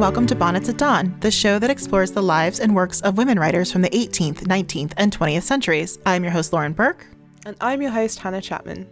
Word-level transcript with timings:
and 0.00 0.06
welcome 0.06 0.26
to 0.26 0.34
Bonnets 0.34 0.70
at 0.70 0.78
Dawn, 0.78 1.14
the 1.20 1.30
show 1.30 1.58
that 1.58 1.68
explores 1.68 2.10
the 2.10 2.22
lives 2.22 2.58
and 2.58 2.74
works 2.74 3.02
of 3.02 3.18
women 3.18 3.38
writers 3.38 3.70
from 3.70 3.82
the 3.82 3.90
18th, 3.90 4.44
19th, 4.44 4.94
and 4.96 5.12
20th 5.14 5.42
centuries. 5.42 5.98
I'm 6.06 6.22
your 6.22 6.32
host, 6.32 6.54
Lauren 6.54 6.72
Burke. 6.72 7.06
And 7.44 7.54
I'm 7.60 7.82
your 7.82 7.90
host, 7.90 8.18
Hannah 8.18 8.40
Chapman. 8.40 8.88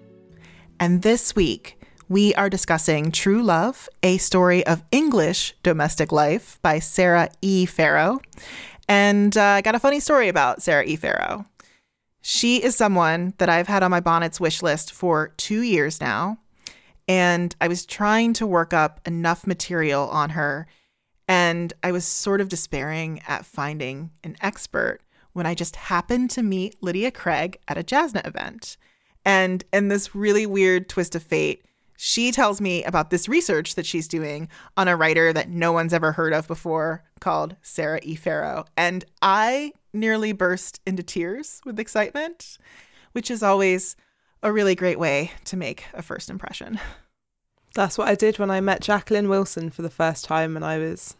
And 0.78 1.00
this 1.00 1.34
week, 1.34 1.80
we 2.10 2.34
are 2.34 2.50
discussing 2.50 3.10
True 3.10 3.42
Love, 3.42 3.88
a 4.02 4.18
story 4.18 4.66
of 4.66 4.84
English 4.92 5.54
domestic 5.62 6.12
life 6.12 6.58
by 6.60 6.78
Sarah 6.78 7.30
E. 7.40 7.64
Farrow. 7.64 8.20
And 8.86 9.34
uh, 9.34 9.42
I 9.42 9.62
got 9.62 9.74
a 9.74 9.80
funny 9.80 10.00
story 10.00 10.28
about 10.28 10.60
Sarah 10.60 10.84
E. 10.84 10.94
Farrow. 10.96 11.46
She 12.20 12.62
is 12.62 12.76
someone 12.76 13.32
that 13.38 13.48
I've 13.48 13.68
had 13.68 13.82
on 13.82 13.90
my 13.90 14.00
bonnets 14.00 14.40
wish 14.40 14.62
list 14.62 14.92
for 14.92 15.28
two 15.38 15.62
years 15.62 16.02
now. 16.02 16.36
And 17.08 17.56
I 17.62 17.68
was 17.68 17.86
trying 17.86 18.34
to 18.34 18.46
work 18.46 18.74
up 18.74 19.00
enough 19.06 19.46
material 19.46 20.06
on 20.10 20.30
her. 20.30 20.66
And 21.28 21.74
I 21.82 21.92
was 21.92 22.06
sort 22.06 22.40
of 22.40 22.48
despairing 22.48 23.20
at 23.28 23.44
finding 23.44 24.10
an 24.24 24.36
expert 24.40 25.00
when 25.34 25.46
I 25.46 25.54
just 25.54 25.76
happened 25.76 26.30
to 26.30 26.42
meet 26.42 26.82
Lydia 26.82 27.10
Craig 27.10 27.58
at 27.68 27.78
a 27.78 27.84
JASNA 27.84 28.26
event. 28.26 28.78
And 29.24 29.62
in 29.72 29.88
this 29.88 30.14
really 30.14 30.46
weird 30.46 30.88
twist 30.88 31.14
of 31.14 31.22
fate, 31.22 31.64
she 32.00 32.32
tells 32.32 32.60
me 32.60 32.82
about 32.84 33.10
this 33.10 33.28
research 33.28 33.74
that 33.74 33.84
she's 33.84 34.08
doing 34.08 34.48
on 34.76 34.88
a 34.88 34.96
writer 34.96 35.32
that 35.32 35.50
no 35.50 35.72
one's 35.72 35.92
ever 35.92 36.12
heard 36.12 36.32
of 36.32 36.48
before 36.48 37.02
called 37.20 37.56
Sarah 37.60 38.00
E. 38.02 38.14
Farrow. 38.14 38.64
And 38.76 39.04
I 39.20 39.72
nearly 39.92 40.32
burst 40.32 40.80
into 40.86 41.02
tears 41.02 41.60
with 41.64 41.78
excitement, 41.78 42.56
which 43.12 43.30
is 43.30 43.42
always 43.42 43.96
a 44.42 44.52
really 44.52 44.76
great 44.76 44.98
way 44.98 45.32
to 45.44 45.56
make 45.56 45.84
a 45.92 46.02
first 46.02 46.30
impression. 46.30 46.80
That's 47.74 47.98
what 47.98 48.08
I 48.08 48.14
did 48.14 48.38
when 48.38 48.50
I 48.50 48.60
met 48.60 48.80
Jacqueline 48.82 49.28
Wilson 49.28 49.70
for 49.70 49.82
the 49.82 49.90
first 49.90 50.24
time 50.24 50.54
when 50.54 50.62
I 50.62 50.78
was 50.78 51.16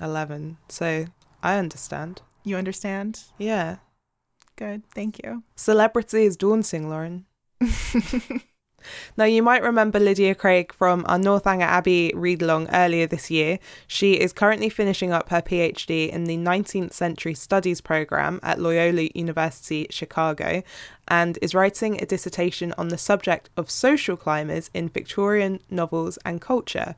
11. 0.00 0.58
So 0.68 1.06
I 1.42 1.58
understand. 1.58 2.22
You 2.44 2.56
understand? 2.56 3.24
Yeah. 3.38 3.76
Good. 4.56 4.82
Thank 4.94 5.20
you. 5.24 5.42
Celebrity 5.56 6.24
is 6.24 6.36
daunting, 6.36 6.88
Lauren. 6.88 7.26
Now, 9.16 9.24
you 9.24 9.42
might 9.42 9.62
remember 9.62 9.98
Lydia 9.98 10.34
Craig 10.34 10.72
from 10.72 11.04
our 11.08 11.18
Northanger 11.18 11.64
Abbey 11.64 12.12
read 12.14 12.42
along 12.42 12.68
earlier 12.72 13.06
this 13.06 13.30
year. 13.30 13.58
She 13.86 14.14
is 14.14 14.32
currently 14.32 14.68
finishing 14.68 15.12
up 15.12 15.28
her 15.30 15.42
PhD 15.42 16.08
in 16.08 16.24
the 16.24 16.36
19th 16.36 16.92
Century 16.92 17.34
Studies 17.34 17.80
program 17.80 18.40
at 18.42 18.58
Loyola 18.58 19.08
University, 19.14 19.86
Chicago, 19.90 20.62
and 21.08 21.38
is 21.42 21.54
writing 21.54 22.00
a 22.00 22.06
dissertation 22.06 22.72
on 22.78 22.88
the 22.88 22.98
subject 22.98 23.50
of 23.56 23.70
social 23.70 24.16
climbers 24.16 24.70
in 24.72 24.88
Victorian 24.88 25.60
novels 25.70 26.18
and 26.24 26.40
culture. 26.40 26.94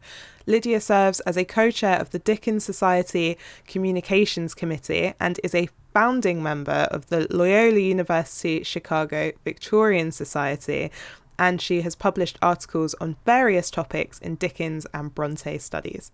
Lydia 0.46 0.80
serves 0.80 1.20
as 1.20 1.36
a 1.36 1.44
co 1.44 1.70
chair 1.70 1.98
of 1.98 2.10
the 2.10 2.18
Dickens 2.18 2.64
Society 2.64 3.38
Communications 3.66 4.55
Committee 4.55 5.14
and 5.18 5.40
is 5.42 5.55
a 5.55 5.68
founding 5.94 6.42
member 6.42 6.88
of 6.90 7.06
the 7.06 7.27
Loyola 7.30 7.78
University 7.78 8.62
Chicago 8.64 9.32
Victorian 9.44 10.10
Society, 10.10 10.90
and 11.38 11.60
she 11.60 11.82
has 11.82 11.94
published 11.94 12.38
articles 12.42 12.94
on 13.00 13.16
various 13.24 13.70
topics 13.70 14.18
in 14.18 14.36
Dickens 14.36 14.86
and 14.94 15.14
Bronte 15.14 15.58
studies. 15.58 16.12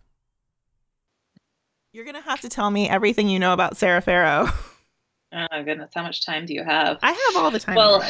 You're 1.92 2.04
going 2.04 2.14
to 2.16 2.22
have 2.22 2.40
to 2.42 2.48
tell 2.48 2.70
me 2.70 2.88
everything 2.88 3.28
you 3.28 3.38
know 3.38 3.52
about 3.52 3.76
Sarah 3.76 4.00
Farrow. 4.00 4.48
Oh 5.32 5.46
my 5.52 5.62
goodness, 5.62 5.92
how 5.94 6.02
much 6.02 6.26
time 6.26 6.44
do 6.44 6.52
you 6.52 6.64
have? 6.64 6.98
I 7.04 7.12
have 7.12 7.36
all 7.36 7.52
the 7.52 7.60
time. 7.60 7.76
Well, 7.76 8.02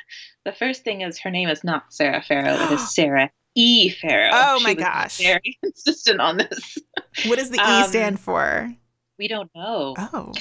the 0.46 0.52
first 0.52 0.84
thing 0.84 1.02
is 1.02 1.18
her 1.18 1.30
name 1.30 1.50
is 1.50 1.62
not 1.62 1.92
Sarah 1.92 2.22
Farrow, 2.22 2.54
it 2.54 2.72
is 2.72 2.94
Sarah 2.94 3.30
E. 3.54 3.90
Farrow. 3.90 4.30
Oh 4.32 4.60
my 4.60 4.72
gosh. 4.72 5.18
Very 5.18 5.58
insistent 5.62 6.18
on 6.22 6.38
this. 6.38 6.78
What 7.26 7.38
does 7.38 7.50
the 7.50 7.58
E 7.58 7.60
Um, 7.82 7.88
stand 7.90 8.20
for? 8.20 8.74
We 9.18 9.28
don't 9.28 9.50
know. 9.54 9.94
Oh. 9.98 10.32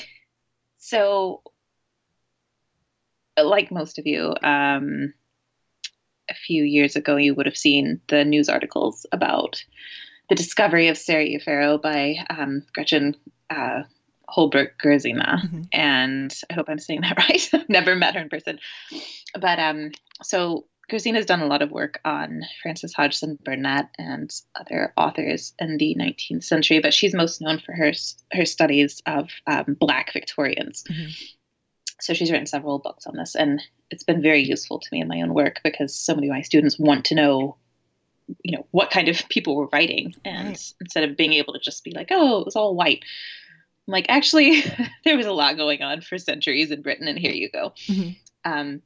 So, 0.78 1.42
like 3.38 3.70
most 3.70 4.00
of 4.00 4.08
you, 4.08 4.34
um, 4.42 5.14
a 6.31 6.36
few 6.36 6.64
years 6.64 6.96
ago, 6.96 7.18
you 7.18 7.36
would 7.36 7.46
have 7.46 7.58
seen 7.58 8.02
the 8.08 8.25
news 8.25 8.50
articles 8.50 9.06
about 9.12 9.64
the 10.30 10.36
discovery 10.36 10.88
of 10.88 10.97
Sarah 10.97 11.25
E. 11.25 11.78
By 11.84 12.16
um, 12.30 12.64
Gretchen 12.74 13.16
uh, 13.50 13.84
Holbrook 14.28 14.72
Gerzina. 14.81 15.41
Mhm. 15.41 15.68
And 15.74 16.34
I 16.50 16.53
hope 16.53 16.68
I'm 16.70 16.80
saying 16.80 17.02
that 17.06 17.18
right. 17.18 17.50
I've 17.53 17.70
never 17.70 17.96
met 17.96 18.16
her 18.16 18.22
in 18.22 18.30
person. 18.30 18.59
But 19.40 19.59
um, 19.59 19.91
so 20.24 20.66
Gerzina's 20.90 21.25
done 21.25 21.41
a 21.41 21.47
lot 21.47 21.62
of 21.62 21.72
work 21.72 22.00
on 22.03 22.41
Frances 22.62 22.94
Hodgson 22.94 23.38
Burnett 23.44 23.90
and 23.97 24.30
other 24.59 24.94
authors 24.97 25.53
in 25.59 25.78
the 25.78 25.96
19th 25.97 26.44
century, 26.44 26.80
but 26.80 26.94
she's 26.94 27.14
most 27.14 27.41
known 27.41 27.59
for 27.59 27.74
her 27.74 27.91
her 28.34 28.46
studies 28.46 29.02
of 29.06 29.30
um, 29.47 29.78
Black 29.80 30.12
Victorians. 30.14 30.84
Mhm. 30.90 31.12
So 32.02 32.14
she's 32.14 32.32
written 32.32 32.48
several 32.48 32.80
books 32.80 33.06
on 33.08 33.16
this, 33.16 33.36
and 33.36 33.62
it's 33.90 34.04
been 34.04 34.22
very 34.22 34.42
useful 34.44 34.80
to 34.80 34.90
me 34.92 35.02
in 35.02 35.08
my 35.08 35.22
own 35.22 35.34
work 35.34 35.60
because 35.64 35.96
so 35.96 36.16
many 36.16 36.28
of 36.28 36.34
my 36.34 36.42
students 36.42 36.80
want 36.80 37.06
to 37.06 37.16
know, 37.16 37.58
you 38.44 38.58
know, 38.58 38.66
what 38.72 38.92
kind 38.92 39.08
of 39.08 39.22
people 39.30 39.56
were 39.56 39.70
writing, 39.72 40.16
and 40.26 40.50
Right. 40.50 40.74
instead 40.82 41.04
of 41.10 41.16
being 41.18 41.34
able 41.34 41.54
to 41.54 41.60
just 41.60 41.84
be 41.84 41.92
like, 41.92 42.08
oh, 42.12 42.40
it 42.42 42.46
was 42.46 42.56
all 42.56 42.76
white. 42.76 43.04
I'm 43.88 43.92
like, 43.94 44.08
actually, 44.10 44.62
there 45.06 45.18
was 45.18 45.26
a 45.26 45.32
lot 45.32 45.58
going 45.58 45.82
on 45.82 46.02
for 46.02 46.18
centuries 46.18 46.72
in 46.72 46.82
Britain, 46.82 47.08
and 47.08 47.20
here 47.20 47.34
you 47.34 47.50
go. 47.50 47.74
Mhm. 47.88 48.18
Um, 48.44 48.82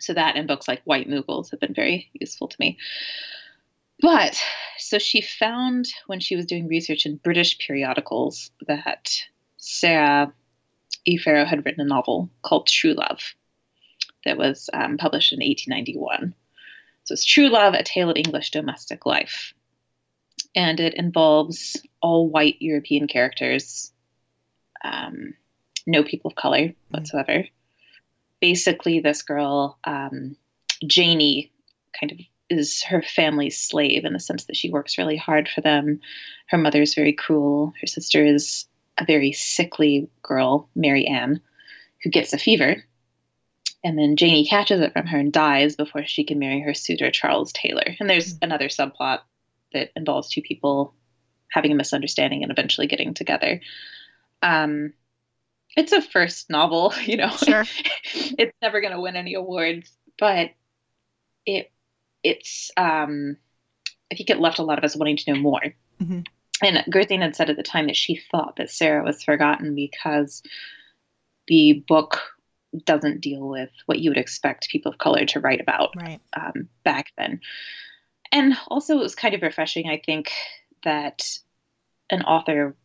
so 0.00 0.14
that 0.14 0.34
and 0.36 0.48
books 0.48 0.66
like 0.66 0.80
White 0.84 1.08
Mughals 1.08 1.50
have 1.50 1.60
been 1.60 1.74
very 1.74 2.10
useful 2.14 2.48
to 2.48 2.56
me. 2.58 2.78
But 4.00 4.42
so 4.78 4.98
she 4.98 5.20
found 5.20 5.86
when 6.06 6.20
she 6.20 6.34
was 6.36 6.46
doing 6.46 6.68
research 6.68 7.04
in 7.04 7.16
British 7.16 7.58
periodicals 7.58 8.50
that 8.66 9.12
Sarah 9.58 10.32
E. 11.04 11.16
Farrow 11.16 11.44
had 11.44 11.64
written 11.64 11.80
a 11.80 11.88
novel 11.88 12.30
called 12.42 12.66
True 12.66 12.94
Love 12.94 13.34
that 14.24 14.36
was 14.36 14.68
um, 14.72 14.98
published 14.98 15.32
in 15.32 15.38
1891. 15.38 16.34
So 17.04 17.14
it's 17.14 17.24
True 17.24 17.48
Love, 17.48 17.74
a 17.74 17.82
tale 17.82 18.10
of 18.10 18.16
English 18.16 18.50
domestic 18.50 19.06
life. 19.06 19.54
And 20.54 20.80
it 20.80 20.94
involves 20.94 21.76
all 22.00 22.28
white 22.28 22.56
European 22.60 23.06
characters, 23.06 23.92
um, 24.84 25.34
no 25.86 26.02
people 26.02 26.30
of 26.30 26.36
color 26.36 26.74
whatsoever. 26.90 27.44
Basically, 28.40 29.00
this 29.00 29.22
girl, 29.22 29.78
um, 29.84 30.36
Janie, 30.86 31.52
kind 31.98 32.12
of 32.12 32.18
is 32.48 32.82
her 32.82 33.00
family's 33.00 33.60
slave 33.60 34.04
in 34.04 34.12
the 34.12 34.20
sense 34.20 34.44
that 34.46 34.56
she 34.56 34.70
works 34.70 34.98
really 34.98 35.16
hard 35.16 35.48
for 35.48 35.60
them. 35.60 36.00
Her 36.48 36.58
mother 36.58 36.82
is 36.82 36.94
very 36.94 37.12
cruel. 37.12 37.72
Her 37.80 37.86
sister 37.86 38.24
is 38.24 38.66
a 39.00 39.04
very 39.04 39.32
sickly 39.32 40.08
girl, 40.22 40.68
Mary 40.74 41.06
Ann, 41.06 41.40
who 42.02 42.10
gets 42.10 42.32
a 42.32 42.38
fever. 42.38 42.84
And 43.82 43.98
then 43.98 44.16
Janie 44.16 44.46
catches 44.46 44.80
it 44.80 44.92
from 44.92 45.06
her 45.06 45.18
and 45.18 45.32
dies 45.32 45.74
before 45.74 46.04
she 46.04 46.22
can 46.22 46.38
marry 46.38 46.60
her 46.60 46.74
suitor, 46.74 47.10
Charles 47.10 47.52
Taylor. 47.52 47.96
And 47.98 48.10
there's 48.10 48.36
another 48.42 48.68
subplot 48.68 49.20
that 49.72 49.90
involves 49.96 50.28
two 50.28 50.42
people 50.42 50.94
having 51.50 51.72
a 51.72 51.74
misunderstanding 51.74 52.42
and 52.42 52.52
eventually 52.52 52.86
getting 52.86 53.14
together. 53.14 53.60
Um, 54.42 54.92
it's 55.76 55.92
a 55.92 56.02
first 56.02 56.50
novel, 56.50 56.92
you 57.04 57.16
know. 57.16 57.30
Sure. 57.30 57.64
it's 58.14 58.56
never 58.60 58.80
going 58.80 58.92
to 58.92 59.00
win 59.00 59.16
any 59.16 59.34
awards, 59.34 59.90
but 60.18 60.50
it 61.46 61.72
it's 62.22 62.70
um, 62.76 63.38
I 64.12 64.14
think 64.14 64.28
it 64.28 64.40
left 64.40 64.58
a 64.58 64.62
lot 64.62 64.76
of 64.78 64.84
us 64.84 64.94
wanting 64.94 65.16
to 65.16 65.32
know 65.32 65.40
more. 65.40 65.62
Mhm. 66.02 66.26
And 66.62 66.78
Gerzina 66.92 67.22
had 67.22 67.36
said 67.36 67.50
at 67.50 67.56
the 67.56 67.62
time 67.62 67.86
that 67.86 67.96
she 67.96 68.20
thought 68.30 68.56
that 68.56 68.70
Sarah 68.70 69.04
was 69.04 69.22
forgotten 69.22 69.74
because 69.74 70.42
the 71.48 71.84
book 71.88 72.20
doesn't 72.84 73.20
deal 73.20 73.48
with 73.48 73.70
what 73.86 73.98
you 73.98 74.10
would 74.10 74.18
expect 74.18 74.68
people 74.68 74.92
of 74.92 74.98
color 74.98 75.24
to 75.26 75.40
write 75.40 75.60
about 75.60 75.94
Right. 75.96 76.20
um, 76.34 76.68
back 76.84 77.06
then. 77.18 77.40
And 78.32 78.54
also, 78.68 78.98
it 78.98 79.02
was 79.02 79.14
kind 79.14 79.34
of 79.34 79.42
refreshing, 79.42 79.88
I 79.88 80.00
think, 80.04 80.30
that 80.84 81.22
an 82.10 82.22
author 82.22 82.76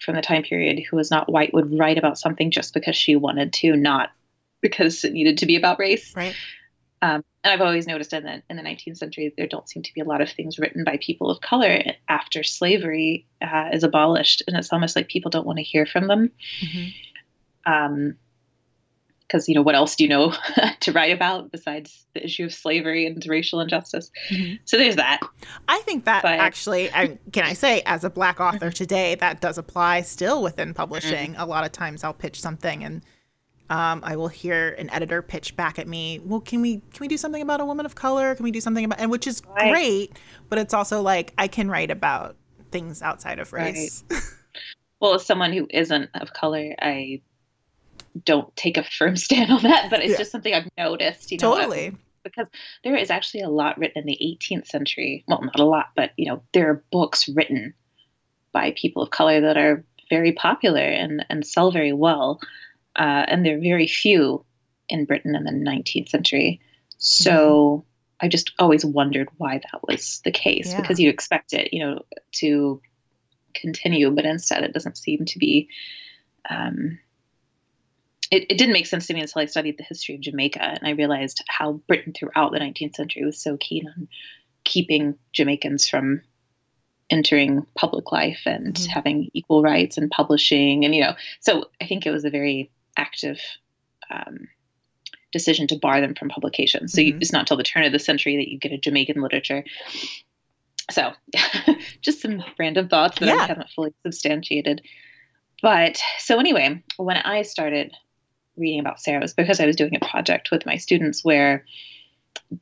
from 0.00 0.14
the 0.14 0.22
time 0.22 0.42
period 0.42 0.82
who 0.88 0.96
was 0.96 1.10
not 1.10 1.30
white 1.30 1.54
would 1.54 1.78
write 1.78 1.98
about 1.98 2.18
something 2.18 2.50
just 2.50 2.74
because 2.74 2.96
she 2.96 3.16
wanted 3.16 3.52
to, 3.52 3.76
not 3.76 4.10
because 4.60 5.04
it 5.04 5.12
needed 5.12 5.38
to 5.38 5.46
be 5.46 5.56
about 5.56 5.78
race. 5.78 6.12
Right. 6.16 6.34
Um, 7.00 7.24
and 7.44 7.52
I've 7.54 7.60
always 7.60 7.86
noticed 7.86 8.12
in 8.12 8.24
the 8.24 8.42
in 8.50 8.56
the 8.56 8.62
19th 8.62 8.96
century 8.98 9.32
there 9.36 9.46
don't 9.46 9.68
seem 9.68 9.82
to 9.84 9.94
be 9.94 10.00
a 10.00 10.04
lot 10.04 10.20
of 10.20 10.28
things 10.30 10.58
written 10.58 10.82
by 10.84 10.98
people 11.00 11.30
of 11.30 11.40
color 11.40 11.80
after 12.08 12.42
slavery 12.42 13.26
uh, 13.40 13.68
is 13.72 13.84
abolished, 13.84 14.42
and 14.46 14.56
it's 14.56 14.72
almost 14.72 14.96
like 14.96 15.08
people 15.08 15.30
don't 15.30 15.46
want 15.46 15.58
to 15.58 15.62
hear 15.62 15.86
from 15.86 16.08
them. 16.08 16.30
Mhm. 16.60 16.92
Um, 17.66 18.16
because 19.26 19.46
you 19.46 19.54
know 19.54 19.60
what 19.60 19.74
else 19.74 19.94
do 19.94 20.04
you 20.04 20.08
know 20.08 20.34
to 20.80 20.90
write 20.92 21.12
about 21.12 21.52
besides 21.52 22.06
the 22.14 22.24
issue 22.24 22.44
of 22.46 22.54
slavery 22.54 23.04
and 23.06 23.22
racial 23.26 23.60
injustice? 23.60 24.10
Mhm. 24.30 24.58
So 24.64 24.78
there's 24.78 24.96
that. 24.96 25.20
I 25.68 25.80
think 25.80 26.06
that 26.06 26.22
But- 26.22 26.38
actually, 26.40 26.90
I, 26.92 27.18
can 27.32 27.44
I 27.44 27.52
say, 27.52 27.82
as 27.84 28.04
a 28.04 28.10
black 28.10 28.40
author 28.40 28.70
today, 28.82 29.16
that 29.16 29.42
does 29.42 29.58
apply 29.58 30.00
still 30.00 30.42
within 30.42 30.72
publishing. 30.72 31.36
A 31.36 31.44
lot 31.44 31.64
of 31.64 31.72
times 31.72 32.02
I'll 32.04 32.14
pitch 32.14 32.40
something 32.40 32.82
and 32.82 33.02
um, 33.70 34.00
I 34.04 34.16
will 34.16 34.28
hear 34.28 34.70
an 34.78 34.88
editor 34.90 35.20
pitch 35.22 35.54
back 35.56 35.78
at 35.78 35.86
me, 35.86 36.20
well, 36.24 36.40
can 36.40 36.62
we 36.62 36.76
can 36.76 37.00
we 37.00 37.08
do 37.08 37.16
something 37.16 37.42
about 37.42 37.60
a 37.60 37.64
woman 37.64 37.84
of 37.86 37.94
color? 37.94 38.34
Can 38.34 38.44
we 38.44 38.50
do 38.50 38.60
something 38.60 38.84
about 38.84 38.98
and 39.00 39.10
which 39.10 39.26
is 39.26 39.42
Right. 39.46 39.70
great, 39.70 40.18
but 40.48 40.58
it's 40.58 40.72
also 40.74 41.02
like 41.02 41.32
I 41.38 41.48
can 41.48 41.68
write 41.70 41.90
about 41.90 42.36
things 42.70 43.02
outside 43.02 43.38
of 43.38 43.52
race. 43.52 44.04
Well, 45.00 45.14
as 45.14 45.24
someone 45.24 45.52
who 45.52 45.68
isn't 45.70 46.10
of 46.14 46.32
color, 46.32 46.74
I 46.82 47.20
don't 48.24 48.54
take 48.56 48.76
a 48.76 48.82
firm 48.82 49.16
stand 49.28 49.52
on 49.52 49.62
that, 49.62 49.90
but 49.90 50.00
it's 50.00 50.10
Yeah. 50.12 50.18
just 50.18 50.32
something 50.32 50.52
I've 50.52 50.68
noticed. 50.76 51.30
You 51.30 51.38
know, 51.38 51.54
Totally. 51.54 51.96
because 52.24 52.48
there 52.82 52.96
is 52.96 53.08
actually 53.08 53.42
a 53.42 53.48
lot 53.48 53.78
written 53.78 54.00
in 54.02 54.06
the 54.06 54.18
18th 54.20 54.66
century. 54.66 55.22
Well, 55.28 55.40
not 55.42 55.60
a 55.60 55.64
lot, 55.64 55.90
but 55.94 56.10
you 56.16 56.26
know, 56.26 56.42
there 56.52 56.68
are 56.70 56.82
books 56.90 57.28
written 57.28 57.74
by 58.52 58.74
people 58.76 59.02
of 59.02 59.10
color 59.10 59.40
that 59.40 59.56
are 59.56 59.84
very 60.10 60.32
popular 60.32 60.80
and 60.82 61.24
and 61.30 61.46
sell 61.46 61.70
very 61.70 61.92
well, 61.92 62.40
uh, 62.98 63.24
and 63.28 63.44
there 63.46 63.56
are 63.56 63.60
very 63.60 63.86
few 63.86 64.44
in 64.88 65.04
Britain 65.04 65.34
in 65.34 65.44
the 65.44 65.50
19th 65.52 66.08
century. 66.08 66.60
So 66.98 67.84
I 68.20 68.28
just 68.28 68.52
always 68.58 68.84
wondered 68.84 69.28
why 69.36 69.58
that 69.58 69.80
was 69.86 70.20
the 70.24 70.32
case 70.32 70.70
Yeah. 70.70 70.80
because 70.80 70.98
you 70.98 71.08
expect 71.08 71.52
it, 71.52 71.72
you 71.72 71.84
know, 71.84 72.02
to 72.32 72.80
continue, 73.54 74.10
but 74.10 74.24
instead 74.24 74.64
it 74.64 74.72
doesn't 74.72 74.98
seem 74.98 75.24
to 75.26 75.38
be. 75.38 75.68
Um, 76.50 76.98
it, 78.30 78.46
it 78.50 78.58
didn't 78.58 78.72
make 78.74 78.86
sense 78.86 79.06
to 79.06 79.14
me 79.14 79.20
until 79.20 79.40
I 79.42 79.46
studied 79.46 79.78
the 79.78 79.84
history 79.84 80.14
of 80.16 80.20
Jamaica 80.20 80.62
and 80.62 80.80
I 80.82 80.90
realized 80.90 81.42
how 81.48 81.74
Britain 81.86 82.12
throughout 82.12 82.52
the 82.52 82.58
19th 82.58 82.96
century 82.96 83.24
was 83.24 83.40
so 83.40 83.56
keen 83.56 83.88
on 83.88 84.08
keeping 84.64 85.14
Jamaicans 85.32 85.88
from 85.88 86.22
entering 87.10 87.64
public 87.74 88.12
life 88.12 88.42
and 88.44 88.74
Mhm. 88.74 88.86
having 88.88 89.30
equal 89.32 89.62
rights 89.62 89.96
and 89.96 90.10
publishing 90.10 90.84
and 90.84 90.94
you 90.94 91.00
know 91.00 91.14
so 91.40 91.70
I 91.80 91.86
think 91.86 92.04
it 92.04 92.10
was 92.10 92.26
a 92.26 92.30
very 92.30 92.70
active 92.98 93.40
um, 94.10 94.48
decision 95.32 95.66
to 95.68 95.78
bar 95.78 96.00
them 96.00 96.14
from 96.14 96.28
publication. 96.28 96.88
So 96.88 97.00
you, 97.00 97.14
Mhm. 97.14 97.20
it's 97.22 97.32
not 97.32 97.46
till 97.46 97.56
the 97.56 97.62
turn 97.62 97.84
of 97.84 97.92
the 97.92 97.98
century 97.98 98.36
that 98.36 98.48
you 98.48 98.58
get 98.58 98.72
a 98.72 98.78
Jamaican 98.78 99.20
literature. 99.22 99.64
So 100.90 101.12
just 102.00 102.22
some 102.22 102.42
random 102.58 102.88
thoughts 102.88 103.18
that 103.18 103.28
Yeah. 103.28 103.34
I 103.40 103.46
haven't 103.46 103.70
fully 103.70 103.92
substantiated. 104.04 104.82
But 105.62 106.00
so 106.18 106.38
anyway, 106.38 106.82
when 106.96 107.16
I 107.16 107.42
started 107.42 107.92
reading 108.56 108.80
about 108.80 109.00
Sarah, 109.00 109.18
it 109.18 109.22
was 109.22 109.34
because 109.34 109.60
I 109.60 109.66
was 109.66 109.76
doing 109.76 109.96
a 109.96 110.04
project 110.06 110.50
with 110.50 110.64
my 110.66 110.76
students 110.76 111.24
where 111.24 111.64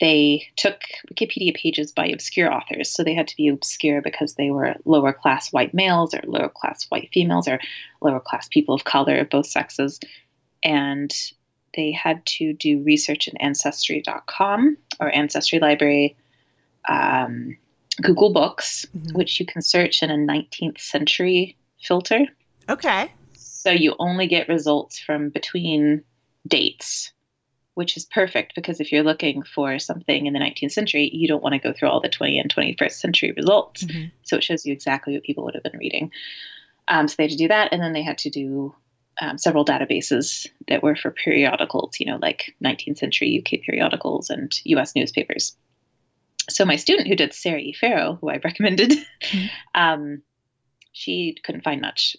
they 0.00 0.44
took 0.56 0.81
Wikipedia 1.12 1.55
pages 1.55 1.93
by 1.93 2.06
obscure 2.06 2.53
authors. 2.53 2.91
So 2.93 3.05
they 3.05 3.15
had 3.15 3.29
to 3.29 3.37
be 3.37 3.49
obscure 3.49 4.03
because 4.03 4.35
they 4.35 4.50
were 4.50 4.75
lower 4.85 5.12
class 5.12 5.53
white 5.53 5.73
males 5.75 6.15
or 6.15 6.21
lower 6.25 6.49
class 6.49 6.87
white 6.88 7.11
females 7.12 7.47
or 7.47 7.61
lower 8.00 8.19
class 8.21 8.49
people 8.49 8.75
of 8.75 8.85
color 8.85 9.19
of 9.19 9.31
both 9.31 9.47
sexes. 9.47 10.00
And 10.66 11.14
they 11.76 11.92
had 11.92 12.24
to 12.26 12.52
do 12.52 12.82
research 12.82 13.28
in 13.28 13.36
Ancestry.com 13.36 14.76
or 14.98 15.14
Ancestry 15.14 15.58
Library, 15.60 16.16
um, 16.88 17.56
Google 18.02 18.32
Books, 18.32 18.84
Mhm. 18.94 19.14
which 19.14 19.38
you 19.38 19.46
can 19.46 19.62
search 19.62 20.02
in 20.02 20.10
a 20.10 20.16
19th 20.16 20.80
century 20.80 21.56
filter. 21.80 22.26
Okay. 22.68 23.12
So 23.34 23.70
you 23.70 23.94
only 23.98 24.26
get 24.26 24.48
results 24.48 24.98
from 24.98 25.30
between 25.30 26.02
dates, 26.46 27.12
which 27.74 27.96
is 27.96 28.04
perfect 28.06 28.54
because 28.54 28.80
if 28.80 28.90
you're 28.90 29.02
looking 29.04 29.42
for 29.42 29.78
something 29.78 30.26
in 30.26 30.32
the 30.32 30.38
19th 30.40 30.72
century, 30.72 31.10
you 31.12 31.28
don't 31.28 31.42
want 31.42 31.52
to 31.52 31.58
go 31.58 31.72
through 31.72 31.88
all 31.88 32.00
the 32.00 32.08
20 32.08 32.38
and 32.38 32.50
21st 32.50 33.00
century 33.00 33.32
results. 33.32 33.84
Mhm. 33.84 34.10
So 34.22 34.36
it 34.36 34.44
shows 34.44 34.66
you 34.66 34.72
exactly 34.72 35.14
what 35.14 35.24
people 35.24 35.44
would 35.44 35.54
have 35.54 35.62
been 35.62 35.78
reading. 35.78 36.10
Um, 36.88 37.06
so 37.08 37.14
they 37.16 37.24
had 37.24 37.30
to 37.32 37.36
do 37.36 37.48
that, 37.48 37.72
and 37.72 37.82
then 37.82 37.92
they 37.92 38.02
had 38.02 38.18
to 38.18 38.30
do 38.30 38.74
um, 39.20 39.38
several 39.38 39.64
databases 39.64 40.46
that 40.68 40.82
were 40.82 40.96
for 40.96 41.10
periodicals, 41.10 41.98
you 41.98 42.06
know, 42.06 42.18
like 42.20 42.54
19th 42.62 42.98
century 42.98 43.42
UK 43.42 43.60
periodicals 43.64 44.30
and 44.30 44.58
US 44.66 44.94
newspapers. 44.94 45.56
So 46.48 46.64
my 46.64 46.76
student 46.76 47.08
who 47.08 47.16
did 47.16 47.32
Sarah 47.32 47.58
E. 47.60 47.72
Farrow, 47.72 48.18
who 48.20 48.30
I 48.30 48.36
recommended, 48.44 48.92
Mhm. 49.22 49.50
um, 49.74 50.22
she 50.92 51.36
couldn't 51.44 51.64
find 51.64 51.80
much, 51.80 52.16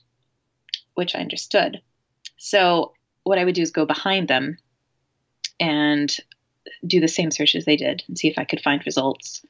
which 0.96 1.16
I 1.16 1.20
understood. 1.20 1.82
So 2.38 2.94
what 3.24 3.40
I 3.40 3.46
would 3.46 3.56
do 3.56 3.62
is 3.62 3.72
go 3.72 3.86
behind 3.86 4.28
them 4.28 4.58
and 5.60 6.16
do 6.86 7.00
the 7.00 7.08
same 7.08 7.32
searches 7.32 7.66
they 7.66 7.78
did 7.78 8.04
and 8.08 8.18
see 8.18 8.28
if 8.28 8.38
I 8.38 8.44
could 8.44 8.62
find 8.62 8.86
results 8.86 9.44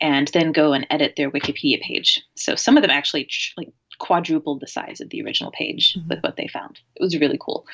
and 0.00 0.28
then 0.28 0.52
go 0.52 0.72
and 0.72 0.86
edit 0.90 1.14
their 1.16 1.30
Wikipedia 1.30 1.80
page. 1.80 2.20
So 2.34 2.56
some 2.56 2.76
of 2.76 2.82
them 2.82 2.90
actually 2.90 3.24
tr- 3.24 3.52
like 3.56 3.72
quadrupled 4.04 4.60
the 4.60 4.66
size 4.66 5.00
of 5.00 5.08
the 5.08 5.22
original 5.22 5.50
page 5.50 5.94
Mhm. 5.94 6.08
with 6.08 6.22
what 6.22 6.36
they 6.36 6.46
found. 6.46 6.80
It 6.94 7.02
was 7.02 7.18
really 7.18 7.38
cool. 7.40 7.66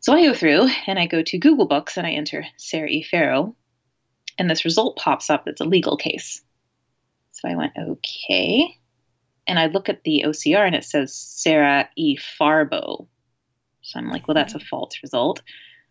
So 0.00 0.14
I 0.14 0.22
go 0.24 0.32
through 0.34 0.68
and 0.86 0.98
I 0.98 1.06
go 1.06 1.22
to 1.22 1.38
Google 1.38 1.66
Books 1.66 1.98
and 1.98 2.06
I 2.06 2.12
enter 2.12 2.46
Sarah 2.56 2.88
E. 2.88 3.02
Farrow, 3.02 3.54
and 4.38 4.48
this 4.48 4.64
result 4.64 4.96
pops 4.96 5.28
up 5.28 5.44
that's 5.44 5.60
a 5.60 5.64
legal 5.64 5.96
case. 5.96 6.42
So 7.32 7.48
I 7.48 7.54
went, 7.54 7.72
okay. 7.76 8.78
And 9.46 9.58
I 9.58 9.66
look 9.66 9.88
at 9.88 10.04
the 10.04 10.24
OCR 10.26 10.64
and 10.64 10.74
it 10.74 10.84
says 10.84 11.14
Sarah 11.14 11.88
E. 11.96 12.16
Farbo. 12.16 13.06
So 13.82 13.98
I'm 13.98 14.10
like, 14.10 14.26
well, 14.26 14.34
that's 14.34 14.54
a 14.54 14.60
false 14.60 15.02
result. 15.02 15.42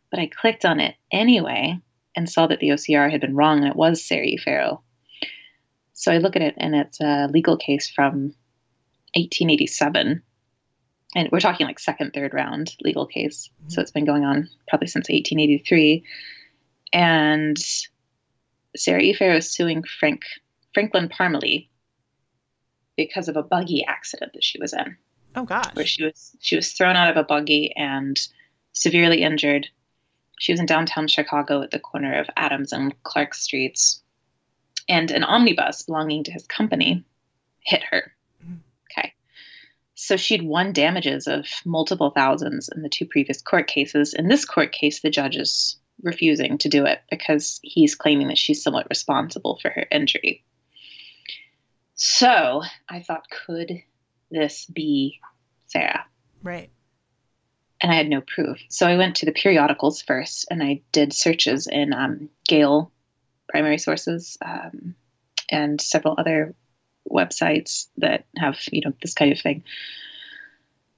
But 0.10 0.20
I 0.20 0.28
clicked 0.28 0.66
on 0.66 0.80
it 0.80 0.96
anyway 1.12 1.80
and 2.16 2.30
saw 2.30 2.48
that 2.48 2.60
the 2.60 2.70
OCR 2.70 3.10
had 3.12 3.22
been 3.22 3.36
wrong 3.36 3.60
and 3.60 3.68
it 3.68 3.76
was 3.76 4.04
Sarah 4.04 4.26
E. 4.26 4.38
Farrow. 4.38 4.82
So 5.94 6.12
I 6.12 6.18
look 6.18 6.36
at 6.36 6.42
it 6.42 6.56
and 6.58 6.76
it's 6.76 7.00
a 7.00 7.28
legal 7.28 7.58
case 7.58 7.90
from 7.90 8.34
1887. 9.16 10.22
And 11.16 11.30
we're 11.32 11.40
talking 11.40 11.66
like 11.66 11.80
second, 11.80 12.12
third 12.14 12.34
round 12.34 12.76
legal 12.82 13.06
case. 13.06 13.50
Mm-hmm. 13.62 13.70
So 13.70 13.82
it's 13.82 13.92
been 13.92 14.06
going 14.06 14.26
on 14.26 14.50
probably 14.68 14.88
since 14.88 15.10
1883. 15.10 16.04
And 16.94 17.58
Sarah 18.76 19.02
E. 19.02 19.14
Farrow 19.14 19.38
is 19.38 19.52
suing 19.52 19.84
Frank 19.84 20.24
Franklin 20.74 21.10
Parmelee 21.10 21.70
because 22.98 23.28
of 23.30 23.38
a 23.38 23.44
buggy 23.44 23.86
accident 23.88 24.34
that 24.34 24.44
she 24.44 24.60
was 24.60 24.74
in 24.74 24.98
Oh 25.36 25.44
gosh. 25.44 25.74
where 25.74 25.86
she 25.86 26.04
was 26.04 26.36
she 26.40 26.56
was 26.56 26.72
thrown 26.72 26.96
out 26.96 27.10
of 27.10 27.18
a 27.18 27.24
buggy 27.24 27.74
and 27.76 28.20
severely 28.74 29.22
injured. 29.22 29.68
She 30.40 30.52
was 30.52 30.60
in 30.60 30.66
downtown 30.66 31.08
Chicago 31.08 31.62
at 31.62 31.72
the 31.72 31.80
corner 31.80 32.20
of 32.20 32.30
Adams 32.36 32.74
and 32.74 32.94
Clark 33.04 33.34
Streets, 33.34 34.02
and 34.90 35.12
an 35.12 35.24
omnibus 35.24 35.84
belonging 35.84 36.26
to 36.26 36.32
his 36.32 36.46
company 36.48 37.06
hit 37.62 37.84
her. 37.90 38.15
So 39.96 40.18
she'd 40.18 40.44
won 40.44 40.74
damages 40.74 41.26
of 41.26 41.48
multiple 41.66 42.12
thousands 42.12 42.70
in 42.76 42.82
the 42.82 42.90
two 42.90 43.06
previous 43.06 43.42
court 43.42 43.68
cases. 43.68 44.14
In 44.14 44.28
this 44.28 44.44
court 44.46 44.72
case, 44.74 45.02
the 45.02 45.10
judge 45.10 45.38
is 45.38 45.78
refusing 46.04 46.58
to 46.60 46.70
do 46.70 46.86
it 46.86 47.00
because 47.10 47.60
he's 47.64 47.96
claiming 47.96 48.28
that 48.28 48.38
she's 48.38 48.62
somewhat 48.62 48.88
responsible 48.90 49.58
for 49.62 49.70
her 49.70 49.86
injury. 49.90 50.44
So 51.96 52.62
I 52.90 53.02
thought, 53.02 53.30
could 53.30 53.82
this 54.30 54.66
be 54.66 55.20
Sarah? 55.68 56.06
Right. 56.44 56.70
and 57.82 57.92
I 57.92 57.96
had 57.96 58.10
no 58.10 58.22
proof. 58.22 58.60
So 58.70 58.86
I 58.88 58.98
went 58.98 59.16
to 59.18 59.26
the 59.26 59.32
periodicals 59.32 60.02
first 60.02 60.46
and 60.52 60.62
I 60.62 60.82
did 60.92 61.14
searches 61.14 61.68
in 61.68 61.94
um, 61.94 62.30
Gale 62.48 62.92
primary 63.48 63.78
sources 63.78 64.38
um, 64.44 64.96
and 65.50 65.80
several 65.80 66.16
other 66.18 66.54
websites 67.10 67.88
that 67.98 68.26
have, 68.38 68.60
you 68.72 68.82
know, 68.84 68.94
this 69.02 69.14
kind 69.14 69.32
of 69.32 69.40
thing. 69.40 69.64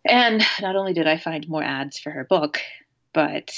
And 0.06 0.44
not 0.62 0.76
only 0.76 0.94
did 0.94 1.08
I 1.08 1.18
find 1.18 1.48
more 1.48 1.64
ads 1.64 2.00
for 2.00 2.12
her 2.12 2.24
book, 2.24 2.60
but 3.14 3.52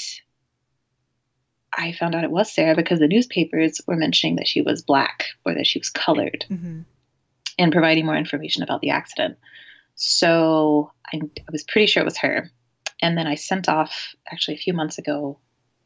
I 1.72 1.92
found 1.92 2.14
out 2.14 2.24
it 2.24 2.30
was 2.30 2.52
Sarah 2.52 2.74
because 2.74 2.98
the 2.98 3.06
newspapers 3.06 3.80
were 3.86 3.96
mentioning 3.96 4.36
that 4.36 4.48
she 4.48 4.60
was 4.60 4.82
black 4.82 5.26
or 5.44 5.54
that 5.54 5.66
she 5.66 5.78
was 5.78 5.90
colored 5.90 6.44
hmm 6.48 6.80
and 7.58 7.72
providing 7.72 8.06
more 8.06 8.16
information 8.16 8.62
about 8.62 8.80
the 8.80 8.90
accident. 8.90 9.36
So 9.94 10.90
I, 11.12 11.18
I 11.18 11.52
was 11.52 11.62
pretty 11.62 11.86
sure 11.86 12.00
it 12.00 12.06
was 12.06 12.16
her. 12.16 12.50
And 13.02 13.18
then 13.18 13.26
I 13.26 13.34
sent 13.34 13.68
off, 13.68 14.14
actually, 14.32 14.54
a 14.54 14.60
few 14.60 14.72
months 14.72 14.96
ago, 14.96 15.38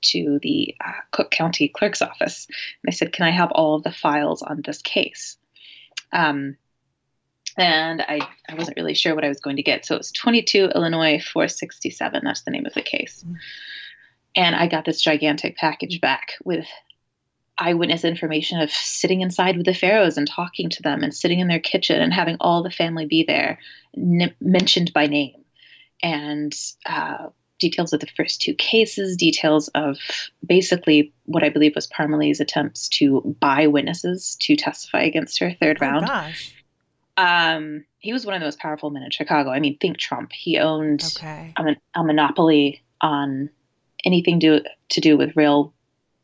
to 0.03 0.39
the 0.43 0.75
uh, 0.85 0.93
Cook 1.11 1.31
County 1.31 1.69
Clerk's 1.69 2.03
Office. 2.03 2.47
And 2.49 2.89
I 2.89 2.93
said, 2.93 3.13
Can 3.13 3.27
I 3.27 3.31
have 3.31 3.51
all 3.51 3.75
of 3.75 3.83
the 3.83 3.93
files 3.93 4.43
on 4.43 4.63
this 4.65 4.83
case? 4.83 5.37
Um, 6.15 6.57
and 7.57 8.03
I, 8.03 8.21
I 8.49 8.55
wasn't 8.55 8.77
really 8.77 8.95
sure 8.95 9.15
what 9.15 9.25
I 9.25 9.29
was 9.29 9.41
going 9.41 9.57
to 9.57 9.63
get. 9.63 9.85
So 9.85 9.95
it 9.95 9.99
was 9.99 10.13
22 10.13 10.71
Illinois 10.75 11.21
467. 11.21 12.23
That's 12.25 12.43
the 12.43 12.51
name 12.51 12.67
of 12.67 12.75
the 12.75 12.83
case. 12.83 13.25
Mm. 13.27 13.37
And 14.37 14.57
I 14.57 14.67
got 14.67 14.85
this 14.85 15.01
gigantic 15.01 15.57
package 15.57 16.01
back 16.01 16.33
with 16.45 16.67
eyewitness 17.57 18.05
information 18.05 18.61
of 18.61 18.71
sitting 18.71 19.21
inside 19.21 19.57
with 19.57 19.67
the 19.67 19.75
Farrows 19.75 20.17
and 20.17 20.29
talking 20.29 20.71
to 20.71 20.83
them 20.83 21.05
and 21.05 21.15
sitting 21.15 21.39
in 21.39 21.47
their 21.47 21.61
kitchen 21.61 22.01
and 22.01 22.13
having 22.13 22.37
all 22.41 22.65
the 22.65 22.71
family 22.71 23.07
be 23.07 23.23
there 23.23 23.61
n- 23.97 24.35
mentioned 24.41 24.93
by 24.93 25.07
name 25.07 25.45
and 26.03 26.53
uh, 26.87 27.29
details 27.69 27.93
of 27.93 28.01
the 28.01 28.07
first 28.17 28.41
two 28.41 28.55
cases 28.55 29.17
details 29.17 29.69
of 29.75 29.99
basically 30.47 31.13
what 31.25 31.43
i 31.45 31.49
believe 31.49 31.75
was 31.75 31.87
parmelee's 31.89 32.41
attempts 32.41 32.89
to 32.89 33.21
buy 33.41 33.67
witnesses 33.67 34.37
to 34.41 34.57
testify 34.57 35.03
against 35.03 35.39
her 35.41 35.53
third 35.61 35.79
Oh 35.81 35.87
round 35.87 36.07
gosh. 36.07 36.55
um, 37.17 37.85
he 37.99 38.13
was 38.13 38.27
one 38.27 38.35
of 38.35 38.41
the 38.41 38.47
most 38.47 38.59
powerful 38.59 38.91
men 38.91 39.03
in 39.03 39.11
chicago 39.11 39.51
i 39.51 39.61
mean 39.61 39.77
think 39.79 39.99
trump 39.99 40.31
he 40.33 40.59
owned 40.59 41.03
Okay. 41.17 41.53
a, 41.57 41.77
a 41.95 42.05
monopoly 42.05 42.83
on 43.01 43.51
anything 44.05 44.39
do, 44.39 44.61
to 44.91 45.01
do 45.01 45.17
with 45.17 45.35
rail, 45.37 45.73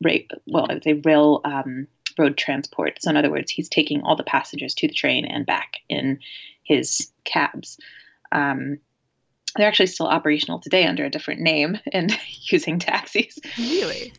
rail 0.02 0.20
well, 0.46 0.66
I 0.68 0.74
would 0.74 0.84
say 0.84 0.92
rail 0.94 1.40
um, 1.44 1.86
road 2.18 2.36
transport. 2.36 2.98
So 3.00 3.08
in 3.10 3.16
other 3.16 3.30
words, 3.30 3.50
he's 3.50 3.68
taking 3.70 4.02
all 4.02 4.16
the 4.16 4.22
passengers 4.22 4.74
to 4.74 4.86
the 4.88 4.92
train 4.94 5.24
and 5.24 5.46
back 5.46 5.76
in 5.88 6.18
his 6.62 7.10
cabs. 7.24 7.78
Um, 8.32 8.78
they're 9.56 9.68
actually 9.68 9.86
still 9.86 10.06
operational 10.06 10.60
today 10.60 10.86
under 10.86 11.04
a 11.04 11.10
different 11.10 11.40
name 11.40 11.78
and 11.92 12.16
using 12.50 12.78
taxis. 12.78 13.38
Really? 13.58 14.12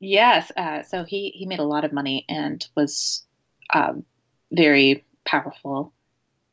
Yes. 0.00 0.50
Uh, 0.56 0.82
so 0.82 1.04
he 1.04 1.30
he 1.34 1.46
made 1.46 1.60
a 1.60 1.64
lot 1.64 1.84
of 1.84 1.92
money 1.92 2.24
and 2.28 2.66
was 2.76 3.24
um, 3.72 4.04
very 4.50 5.04
powerful, 5.24 5.92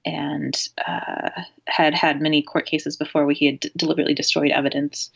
and 0.05 0.55
uh, 0.87 1.29
had 1.65 1.95
had 1.95 2.21
many 2.21 2.43
court 2.43 2.65
cases 2.67 2.95
before 2.95 3.25
where 3.25 3.33
he 3.35 3.47
had 3.47 3.59
d- 3.59 3.71
deliberately 3.75 4.13
destroyed 4.13 4.51
evidence 4.51 5.09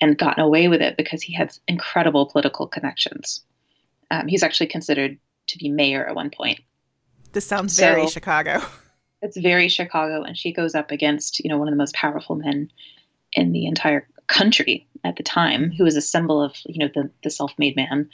and 0.00 0.18
gotten 0.18 0.44
away 0.44 0.68
with 0.68 0.80
it 0.82 0.96
because 0.96 1.22
he 1.22 1.32
had 1.32 1.56
incredible 1.66 2.26
political 2.26 2.66
connections. 2.66 3.40
Um, 4.10 4.28
he's 4.28 4.42
actually 4.42 4.68
considered 4.68 5.18
to 5.48 5.58
be 5.58 5.68
mayor 5.68 6.06
at 6.06 6.14
one 6.14 6.30
point. 6.30 6.60
This 7.32 7.46
sounds 7.46 7.78
very 7.78 8.02
So- 8.02 8.10
Chicago. 8.10 8.62
It's 9.22 9.36
very 9.36 9.68
Chicago, 9.68 10.22
and 10.22 10.36
she 10.36 10.52
goes 10.52 10.74
up 10.74 10.90
against 10.90 11.40
you 11.40 11.48
know 11.48 11.58
one 11.58 11.68
of 11.68 11.72
the 11.72 11.78
most 11.78 11.94
powerful 11.94 12.36
men 12.36 12.70
in 13.32 13.52
the 13.52 13.66
entire 13.66 14.06
country 14.26 14.86
at 15.04 15.16
the 15.16 15.22
time, 15.22 15.72
who 15.72 15.86
is 15.86 15.96
a 15.96 16.00
symbol 16.00 16.42
of 16.42 16.54
you 16.66 16.78
know 16.78 16.90
the 16.94 17.10
the 17.22 17.30
self 17.30 17.52
made 17.58 17.76
man, 17.76 18.08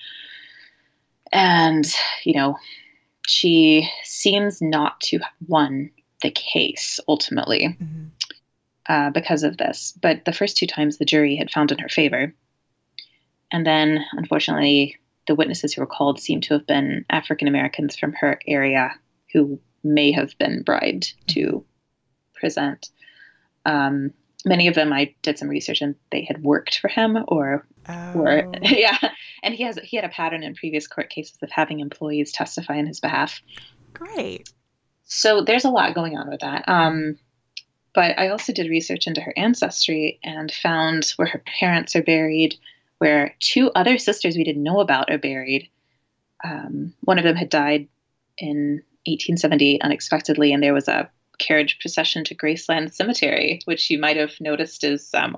and 1.33 1.87
you 2.25 2.35
know 2.35 2.57
she 3.27 3.89
seems 4.03 4.61
not 4.61 5.01
to 5.01 5.19
have 5.19 5.33
won 5.49 5.91
the 6.23 6.31
case 6.31 7.01
ultimately 7.09 7.77
Mhm. 7.81 8.11
uh, 8.89 9.11
because 9.11 9.43
of 9.43 9.57
this. 9.57 9.95
But 10.01 10.25
the 10.25 10.33
first 10.33 10.57
two 10.57 10.67
times 10.67 10.97
the 10.99 11.05
jury 11.05 11.37
had 11.37 11.51
found 11.51 11.73
in 11.73 11.79
her 11.79 11.89
favor. 11.89 12.35
And 13.51 13.67
then, 13.67 14.05
unfortunately, 14.13 14.97
the 15.27 15.35
witnesses 15.35 15.73
who 15.73 15.81
were 15.81 15.87
called 15.87 16.21
seem 16.21 16.41
to 16.43 16.55
have 16.55 16.67
been 16.67 17.05
African 17.11 17.47
Americans 17.49 17.97
from 17.97 18.13
her 18.15 18.39
area 18.47 18.91
who 19.33 19.59
may 19.85 20.13
have 20.13 20.37
been 20.39 20.63
bribed 20.63 21.15
to 21.29 21.65
present. 22.35 22.91
Um, 23.67 24.13
many 24.45 24.69
of 24.69 24.75
them, 24.75 24.93
I 24.93 25.15
did 25.23 25.39
some 25.39 25.49
research 25.49 25.81
and 25.81 25.95
they 26.11 26.25
had 26.25 26.43
worked 26.43 26.79
for 26.79 26.89
him 26.89 27.19
or 27.29 27.67
were, 28.15 28.47
Oh. 28.47 28.53
yeah. 28.63 28.97
And 29.43 29.55
he 29.55 29.63
has 29.65 29.79
he 29.83 29.97
had 29.97 30.05
a 30.05 30.11
pattern 30.11 30.43
in 30.43 30.55
previous 30.55 30.87
court 30.87 31.11
cases 31.11 31.39
of 31.43 31.51
having 31.51 31.81
employees 31.81 32.33
testify 32.33 32.79
on 32.79 32.87
his 32.87 33.01
behalf. 33.01 33.43
Great. 33.93 34.51
So 35.05 35.43
there's 35.43 35.65
a 35.65 35.71
lot 35.71 35.95
going 35.95 36.17
on 36.17 36.29
with 36.29 36.41
that. 36.41 36.65
Um, 36.67 37.19
but 37.95 38.19
I 38.19 38.29
also 38.29 38.53
did 38.53 38.71
research 38.71 39.07
into 39.07 39.21
her 39.21 39.33
ancestry 39.37 40.19
and 40.25 40.51
found 40.51 41.13
where 41.17 41.29
her 41.29 41.43
parents 41.61 41.95
are 41.95 42.03
buried, 42.03 42.57
where 42.99 43.35
two 43.39 43.71
other 43.75 43.99
sisters 43.99 44.37
we 44.37 44.45
didn't 44.45 44.63
know 44.65 44.81
about 44.81 45.11
are 45.11 45.19
buried. 45.19 45.71
Um, 46.43 46.95
one 47.03 47.19
of 47.19 47.25
them 47.25 47.37
had 47.37 47.51
died 47.51 47.89
in 48.37 48.83
1878 49.07 49.81
unexpectedly, 49.83 50.53
and 50.53 50.63
there 50.63 50.75
was 50.75 50.89
a 50.89 51.11
carriage 51.39 51.79
procession 51.81 52.25
to 52.25 52.35
Graceland 52.35 52.95
Cemetery, 52.95 53.61
which 53.65 53.91
you 53.91 53.99
might 53.99 54.17
have 54.17 54.33
noticed 54.41 54.85
is 54.85 55.11
um, 55.15 55.37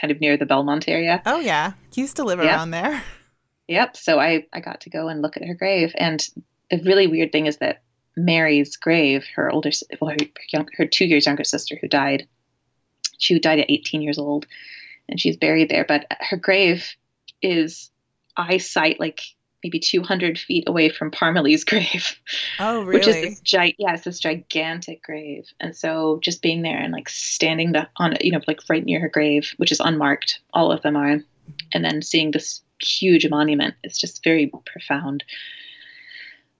kind 0.00 0.10
of 0.10 0.20
near 0.20 0.36
the 0.36 0.46
Belmont 0.46 0.88
area. 0.88 1.22
Oh 1.26 1.40
yeah. 1.40 1.72
He 1.94 2.02
used 2.02 2.16
to 2.16 2.24
live 2.24 2.38
Yeah. 2.38 2.56
around 2.56 2.70
there. 2.70 3.02
Yep. 3.70 3.98
So 3.98 4.18
I, 4.18 4.46
I 4.54 4.60
got 4.60 4.80
to 4.80 4.88
go 4.90 5.08
and 5.08 5.20
look 5.20 5.36
at 5.36 5.44
her 5.44 5.52
grave. 5.52 5.92
And 5.98 6.26
the 6.70 6.80
really 6.86 7.06
weird 7.06 7.32
thing 7.32 7.44
is 7.44 7.58
that 7.58 7.82
Mary's 8.16 8.76
grave, 8.78 9.26
her 9.36 9.50
older, 9.52 9.70
well, 10.00 10.10
her, 10.10 10.16
young, 10.50 10.66
her 10.78 10.86
two 10.86 11.04
years 11.04 11.26
younger 11.26 11.44
sister 11.44 11.76
who 11.78 11.86
died, 11.86 12.26
she 13.18 13.38
died 13.38 13.58
at 13.58 13.70
18 13.70 14.00
years 14.00 14.16
old 14.18 14.46
and 15.06 15.20
she's 15.20 15.36
buried 15.36 15.68
there. 15.68 15.84
But 15.86 16.06
her 16.18 16.38
grave 16.38 16.94
is 17.42 17.90
eyesight 18.38 18.98
like 18.98 19.20
maybe 19.64 19.80
200 19.80 20.38
feet 20.38 20.64
away 20.66 20.88
from 20.88 21.10
Parmelee's 21.10 21.64
grave, 21.66 22.16
Oh 22.58 22.82
really? 22.82 22.98
which 22.98 23.08
is 23.08 23.20
this 23.20 23.40
gi- 23.40 23.76
yeah, 23.78 23.94
it's 23.94 24.04
this 24.04 24.20
gigantic 24.20 25.02
grave. 25.02 25.46
And 25.60 25.76
so 25.76 26.20
just 26.22 26.42
being 26.42 26.62
there 26.62 26.78
and 26.78 26.92
like 26.92 27.08
standing 27.08 27.72
the, 27.72 27.88
on 27.96 28.14
it, 28.14 28.24
you 28.24 28.32
know, 28.32 28.40
like 28.46 28.60
right 28.68 28.84
near 28.84 29.00
her 29.00 29.08
grave, 29.08 29.54
which 29.58 29.72
is 29.72 29.80
unmarked, 29.80 30.40
all 30.54 30.72
of 30.72 30.82
them 30.82 30.96
are, 30.96 31.20
and 31.72 31.84
then 31.84 32.02
seeing 32.02 32.30
this 32.30 32.62
huge 32.80 33.28
monument, 33.28 33.74
it's 33.82 33.98
just 33.98 34.22
very 34.24 34.50
profound. 34.66 35.24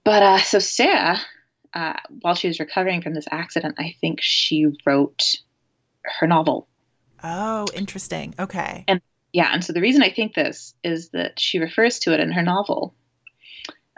But 0.05 0.23
uh, 0.23 0.39
so 0.39 0.59
Sarah, 0.59 1.19
uh, 1.75 1.95
while 2.21 2.35
she 2.35 2.49
was 2.49 2.59
recovering 2.61 3.03
from 3.03 3.15
this 3.15 3.29
accident, 3.31 3.77
I 3.79 3.95
think 4.01 4.21
she 4.21 4.67
wrote 4.87 5.37
her 6.21 6.27
novel. 6.27 6.69
oh, 7.23 7.71
interesting. 7.75 8.35
Okay. 8.39 8.89
Yeah, 9.33 9.51
and 9.53 9.63
so 9.65 9.73
the 9.73 9.81
reason 9.81 10.03
I 10.03 10.11
think 10.11 10.35
this 10.35 10.75
is 10.83 11.11
that 11.11 11.39
she 11.39 11.59
refers 11.59 11.99
to 12.01 12.15
it 12.15 12.21
in 12.21 12.33
her 12.33 12.43
novel. 12.43 12.95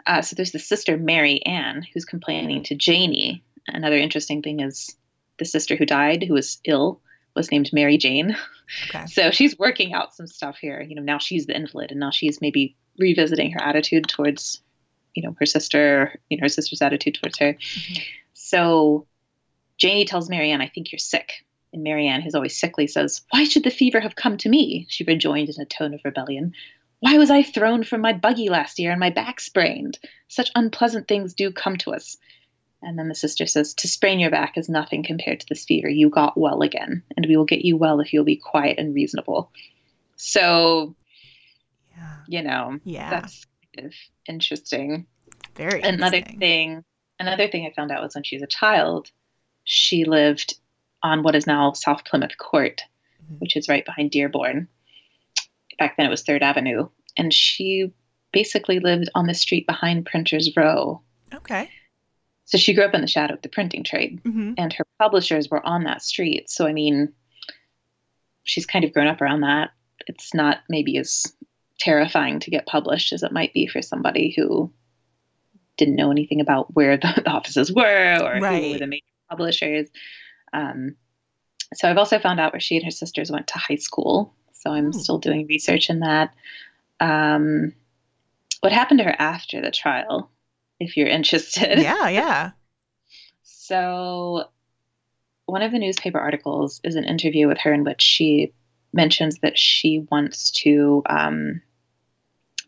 Uh, 0.05 0.21
so 0.21 0.35
there's 0.35 0.51
the 0.51 0.59
sister 0.59 0.97
Mary 0.97 1.45
Ann 1.45 1.85
who's 1.93 2.05
complaining 2.05 2.63
to 2.63 2.75
Janie. 2.75 3.43
Another 3.67 3.97
interesting 3.97 4.41
thing 4.41 4.59
is 4.59 4.95
the 5.39 5.45
sister 5.45 5.75
who 5.75 5.85
died, 5.85 6.23
who 6.23 6.33
was 6.33 6.59
ill, 6.65 7.01
was 7.35 7.51
named 7.51 7.69
Mary 7.71 7.97
Jane. 7.97 8.35
Okay. 8.89 9.05
So 9.07 9.31
she's 9.31 9.57
working 9.59 9.93
out 9.93 10.13
some 10.15 10.27
stuff 10.27 10.57
here. 10.57 10.81
You 10.81 10.95
know, 10.95 11.01
now 11.01 11.17
she's 11.17 11.45
the 11.45 11.55
invalid, 11.55 11.91
and 11.91 11.99
now 11.99 12.11
she's 12.11 12.39
maybe 12.39 12.77
revisiting 12.97 13.51
her 13.51 13.61
attitude 13.61 14.07
towards, 14.07 14.61
you 15.13 15.23
know, 15.23 15.35
her 15.39 15.45
sister. 15.45 16.19
You 16.29 16.37
know, 16.37 16.43
her 16.43 16.49
sister's 16.49 16.81
attitude 16.81 17.15
towards 17.15 17.37
her. 17.39 17.57
So 18.33 19.07
Janie 19.77 20.05
tells 20.05 20.29
Mary 20.29 20.51
Ann, 20.51 20.61
"I 20.61 20.67
think 20.67 20.91
you're 20.91 20.99
sick." 20.99 21.45
And 21.73 21.83
Mary 21.83 22.07
Ann, 22.07 22.21
who's 22.21 22.35
always 22.35 22.57
sickly, 22.59 22.87
says, 22.87 23.21
Why 23.29 23.43
should 23.45 23.63
the 23.63 23.69
fever 23.71 23.99
have 23.99 24.15
come 24.15 24.37
to 24.37 24.49
me? 24.49 24.85
She 24.89 25.03
rejoined 25.03 25.49
in 25.49 25.61
a 25.61 25.65
tone 25.65 25.93
of 25.93 26.01
rebellion. 26.03 26.53
Why 26.99 27.17
was 27.17 27.31
I 27.31 27.43
thrown 27.43 27.83
from 27.83 28.01
my 28.01 28.13
buggy 28.13 28.49
last 28.49 28.77
year 28.77 28.91
and 28.91 28.99
my 28.99 29.09
back 29.09 29.39
sprained? 29.39 29.97
Such 30.27 30.51
unpleasant 30.53 31.07
things 31.07 31.33
do 31.33 31.51
come 31.51 31.77
to 31.77 31.93
us. 31.93 32.17
And 32.83 32.97
then 32.97 33.07
the 33.07 33.15
sister 33.15 33.45
says, 33.45 33.73
To 33.75 33.87
sprain 33.87 34.19
your 34.19 34.31
back 34.31 34.57
is 34.57 34.67
nothing 34.69 35.03
compared 35.03 35.39
to 35.39 35.45
this 35.47 35.65
fever. 35.65 35.87
You 35.89 36.09
got 36.09 36.37
well 36.37 36.61
again, 36.61 37.03
and 37.15 37.25
we 37.27 37.37
will 37.37 37.45
get 37.45 37.63
you 37.65 37.77
well 37.77 37.99
if 37.99 38.11
you'll 38.11 38.23
be 38.23 38.35
quiet 38.35 38.77
and 38.77 38.93
reasonable. 38.93 39.51
So, 40.17 40.95
Yeah. 41.95 42.15
you 42.27 42.43
know, 42.43 42.79
Yeah. 42.83 43.09
that's 43.09 43.45
kind 43.75 43.87
of 43.87 43.93
interesting 44.27 45.07
Very 45.55 45.81
another 45.81 46.17
interesting. 46.17 46.39
thing 46.39 46.83
another 47.19 47.47
thing 47.47 47.65
i 47.65 47.71
found 47.73 47.91
out 47.91 48.01
was 48.03 48.15
when 48.15 48.23
she 48.23 48.35
was 48.35 48.43
a 48.43 48.47
child 48.47 49.09
she 49.63 50.03
lived 50.05 50.55
on 51.03 51.23
what 51.23 51.35
is 51.35 51.47
now 51.47 51.73
south 51.73 52.03
plymouth 52.05 52.37
court 52.37 52.81
Mhm. 53.31 53.39
which 53.39 53.55
is 53.55 53.69
right 53.69 53.85
behind 53.85 54.11
dearborn. 54.11 54.67
Back 55.77 55.95
then 55.97 56.05
it 56.05 56.09
was 56.09 56.23
third 56.23 56.41
avenue. 56.43 56.89
And 57.17 57.33
she 57.33 57.91
basically 58.31 58.79
lived 58.79 59.09
on 59.15 59.27
the 59.27 59.33
street 59.33 59.67
behind 59.67 60.05
printers 60.05 60.55
row. 60.55 61.01
Okay. 61.33 61.69
so 62.45 62.57
she 62.57 62.73
grew 62.73 62.83
up 62.83 62.93
in 62.93 62.99
the 63.01 63.07
shadow 63.07 63.33
of 63.35 63.41
the 63.43 63.47
printing 63.49 63.83
trade. 63.83 64.19
Hmm 64.23 64.53
and 64.57 64.73
her 64.73 64.85
publishers 64.99 65.49
were 65.49 65.65
on 65.65 65.83
that 65.85 66.01
street. 66.01 66.49
So 66.49 66.67
i 66.67 66.73
mean 66.73 67.13
she's 68.43 68.65
kind 68.65 68.83
of 68.83 68.91
grown 68.93 69.07
up 69.07 69.21
around 69.21 69.41
that. 69.41 69.69
It's 70.07 70.33
not 70.33 70.59
maybe 70.67 70.97
as 70.97 71.31
terrifying 71.79 72.39
to 72.39 72.51
get 72.51 72.65
published 72.65 73.13
as 73.13 73.23
it 73.23 73.31
might 73.31 73.53
be 73.53 73.67
for 73.67 73.81
somebody 73.81 74.33
who 74.35 74.71
didn't 75.77 75.95
know 75.95 76.11
anything 76.11 76.41
about 76.41 76.73
where 76.75 76.97
the, 76.97 77.13
the 77.23 77.29
offices 77.29 77.71
were 77.71 78.17
or 78.21 78.35
who 78.35 78.41
were 78.73 78.77
the 78.79 78.87
major 78.87 79.05
publishers 79.29 79.89
um, 80.53 80.95
so 81.73 81.89
i've 81.89 81.97
also 81.97 82.19
found 82.19 82.39
out 82.39 82.53
where 82.53 82.59
she 82.59 82.75
and 82.75 82.85
her 82.85 82.91
sisters 82.91 83.31
went 83.31 83.47
to 83.47 83.57
high 83.57 83.75
school 83.75 84.33
so 84.53 84.71
i'm 84.71 84.87
Oh. 84.87 84.91
still 84.91 85.17
doing 85.19 85.47
research 85.47 85.89
in 85.89 85.99
that 86.01 86.33
um, 86.99 87.73
what 88.61 88.71
happened 88.71 88.99
to 88.99 89.03
her 89.05 89.15
after 89.17 89.61
the 89.61 89.71
trial 89.71 90.29
if 90.79 90.97
you're 90.97 91.07
interested 91.07 91.79
Yeah. 91.79 92.09
Yeah. 92.09 92.51
so, 93.43 94.45
one 95.45 95.61
of 95.63 95.71
the 95.71 95.79
newspaper 95.79 96.19
articles 96.19 96.79
is 96.83 96.95
an 96.95 97.03
interview 97.05 97.47
with 97.47 97.57
her 97.59 97.73
in 97.73 97.83
which 97.83 98.01
she 98.01 98.53
mentions 98.93 99.39
that 99.39 99.57
she 99.57 100.05
wants 100.11 100.51
to 100.51 101.01
um, 101.09 101.61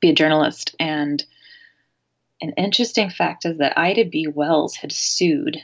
be 0.02 0.10
a 0.10 0.14
journalist. 0.16 0.76
And 0.80 1.24
an 2.42 2.54
interesting 2.58 3.10
fact 3.10 3.46
is 3.46 3.58
that 3.60 3.78
Ida 3.78 4.06
B. 4.06 4.28
Wells 4.28 4.76
had 4.76 4.92
sued 4.92 5.58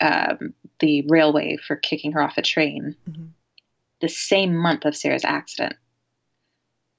um, 0.00 0.54
the 0.78 1.02
railway 1.08 1.56
for 1.56 1.76
kicking 1.76 2.12
her 2.12 2.22
off 2.22 2.38
a 2.38 2.42
train 2.42 2.96
Mhm. 3.08 3.30
the 4.00 4.08
same 4.08 4.56
month 4.56 4.84
of 4.84 4.96
Sarah's 4.96 5.24
accident. 5.24 5.76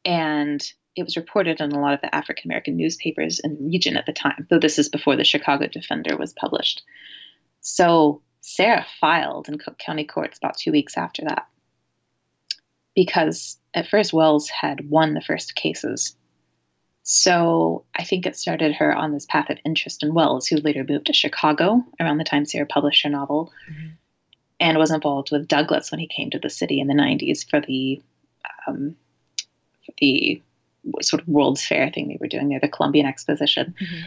And 0.06 0.62
it 0.96 1.04
was 1.04 1.16
reported 1.18 1.62
in 1.62 1.72
a 1.72 1.80
lot 1.80 1.94
of 1.94 2.02
the 2.02 2.14
African 2.14 2.50
American 2.50 2.76
newspapers 2.76 3.40
in 3.40 3.56
the 3.56 3.64
region 3.64 3.98
at 3.98 4.06
the 4.06 4.14
time, 4.14 4.46
though 4.50 4.60
this 4.60 4.78
is 4.78 4.90
before 4.90 5.16
the 5.16 5.24
Chicago 5.24 5.68
Defender 5.68 6.18
was 6.18 6.34
published. 6.34 6.84
So 7.62 8.22
Sarah 8.42 8.86
filed 9.00 9.48
in 9.48 9.58
Cook 9.58 9.78
County 9.78 10.04
courts 10.04 10.38
about 10.38 10.58
two 10.58 10.72
weeks 10.72 10.98
after 10.98 11.24
that 11.24 11.48
because 12.96 13.58
at 13.74 13.88
first 13.88 14.14
Wells 14.14 14.50
had 14.50 14.90
won 14.90 15.14
the 15.14 15.22
first 15.22 15.56
cases. 15.56 16.16
So 17.04 17.84
I 17.96 18.04
think 18.04 18.26
it 18.26 18.36
started 18.38 18.74
her 18.76 18.94
on 18.96 19.12
this 19.12 19.26
path 19.26 19.50
of 19.50 19.58
interest 19.66 20.04
in 20.04 20.14
Wells, 20.14 20.48
who 20.48 20.58
later 20.58 20.86
moved 20.88 21.08
to 21.08 21.14
Chicago 21.14 21.84
around 22.00 22.18
the 22.18 22.24
time 22.24 22.46
Sarah 22.46 22.66
published 22.66 23.04
her 23.04 23.10
novel 23.10 23.52
Mhm. 23.70 23.92
and 24.60 24.78
was 24.78 24.92
involved 24.92 25.32
with 25.32 25.48
Douglass 25.48 25.92
when 25.92 26.00
he 26.00 26.08
came 26.08 26.30
to 26.30 26.40
the 26.40 26.50
city 26.50 26.80
in 26.80 26.88
the 26.88 26.94
90s 26.94 27.44
for 27.44 27.60
the 27.62 28.02
um, 28.68 28.96
for 29.86 29.94
the 30.00 30.42
sort 31.02 31.22
of 31.22 31.28
World's 31.28 31.66
Fair 31.66 31.90
thing 31.92 32.08
they 32.08 32.18
were 32.20 32.28
doing 32.28 32.50
there, 32.50 32.60
the 32.60 32.68
Columbian 32.68 33.06
Exposition, 33.06 33.76
Mhm. 33.80 34.04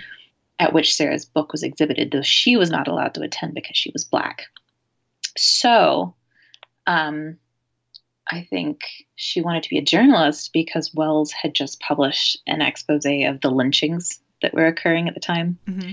at 0.58 0.72
which 0.72 0.94
Sarah's 0.94 1.24
book 1.24 1.52
was 1.52 1.62
exhibited, 1.62 2.10
though 2.10 2.22
she 2.22 2.56
was 2.56 2.70
not 2.70 2.88
allowed 2.88 3.14
to 3.14 3.22
attend 3.22 3.54
because 3.54 3.76
she 3.76 3.90
was 3.92 4.04
black. 4.04 4.46
So, 5.36 6.14
um, 6.86 7.38
I 8.30 8.46
think 8.48 8.80
she 9.16 9.42
wanted 9.42 9.62
to 9.64 9.70
be 9.70 9.78
a 9.78 9.82
journalist 9.82 10.52
because 10.52 10.94
Wells 10.94 11.30
had 11.32 11.54
just 11.54 11.80
published 11.80 12.38
an 12.46 12.62
expose 12.62 13.04
of 13.04 13.40
the 13.40 13.50
lynchings 13.50 14.20
that 14.40 14.54
were 14.54 14.66
occurring 14.66 15.08
at 15.08 15.14
the 15.14 15.20
time. 15.20 15.58
Mm-hmm. 15.66 15.92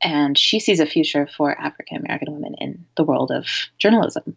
And 0.00 0.38
she 0.38 0.60
sees 0.60 0.80
a 0.80 0.86
future 0.86 1.28
for 1.36 1.58
African 1.60 1.98
American 1.98 2.32
women 2.32 2.54
in 2.60 2.86
the 2.96 3.04
world 3.04 3.30
of 3.30 3.46
journalism. 3.78 4.36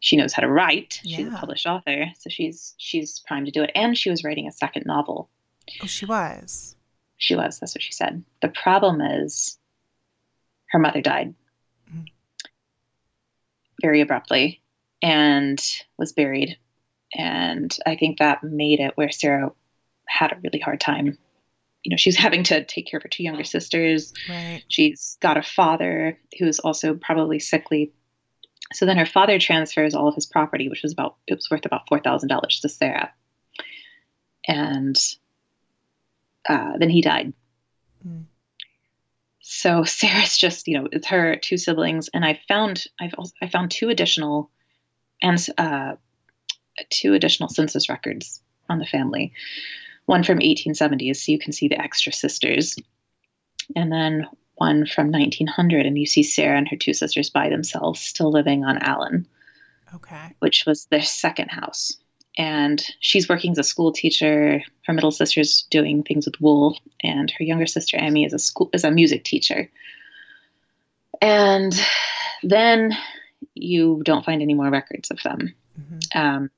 She 0.00 0.16
knows 0.16 0.32
how 0.32 0.42
to 0.42 0.48
write. 0.50 1.00
She's 1.04 1.26
a 1.26 1.30
published 1.30 1.66
author, 1.66 2.06
so 2.18 2.30
she's 2.30 2.74
she's 2.78 3.20
primed 3.20 3.46
to 3.46 3.52
do 3.52 3.62
it. 3.62 3.72
And 3.74 3.96
she 3.96 4.10
was 4.10 4.22
writing 4.22 4.46
a 4.46 4.52
second 4.52 4.84
novel. 4.86 5.28
Oh, 5.82 5.86
she 5.86 6.06
was. 6.06 6.76
She 7.16 7.34
was. 7.34 7.58
That's 7.58 7.74
what 7.74 7.82
she 7.82 7.92
said. 7.92 8.22
The 8.40 8.48
problem 8.48 9.00
is, 9.00 9.58
her 10.66 10.78
mother 10.78 11.00
died 11.00 11.34
Mhm. 11.92 12.06
very 13.82 14.00
abruptly 14.00 14.60
and 15.04 15.62
was 15.98 16.12
buried. 16.14 16.56
And 17.14 17.76
I 17.86 17.94
think 17.94 18.18
that 18.18 18.42
made 18.42 18.80
it 18.80 18.96
where 18.96 19.12
Sarah 19.12 19.52
had 20.08 20.32
a 20.32 20.38
really 20.42 20.58
hard 20.58 20.80
time. 20.80 21.18
You 21.84 21.90
know, 21.90 21.98
she's 21.98 22.16
having 22.16 22.42
to 22.44 22.64
take 22.64 22.86
care 22.90 22.96
of 22.96 23.02
her 23.02 23.10
two 23.10 23.22
younger 23.22 23.44
sisters. 23.44 24.14
Right. 24.28 24.64
She's 24.68 25.18
got 25.20 25.36
a 25.36 25.42
father 25.42 26.18
who's 26.38 26.58
also 26.58 26.94
probably 26.94 27.38
sickly. 27.38 27.92
So 28.72 28.86
then 28.86 28.96
her 28.96 29.06
father 29.06 29.38
transfers 29.38 29.94
all 29.94 30.08
of 30.08 30.14
his 30.14 30.24
property, 30.24 30.70
which 30.70 30.82
was 30.82 30.94
about 30.94 31.16
it 31.26 31.34
was 31.34 31.50
worth 31.50 31.66
about 31.66 31.86
four 31.86 32.00
thousand 32.00 32.30
dollars 32.30 32.60
to 32.60 32.70
Sarah. 32.70 33.12
And 34.48 34.98
uh, 36.48 36.78
then 36.78 36.88
he 36.88 37.02
died. 37.02 37.34
Mm. 38.06 38.24
So 39.40 39.84
Sarah's 39.84 40.38
just, 40.38 40.66
you 40.66 40.78
know, 40.78 40.88
it's 40.90 41.08
her 41.08 41.36
two 41.36 41.58
siblings, 41.58 42.08
and 42.14 42.24
I 42.24 42.40
found 42.48 42.86
I've 42.98 43.14
also, 43.18 43.34
I 43.42 43.48
found 43.48 43.70
two 43.70 43.90
additional 43.90 44.50
and 45.22 45.44
uh, 45.58 45.94
two 46.90 47.14
additional 47.14 47.48
census 47.48 47.88
records 47.88 48.40
on 48.68 48.78
the 48.78 48.86
family. 48.86 49.32
One 50.06 50.22
from 50.22 50.40
1870s, 50.40 51.16
so 51.16 51.32
you 51.32 51.38
can 51.38 51.52
see 51.52 51.68
the 51.68 51.80
extra 51.80 52.12
sisters, 52.12 52.76
and 53.74 53.90
then 53.90 54.26
one 54.56 54.86
from 54.86 55.10
1900, 55.10 55.86
and 55.86 55.98
you 55.98 56.06
see 56.06 56.22
Sarah 56.22 56.58
and 56.58 56.68
her 56.68 56.76
two 56.76 56.92
sisters 56.92 57.30
by 57.30 57.48
themselves, 57.48 58.00
still 58.00 58.30
living 58.30 58.64
on 58.64 58.78
Allen 58.78 59.26
Okay. 59.94 60.34
which 60.40 60.64
was 60.66 60.86
their 60.86 61.02
second 61.02 61.48
house. 61.48 61.96
And 62.36 62.82
she's 62.98 63.28
working 63.28 63.52
as 63.52 63.58
a 63.58 63.62
school 63.62 63.92
teacher. 63.92 64.60
Her 64.86 64.92
middle 64.92 65.12
sister's 65.12 65.66
doing 65.70 66.02
things 66.02 66.26
with 66.26 66.40
wool, 66.40 66.78
and 67.02 67.30
her 67.30 67.44
younger 67.44 67.66
sister 67.66 67.96
Amy 68.00 68.24
is 68.24 68.32
a 68.32 68.40
school 68.40 68.70
is 68.72 68.82
a 68.82 68.90
music 68.90 69.22
teacher. 69.22 69.70
And 71.22 71.72
then 72.42 72.96
you 73.54 74.02
don't 74.04 74.24
find 74.24 74.42
any 74.42 74.54
more 74.54 74.70
records 74.70 75.10
of 75.10 75.22
them. 75.22 75.54
hmm 75.76 75.98
Um, 76.18 76.50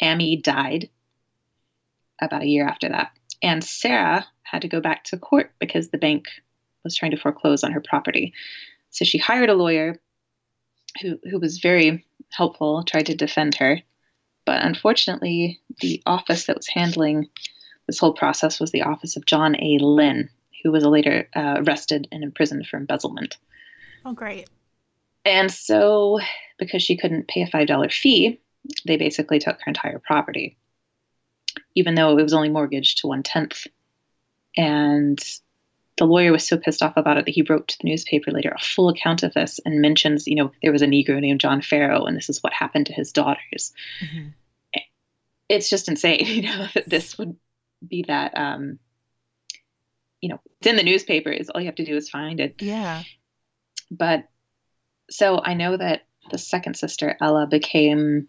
Amy 0.00 0.36
died 0.36 0.90
about 2.20 2.42
a 2.42 2.46
year 2.46 2.66
after 2.66 2.88
that, 2.88 3.12
and 3.42 3.62
Sarah 3.62 4.26
had 4.42 4.62
to 4.62 4.68
go 4.68 4.80
back 4.80 5.04
to 5.04 5.18
court 5.18 5.52
because 5.58 5.88
the 5.88 5.98
bank 5.98 6.26
was 6.84 6.96
trying 6.96 7.12
to 7.12 7.16
foreclose 7.16 7.64
on 7.64 7.72
her 7.72 7.80
property. 7.80 8.34
So 8.90 9.04
she 9.04 9.18
hired 9.18 9.48
a 9.48 9.54
lawyer 9.54 10.00
who 11.00 11.18
who 11.30 11.38
was 11.38 11.58
very 11.58 12.04
helpful, 12.30 12.84
tried 12.84 13.06
to 13.06 13.14
defend 13.14 13.54
her, 13.56 13.80
but 14.44 14.64
unfortunately, 14.64 15.60
the 15.80 16.02
office 16.06 16.46
that 16.46 16.56
was 16.56 16.68
handling 16.68 17.28
this 17.86 17.98
whole 17.98 18.14
process 18.14 18.60
was 18.60 18.70
the 18.70 18.82
office 18.82 19.16
of 19.16 19.26
John 19.26 19.56
A. 19.56 19.78
Lynn, 19.80 20.30
who 20.62 20.70
was 20.70 20.84
later 20.84 21.28
uh, 21.34 21.56
arrested 21.58 22.08
and 22.12 22.22
imprisoned 22.22 22.66
for 22.66 22.76
embezzlement. 22.76 23.36
Oh, 24.04 24.12
great. 24.12 24.48
And 25.24 25.50
so, 25.50 26.18
because 26.58 26.82
she 26.82 26.96
couldn't 26.96 27.28
pay 27.28 27.42
a 27.42 27.46
$5 27.46 27.92
fee, 27.92 28.40
they 28.86 28.96
basically 28.96 29.38
took 29.38 29.56
her 29.56 29.68
entire 29.68 29.98
property, 29.98 30.56
even 31.74 31.94
though 31.94 32.16
it 32.16 32.22
was 32.22 32.34
only 32.34 32.48
mortgaged 32.48 32.98
to 32.98 33.06
one 33.06 33.22
tenth. 33.22 33.66
And 34.56 35.18
the 35.98 36.04
lawyer 36.06 36.32
was 36.32 36.46
so 36.46 36.56
pissed 36.56 36.82
off 36.82 36.96
about 36.96 37.18
it 37.18 37.26
that 37.26 37.32
he 37.34 37.42
wrote 37.42 37.68
to 37.68 37.78
the 37.80 37.88
newspaper 37.88 38.30
later 38.30 38.50
a 38.50 38.60
full 38.62 38.88
account 38.88 39.22
of 39.22 39.34
this 39.34 39.60
and 39.64 39.80
mentions, 39.80 40.26
you 40.26 40.36
know, 40.36 40.50
there 40.62 40.72
was 40.72 40.82
a 40.82 40.86
Negro 40.86 41.20
named 41.20 41.40
John 41.40 41.60
Farrow, 41.62 42.04
and 42.06 42.16
this 42.16 42.28
is 42.28 42.42
what 42.42 42.52
happened 42.52 42.86
to 42.86 42.92
his 42.92 43.12
daughters. 43.12 43.72
hmm 44.00 44.28
It's 45.48 45.68
just 45.70 45.88
insane, 45.88 46.20
you 46.26 46.42
know, 46.42 46.66
that 46.74 46.88
this 46.88 47.18
would 47.18 47.36
be 47.86 48.04
that, 48.08 48.36
um, 48.36 48.78
you 50.20 50.28
know, 50.28 50.40
it's 50.58 50.66
in 50.66 50.76
the 50.76 50.82
newspapers. 50.82 51.50
All 51.50 51.60
you 51.60 51.66
have 51.66 51.74
to 51.76 51.84
do 51.84 51.96
is 51.96 52.08
find 52.08 52.40
it. 52.40 52.60
Yeah. 52.60 53.02
but 53.90 54.28
so 55.12 55.40
I 55.44 55.54
know 55.54 55.76
that 55.76 56.06
the 56.30 56.38
second 56.38 56.74
sister, 56.74 57.16
Ella, 57.20 57.46
became 57.46 58.28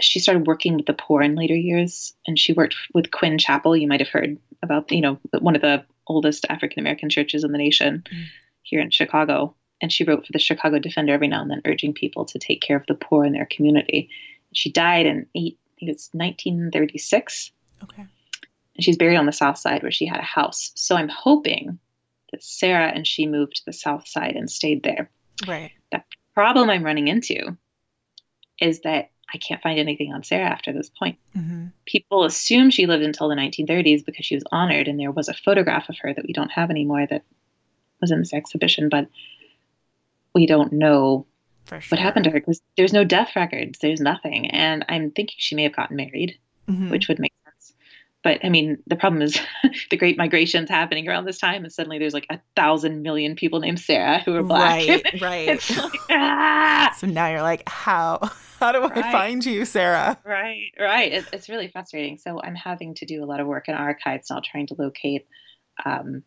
she 0.00 0.20
started 0.20 0.46
working 0.46 0.76
with 0.76 0.86
the 0.86 0.92
poor 0.94 1.22
in 1.22 1.34
later 1.34 1.56
years, 1.56 2.14
and 2.26 2.38
she 2.38 2.52
worked 2.52 2.76
with 2.94 3.10
Quinn 3.10 3.36
Chapel. 3.38 3.76
You 3.76 3.88
might 3.88 4.00
have 4.00 4.08
heard 4.08 4.38
about, 4.62 4.90
you 4.92 5.00
know, 5.00 5.18
one 5.40 5.56
of 5.56 5.62
the 5.62 5.84
oldest 6.06 6.46
African 6.48 6.80
American 6.80 7.10
churches 7.10 7.42
in 7.44 7.52
the 7.52 7.58
nation 7.58 8.04
Mm. 8.10 8.24
here 8.62 8.80
in 8.80 8.90
Chicago. 8.90 9.54
And 9.80 9.92
she 9.92 10.04
wrote 10.04 10.26
for 10.26 10.32
the 10.32 10.38
Chicago 10.38 10.78
Defender 10.78 11.12
every 11.12 11.28
now 11.28 11.42
and 11.42 11.50
then, 11.50 11.62
urging 11.64 11.92
people 11.94 12.24
to 12.26 12.38
take 12.38 12.60
care 12.60 12.76
of 12.76 12.86
the 12.86 12.94
poor 12.94 13.24
in 13.24 13.32
their 13.32 13.46
community. 13.46 14.08
She 14.52 14.70
died 14.70 15.06
in 15.06 15.26
eight, 15.34 15.58
I 15.66 15.70
think 15.78 15.90
it's 15.92 16.10
1936 16.12 17.52
Okay. 17.84 18.02
and 18.74 18.84
she's 18.84 18.96
buried 18.96 19.16
on 19.16 19.26
the 19.26 19.32
south 19.32 19.58
side 19.58 19.82
where 19.82 19.92
she 19.92 20.06
had 20.06 20.18
a 20.20 20.24
house. 20.24 20.72
So 20.74 20.96
I'm 20.96 21.08
hoping 21.08 21.78
that 22.32 22.42
Sarah 22.42 22.88
and 22.94 23.06
she 23.06 23.26
moved 23.26 23.56
to 23.56 23.64
the 23.66 23.72
south 23.72 24.06
side 24.08 24.34
and 24.36 24.50
stayed 24.50 24.82
there. 24.82 25.10
Right. 25.46 25.72
The 25.92 26.02
problem 26.34 26.70
I'm 26.70 26.82
running 26.84 27.08
into 27.08 27.56
is 28.60 28.80
that 28.80 29.10
I 29.32 29.38
can't 29.38 29.62
find 29.62 29.78
anything 29.78 30.12
on 30.12 30.22
Sarah 30.24 30.48
after 30.48 30.72
this 30.72 30.90
point. 30.90 31.18
hmm 31.34 31.66
People 31.86 32.24
assume 32.24 32.68
she 32.70 32.86
lived 32.86 33.02
until 33.02 33.28
the 33.28 33.34
1930s 33.34 34.04
because 34.04 34.26
she 34.26 34.34
was 34.34 34.44
honored, 34.52 34.88
and 34.88 35.00
there 35.00 35.10
was 35.10 35.28
a 35.28 35.34
photograph 35.34 35.88
of 35.88 35.96
her 36.00 36.12
that 36.12 36.26
we 36.26 36.32
don't 36.34 36.50
have 36.52 36.70
anymore 36.70 37.06
that 37.08 37.24
was 38.00 38.10
in 38.10 38.18
this 38.18 38.34
exhibition, 38.34 38.88
but 38.90 39.08
we 40.34 40.46
don't 40.46 40.72
know 40.72 41.26
sure. 41.68 41.80
what 41.88 41.98
happened 41.98 42.24
to 42.24 42.30
her 42.30 42.40
because 42.40 42.60
there's 42.76 42.92
no 42.92 43.04
death 43.04 43.30
records, 43.36 43.78
there's 43.78 44.00
nothing. 44.00 44.50
And 44.50 44.84
I'm 44.88 45.10
thinking 45.10 45.36
she 45.38 45.54
may 45.54 45.62
have 45.62 45.74
gotten 45.76 45.96
married 45.96 46.38
Mhm. 46.68 46.90
which 46.90 47.08
would 47.08 47.18
make. 47.18 47.32
But 48.24 48.44
I 48.44 48.48
mean, 48.48 48.78
the 48.86 48.96
problem 48.96 49.22
is 49.22 49.40
the 49.90 49.96
Great 49.96 50.18
Migration's 50.18 50.68
happening 50.68 51.08
around 51.08 51.24
this 51.24 51.38
time, 51.38 51.62
and 51.64 51.72
suddenly 51.72 51.98
there's 51.98 52.14
like 52.14 52.26
a 52.30 52.40
thousand 52.56 53.02
million 53.02 53.36
people 53.36 53.60
named 53.60 53.78
Sarah 53.80 54.18
who 54.18 54.34
are 54.34 54.42
black. 54.42 54.88
Right. 54.88 55.04
Right. 55.22 55.48
it's 55.48 55.76
like, 55.76 55.92
ah! 56.10 56.94
so 56.98 57.06
now 57.06 57.28
you're 57.30 57.42
like, 57.42 57.68
how? 57.68 58.18
How 58.60 58.72
do 58.72 58.82
I 58.82 58.88
Right. 58.88 59.12
find 59.12 59.44
you, 59.46 59.64
Sarah? 59.64 60.18
Right, 60.24 60.72
right. 60.80 61.12
It, 61.12 61.26
it's 61.32 61.48
really 61.48 61.68
frustrating. 61.68 62.18
So 62.18 62.40
I'm 62.42 62.56
having 62.56 62.94
to 62.96 63.06
do 63.06 63.22
a 63.22 63.26
lot 63.26 63.38
of 63.38 63.46
work 63.46 63.68
in 63.68 63.74
archives 63.74 64.30
now, 64.30 64.40
trying 64.44 64.66
to 64.68 64.74
locate 64.76 65.26
um, 65.84 66.24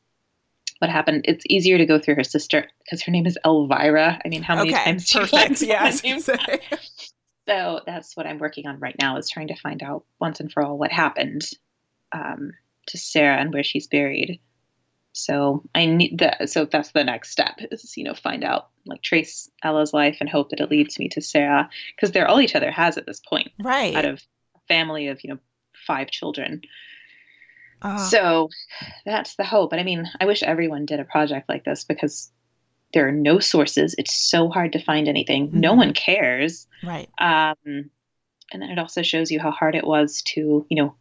what 0.80 0.90
happened. 0.90 1.26
It's 1.28 1.44
easier 1.50 1.78
to 1.78 1.86
go 1.86 2.00
through 2.00 2.16
her 2.16 2.24
sister 2.24 2.68
because 2.84 3.02
her 3.04 3.12
name 3.12 3.26
is 3.26 3.38
Elvira. 3.46 4.20
I 4.24 4.30
mean, 4.30 4.44
how 4.44 4.56
many 4.56 4.74
okay. 4.74 4.84
times? 4.86 5.10
do 5.10 5.20
you 5.20 5.26
Perfect. 5.26 5.62
Yeah. 5.62 5.84
I 5.84 5.90
name? 5.90 6.22
gonna 6.22 6.22
say. 6.22 6.60
So 7.48 7.82
that's 7.86 8.16
what 8.16 8.26
I'm 8.26 8.38
working 8.38 8.66
on 8.68 8.80
right 8.80 8.96
now 9.00 9.18
is 9.18 9.30
trying 9.30 9.50
to 9.50 9.56
find 9.56 9.84
out 9.84 10.06
once 10.20 10.40
and 10.40 10.50
for 10.52 10.64
all 10.64 10.78
what 10.78 10.92
happened 10.92 11.42
um, 12.14 12.52
to 12.88 12.98
Sarah 12.98 13.38
and 13.38 13.54
where 13.54 13.64
she's 13.64 13.88
buried. 13.88 14.40
So 15.14 15.64
I 15.76 15.86
need 15.86 16.20
that. 16.20 16.50
So 16.50 16.66
that's 16.66 16.92
the 16.92 17.04
next 17.04 17.32
step 17.32 17.60
is 17.72 17.96
you 17.98 18.04
know 18.06 18.14
find 18.14 18.44
out 18.44 18.70
like 18.86 19.02
trace 19.02 19.50
Ella's 19.64 19.94
life 19.94 20.18
and 20.22 20.30
hope 20.30 20.50
that 20.50 20.62
it 20.62 20.72
leads 20.72 20.98
me 21.00 21.10
to 21.10 21.22
Sarah 21.22 21.70
because 21.96 22.12
they're 22.12 22.28
all 22.28 22.40
each 22.42 22.56
other 22.56 22.72
has 22.72 22.98
at 22.98 23.06
this 23.06 23.20
point 23.20 23.52
Right. 23.60 23.96
out 23.96 24.06
of 24.06 24.24
a 24.56 24.60
family 24.68 25.08
of 25.08 25.22
you 25.24 25.32
know 25.32 25.40
five 25.86 26.10
children. 26.10 26.62
Ah, 27.82 27.98
So 27.98 28.50
that's 29.06 29.36
the 29.36 29.44
hope. 29.44 29.72
And 29.74 29.82
I 29.82 29.84
mean, 29.84 30.10
I 30.20 30.26
wish 30.26 30.44
everyone 30.44 30.86
did 30.86 31.00
a 31.00 31.06
project 31.06 31.50
like 31.50 31.66
this 31.66 31.84
because 31.84 32.32
there 32.94 33.08
are 33.08 33.12
no 33.12 33.40
sources. 33.40 33.96
It's 33.98 34.14
so 34.14 34.50
hard 34.50 34.74
to 34.74 34.84
find 34.84 35.08
anything. 35.08 35.50
No 35.54 35.74
Mhm. 35.74 35.78
one 35.78 35.94
cares. 35.94 36.68
right. 36.84 37.10
Um, 37.18 37.56
and 38.54 38.62
then 38.62 38.70
it 38.70 38.80
also 38.80 39.02
shows 39.02 39.32
you 39.32 39.40
how 39.40 39.52
hard 39.52 39.76
it 39.76 39.86
was 39.86 40.22
to, 40.24 40.66
you 40.70 40.76
know, 40.78 40.96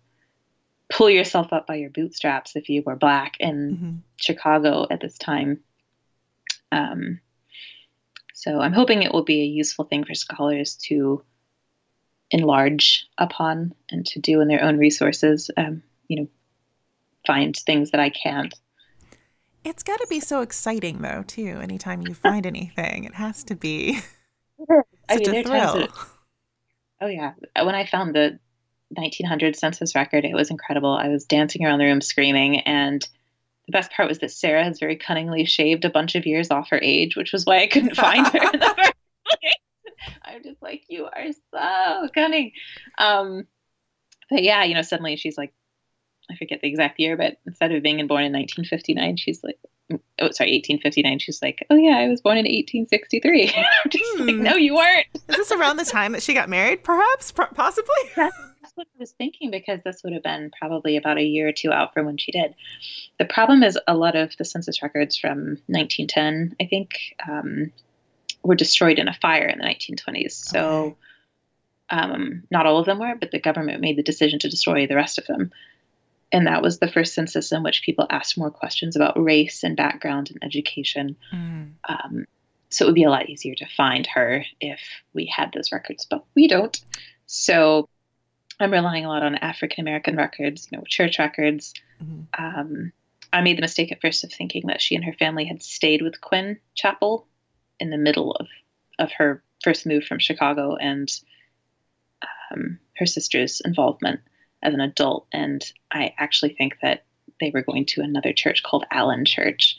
pull 0.90 1.08
yourself 1.08 1.52
up 1.52 1.66
by 1.66 1.76
your 1.76 1.90
bootstraps 1.90 2.56
if 2.56 2.68
you 2.68 2.82
were 2.84 2.96
black 2.96 3.36
in 3.40 3.76
hmm 3.76 3.96
Chicago 4.16 4.86
at 4.90 5.00
this 5.00 5.16
time. 5.16 5.60
Um, 6.70 7.20
so 8.34 8.60
I'm 8.60 8.74
hoping 8.74 9.02
it 9.02 9.12
will 9.12 9.24
be 9.24 9.40
a 9.40 9.46
useful 9.46 9.86
thing 9.86 10.04
for 10.04 10.12
scholars 10.14 10.76
to 10.88 11.24
enlarge 12.30 13.06
upon 13.16 13.74
and 13.90 14.04
to 14.08 14.20
do 14.20 14.40
in 14.42 14.48
their 14.48 14.62
own 14.62 14.76
resources. 14.76 15.50
Um, 15.56 15.82
you 16.06 16.16
know, 16.20 16.28
find 17.26 17.56
things 17.56 17.92
that 17.92 18.00
I 18.00 18.10
can't. 18.10 18.54
It's 19.64 19.82
got 19.82 19.98
to 20.00 20.06
be 20.08 20.20
so 20.20 20.42
exciting, 20.42 20.98
though, 20.98 21.24
too. 21.26 21.58
Anytime 21.62 22.02
you 22.02 22.14
find 22.14 22.46
anything, 22.46 23.04
it 23.04 23.14
has 23.14 23.42
to 23.44 23.54
be 23.56 24.00
I 25.08 25.16
mean, 25.16 25.34
a 25.34 25.42
thrill. 25.42 25.72
that- 25.74 25.90
Oh 27.02 27.06
yeah. 27.06 27.32
When 27.56 27.74
I 27.74 27.86
found 27.86 28.14
the 28.14 28.38
1900 28.90 29.56
census 29.56 29.94
record, 29.94 30.24
it 30.24 30.34
was 30.34 30.50
incredible. 30.50 30.92
I 30.92 31.08
was 31.08 31.24
dancing 31.24 31.64
around 31.64 31.78
the 31.78 31.84
room 31.84 32.00
screaming 32.00 32.60
and 32.60 33.06
the 33.66 33.72
best 33.72 33.92
part 33.92 34.08
was 34.08 34.18
that 34.18 34.32
Sarah 34.32 34.64
has 34.64 34.80
very 34.80 34.96
cunningly 34.96 35.44
shaved 35.44 35.84
a 35.84 35.90
bunch 35.90 36.16
of 36.16 36.26
years 36.26 36.50
off 36.50 36.70
her 36.70 36.80
age, 36.82 37.16
which 37.16 37.32
was 37.32 37.46
why 37.46 37.60
I 37.60 37.66
couldn't 37.68 37.96
find 37.96 38.26
her 38.26 38.38
in 38.52 38.58
the 38.58 38.74
first 38.76 38.94
I'm 40.24 40.42
just 40.42 40.62
like, 40.62 40.82
you 40.88 41.04
are 41.04 41.32
so 41.52 42.08
cunning. 42.14 42.52
Um, 42.98 43.46
but 44.30 44.42
yeah, 44.42 44.64
you 44.64 44.74
know, 44.74 44.82
suddenly 44.82 45.16
she's 45.16 45.36
like, 45.36 45.52
I 46.30 46.36
forget 46.36 46.60
the 46.60 46.68
exact 46.68 47.00
year, 47.00 47.16
but 47.16 47.36
instead 47.46 47.72
of 47.72 47.82
being 47.82 47.96
born 48.06 48.24
in 48.24 48.32
1959, 48.32 49.16
she's 49.16 49.42
like, 49.42 49.58
oh, 49.92 50.30
sorry, 50.30 50.52
1859. 50.52 51.18
She's 51.18 51.42
like, 51.42 51.66
oh 51.70 51.76
yeah, 51.76 51.96
I 51.96 52.08
was 52.08 52.20
born 52.20 52.38
in 52.38 52.44
1863. 52.44 53.52
I'm 53.84 53.90
just 53.90 54.04
hmm. 54.16 54.26
like, 54.26 54.36
no, 54.36 54.54
you 54.54 54.76
weren't. 54.76 55.06
Is 55.14 55.36
this 55.36 55.52
around 55.52 55.78
the 55.78 55.84
time 55.84 56.12
that 56.12 56.22
she 56.22 56.34
got 56.34 56.48
married? 56.48 56.84
Perhaps, 56.84 57.32
P- 57.32 57.42
possibly. 57.54 57.94
That's 58.16 58.36
what 58.80 58.88
I 58.96 58.98
was 58.98 59.12
thinking 59.12 59.50
because 59.50 59.80
this 59.84 60.02
would 60.02 60.14
have 60.14 60.22
been 60.22 60.50
probably 60.58 60.96
about 60.96 61.18
a 61.18 61.22
year 61.22 61.48
or 61.48 61.52
two 61.52 61.70
out 61.70 61.92
from 61.92 62.06
when 62.06 62.16
she 62.16 62.32
did. 62.32 62.54
The 63.18 63.26
problem 63.26 63.62
is 63.62 63.78
a 63.86 63.94
lot 63.94 64.16
of 64.16 64.34
the 64.38 64.44
census 64.44 64.82
records 64.82 65.18
from 65.18 65.58
1910, 65.66 66.56
I 66.58 66.64
think, 66.64 67.14
um, 67.28 67.72
were 68.42 68.54
destroyed 68.54 68.98
in 68.98 69.06
a 69.06 69.12
fire 69.12 69.46
in 69.46 69.58
the 69.58 69.64
1920s. 69.64 70.32
So. 70.32 70.68
Okay. 70.68 70.96
Um, 71.92 72.44
not 72.52 72.66
all 72.66 72.78
of 72.78 72.86
them 72.86 73.00
were, 73.00 73.16
but 73.16 73.32
the 73.32 73.40
government 73.40 73.80
made 73.80 73.98
the 73.98 74.04
decision 74.04 74.38
to 74.38 74.48
destroy 74.48 74.86
the 74.86 74.94
rest 74.94 75.18
of 75.18 75.26
them. 75.26 75.50
And 76.30 76.46
that 76.46 76.62
was 76.62 76.78
the 76.78 76.86
first 76.86 77.14
census 77.14 77.50
in 77.50 77.64
which 77.64 77.82
people 77.82 78.06
asked 78.08 78.38
more 78.38 78.52
questions 78.52 78.94
about 78.94 79.20
race 79.20 79.64
and 79.64 79.76
background 79.76 80.30
and 80.30 80.38
education. 80.44 81.16
Mm. 81.34 81.72
Um, 81.88 82.26
so 82.68 82.84
it 82.84 82.86
would 82.86 82.94
be 82.94 83.02
a 83.02 83.10
lot 83.10 83.28
easier 83.28 83.56
to 83.56 83.66
find 83.76 84.06
her 84.06 84.44
if 84.60 84.80
we 85.14 85.26
had 85.26 85.52
those 85.52 85.72
records, 85.72 86.06
but 86.08 86.24
we 86.36 86.46
don't. 86.46 86.80
So 87.26 87.88
I'm 88.60 88.72
relying 88.72 89.04
a 89.04 89.08
lot 89.08 89.22
on 89.22 89.34
African 89.36 89.82
American 89.82 90.16
records, 90.16 90.68
you 90.70 90.78
know, 90.78 90.84
church 90.86 91.18
records. 91.18 91.74
Mm-hmm. 92.02 92.44
Um, 92.44 92.92
I 93.32 93.40
made 93.42 93.56
the 93.56 93.62
mistake 93.62 93.92
at 93.92 94.00
first 94.00 94.24
of 94.24 94.32
thinking 94.32 94.66
that 94.66 94.80
she 94.80 94.94
and 94.94 95.04
her 95.04 95.12
family 95.12 95.44
had 95.44 95.62
stayed 95.62 96.02
with 96.02 96.20
Quinn 96.20 96.58
Chapel 96.74 97.26
in 97.78 97.90
the 97.90 97.98
middle 97.98 98.32
of, 98.32 98.48
of 98.98 99.12
her 99.12 99.42
first 99.62 99.86
move 99.86 100.04
from 100.04 100.18
Chicago 100.18 100.76
and 100.76 101.08
um, 102.50 102.78
her 102.96 103.06
sister's 103.06 103.60
involvement 103.64 104.20
as 104.62 104.74
an 104.74 104.80
adult. 104.80 105.26
And 105.32 105.64
I 105.92 106.14
actually 106.18 106.54
think 106.54 106.76
that 106.82 107.04
they 107.38 107.50
were 107.54 107.62
going 107.62 107.86
to 107.86 108.02
another 108.02 108.32
church 108.32 108.62
called 108.62 108.84
Allen 108.90 109.24
Church 109.24 109.78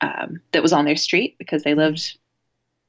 um, 0.00 0.40
that 0.52 0.62
was 0.62 0.72
on 0.72 0.84
their 0.84 0.96
street 0.96 1.36
because 1.38 1.62
they 1.62 1.74
lived 1.74 2.18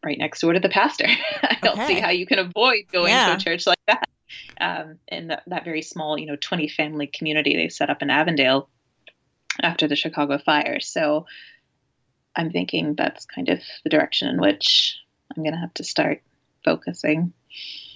right 0.03 0.17
next 0.17 0.41
door 0.41 0.53
to 0.53 0.59
the 0.59 0.69
pastor. 0.69 1.07
I 1.43 1.57
don't 1.61 1.87
see 1.87 1.99
how 1.99 2.09
you 2.09 2.25
can 2.25 2.39
avoid 2.39 2.85
going 2.91 3.09
yeah. 3.09 3.27
to 3.27 3.33
a 3.35 3.37
church 3.37 3.65
like 3.65 3.79
that. 3.87 4.09
Um, 4.59 4.99
in 5.07 5.27
the, 5.27 5.41
that 5.47 5.65
very 5.65 5.81
small, 5.81 6.17
you 6.17 6.25
know, 6.25 6.35
20 6.35 6.69
family 6.69 7.07
community 7.07 7.55
they 7.55 7.69
set 7.69 7.89
up 7.89 8.01
in 8.01 8.09
Avondale 8.09 8.69
after 9.61 9.87
the 9.87 9.95
Chicago 9.95 10.37
fire. 10.37 10.79
So 10.79 11.25
I'm 12.35 12.51
thinking 12.51 12.95
that's 12.95 13.25
kind 13.25 13.49
of 13.49 13.59
the 13.83 13.89
direction 13.89 14.27
in 14.27 14.39
which 14.39 14.97
I'm 15.35 15.43
going 15.43 15.53
to 15.53 15.59
have 15.59 15.73
to 15.75 15.83
start 15.83 16.21
focusing. 16.63 17.33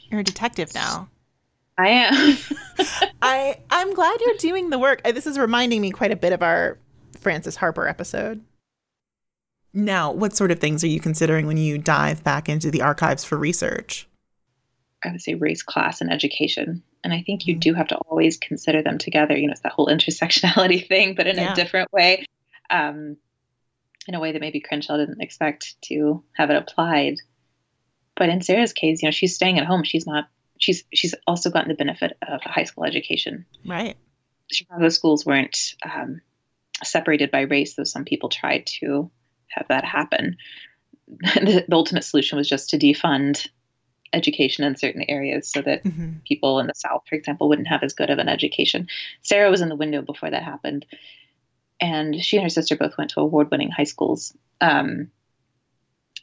You're 0.09 0.21
a 0.21 0.23
detective 0.23 0.73
now. 0.73 1.09
I 1.77 1.87
am. 1.89 2.37
I 3.21 3.57
I'm 3.69 3.93
glad 3.93 4.19
you're 4.19 4.35
doing 4.37 4.69
the 4.69 4.79
work. 4.79 5.01
This 5.03 5.25
is 5.25 5.39
reminding 5.39 5.79
me 5.79 5.91
quite 5.91 6.11
a 6.11 6.17
bit 6.17 6.33
of 6.33 6.43
our 6.43 6.77
Frances 7.17 7.55
Harper 7.55 7.87
episode. 7.87 8.43
Now, 9.73 10.11
what 10.11 10.35
sort 10.35 10.51
of 10.51 10.59
things 10.59 10.83
are 10.83 10.87
you 10.87 10.99
considering 10.99 11.47
when 11.47 11.57
you 11.57 11.77
dive 11.77 12.23
back 12.23 12.49
into 12.49 12.69
the 12.69 12.81
archives 12.81 13.23
for 13.23 13.37
research? 13.37 14.08
I 15.03 15.11
would 15.11 15.21
say 15.21 15.35
race, 15.35 15.63
class, 15.63 16.01
and 16.01 16.11
education. 16.11 16.83
And 17.03 17.13
I 17.13 17.21
think 17.21 17.47
you 17.47 17.53
mm-hmm. 17.53 17.59
do 17.59 17.73
have 17.73 17.87
to 17.87 17.97
always 17.97 18.37
consider 18.37 18.81
them 18.83 18.97
together. 18.97 19.37
You 19.37 19.47
know, 19.47 19.51
it's 19.51 19.61
that 19.61 19.71
whole 19.71 19.87
intersectionality 19.91 20.87
thing, 20.87 21.15
but 21.15 21.27
in 21.27 21.37
yeah. 21.37 21.53
a 21.53 21.55
different 21.55 21.91
way, 21.91 22.25
um, 22.69 23.17
in 24.07 24.15
a 24.15 24.19
way 24.19 24.31
that 24.31 24.41
maybe 24.41 24.59
Crenshaw 24.59 24.97
didn't 24.97 25.21
expect 25.21 25.75
to 25.83 26.23
have 26.33 26.49
it 26.49 26.55
applied. 26.55 27.15
But 28.15 28.29
in 28.29 28.41
Sarah's 28.41 28.73
case, 28.73 29.01
you 29.01 29.07
know, 29.07 29.11
she's 29.11 29.35
staying 29.35 29.59
at 29.59 29.65
home. 29.65 29.83
She's 29.83 30.05
not 30.05 30.27
she's 30.59 30.83
she's 30.93 31.15
also 31.25 31.49
gotten 31.49 31.69
the 31.69 31.75
benefit 31.75 32.17
of 32.21 32.41
a 32.45 32.49
high 32.49 32.65
school 32.65 32.83
education. 32.83 33.45
Right. 33.65 33.97
Chicago 34.51 34.89
schools 34.89 35.25
weren't 35.25 35.75
um, 35.83 36.21
separated 36.83 37.31
by 37.31 37.41
race, 37.41 37.75
though 37.75 37.83
some 37.83 38.05
people 38.05 38.29
tried 38.29 38.67
to 38.79 39.09
have 39.47 39.67
that 39.69 39.85
happen. 39.85 40.37
the, 41.07 41.65
the, 41.67 41.75
ultimate 41.75 42.03
solution 42.03 42.37
was 42.37 42.47
just 42.47 42.69
to 42.69 42.77
defund 42.77 43.47
education 44.13 44.63
in 44.63 44.75
certain 44.75 45.03
areas 45.07 45.47
so 45.51 45.61
that 45.61 45.83
mm-hmm. 45.83 46.13
people 46.27 46.59
in 46.59 46.67
the 46.67 46.73
South, 46.75 47.03
for 47.07 47.15
example, 47.15 47.47
wouldn't 47.47 47.67
have 47.67 47.83
as 47.83 47.93
good 47.93 48.09
of 48.09 48.19
an 48.19 48.29
education. 48.29 48.87
Sarah 49.21 49.51
was 49.51 49.61
in 49.61 49.69
the 49.69 49.75
window 49.75 50.01
before 50.01 50.29
that 50.29 50.43
happened, 50.43 50.85
and 51.79 52.15
she 52.23 52.37
and 52.37 52.43
her 52.43 52.49
sister 52.49 52.75
both 52.75 52.97
went 52.97 53.11
to 53.11 53.21
award-winning 53.21 53.71
high 53.71 53.83
schools. 53.83 54.35
Um, 54.61 55.11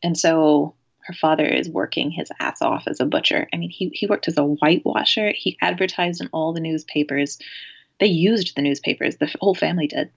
and 0.02 0.18
so 0.18 0.74
her 1.00 1.14
father 1.14 1.46
is 1.46 1.68
working 1.68 2.10
his 2.10 2.30
ass 2.40 2.60
off 2.60 2.84
as 2.86 3.00
a 3.00 3.06
butcher. 3.06 3.48
I 3.52 3.56
mean, 3.56 3.70
he, 3.70 3.90
he 3.94 4.06
worked 4.06 4.28
as 4.28 4.36
a 4.36 4.44
whitewasher. 4.44 5.32
He 5.34 5.56
advertised 5.62 6.20
in 6.20 6.28
all 6.32 6.52
the 6.52 6.60
newspapers. 6.60 7.38
They 8.00 8.06
used 8.06 8.56
the 8.56 8.62
newspapers, 8.62 9.16
the 9.16 9.32
whole 9.40 9.54
family 9.54 9.86
did, 9.86 10.10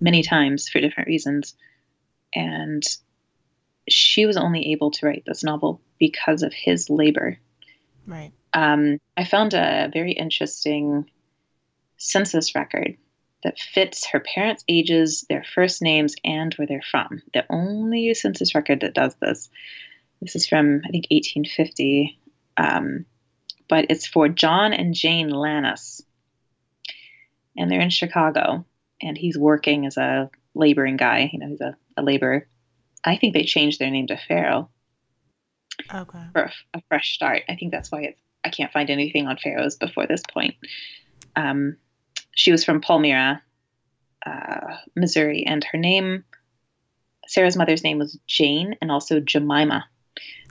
many 0.00 0.22
times 0.22 0.68
for 0.68 0.80
different 0.80 1.08
reasons. 1.08 1.54
And 2.34 2.82
she 3.88 4.26
was 4.26 4.36
only 4.36 4.72
able 4.72 4.90
to 4.92 5.06
write 5.06 5.24
this 5.26 5.44
novel 5.44 5.80
because 5.98 6.42
of 6.42 6.52
his 6.52 6.90
labor. 6.90 7.38
Right. 8.06 8.32
Um, 8.52 8.98
I 9.16 9.24
found 9.24 9.54
a 9.54 9.90
very 9.92 10.12
interesting 10.12 11.10
census 11.98 12.54
record 12.54 12.96
that 13.42 13.58
fits 13.58 14.06
her 14.06 14.20
parents' 14.20 14.64
ages, 14.68 15.24
their 15.28 15.44
first 15.54 15.82
names, 15.82 16.14
and 16.24 16.52
where 16.54 16.66
they're 16.66 16.82
from. 16.90 17.22
The 17.32 17.44
only 17.50 18.12
census 18.14 18.54
record 18.54 18.80
that 18.80 18.94
does 18.94 19.14
this. 19.20 19.50
This 20.20 20.36
is 20.36 20.46
from, 20.46 20.80
I 20.84 20.88
think, 20.90 21.06
1850. 21.10 22.18
Um, 22.56 23.04
but 23.68 23.86
it's 23.90 24.06
for 24.06 24.28
John 24.28 24.72
and 24.72 24.94
Jane 24.94 25.28
Lannis. 25.28 26.02
And 27.56 27.70
they're 27.70 27.80
in 27.80 27.90
Chicago. 27.90 28.64
And 29.02 29.16
he's 29.16 29.36
working 29.36 29.86
as 29.86 29.96
a 29.96 30.30
laboring 30.54 30.96
guy. 30.96 31.30
You 31.32 31.38
know, 31.38 31.48
he's 31.48 31.60
a, 31.60 31.76
a 31.96 32.02
laborer. 32.02 32.48
I 33.06 33.16
think 33.16 33.32
they 33.32 33.44
changed 33.44 33.78
their 33.78 33.90
name 33.90 34.08
to 34.08 34.16
Farrow. 34.16 34.68
Okay. 35.94 36.24
For 36.32 36.42
a, 36.42 36.52
a 36.74 36.82
fresh 36.88 37.14
start. 37.14 37.44
I 37.48 37.54
think 37.54 37.70
that's 37.70 37.92
why 37.92 38.02
it's, 38.02 38.20
I 38.44 38.50
can't 38.50 38.72
find 38.72 38.90
anything 38.90 39.28
on 39.28 39.38
Farrows 39.38 39.76
before 39.76 40.06
this 40.06 40.22
point. 40.28 40.56
Um, 41.36 41.76
she 42.34 42.50
was 42.50 42.64
from 42.64 42.80
Palmyra, 42.80 43.42
uh, 44.24 44.76
Missouri, 44.96 45.44
and 45.46 45.62
her 45.64 45.78
name, 45.78 46.24
Sarah's 47.28 47.56
mother's 47.56 47.84
name 47.84 47.98
was 47.98 48.18
Jane 48.26 48.76
and 48.82 48.90
also 48.90 49.20
Jemima. 49.20 49.86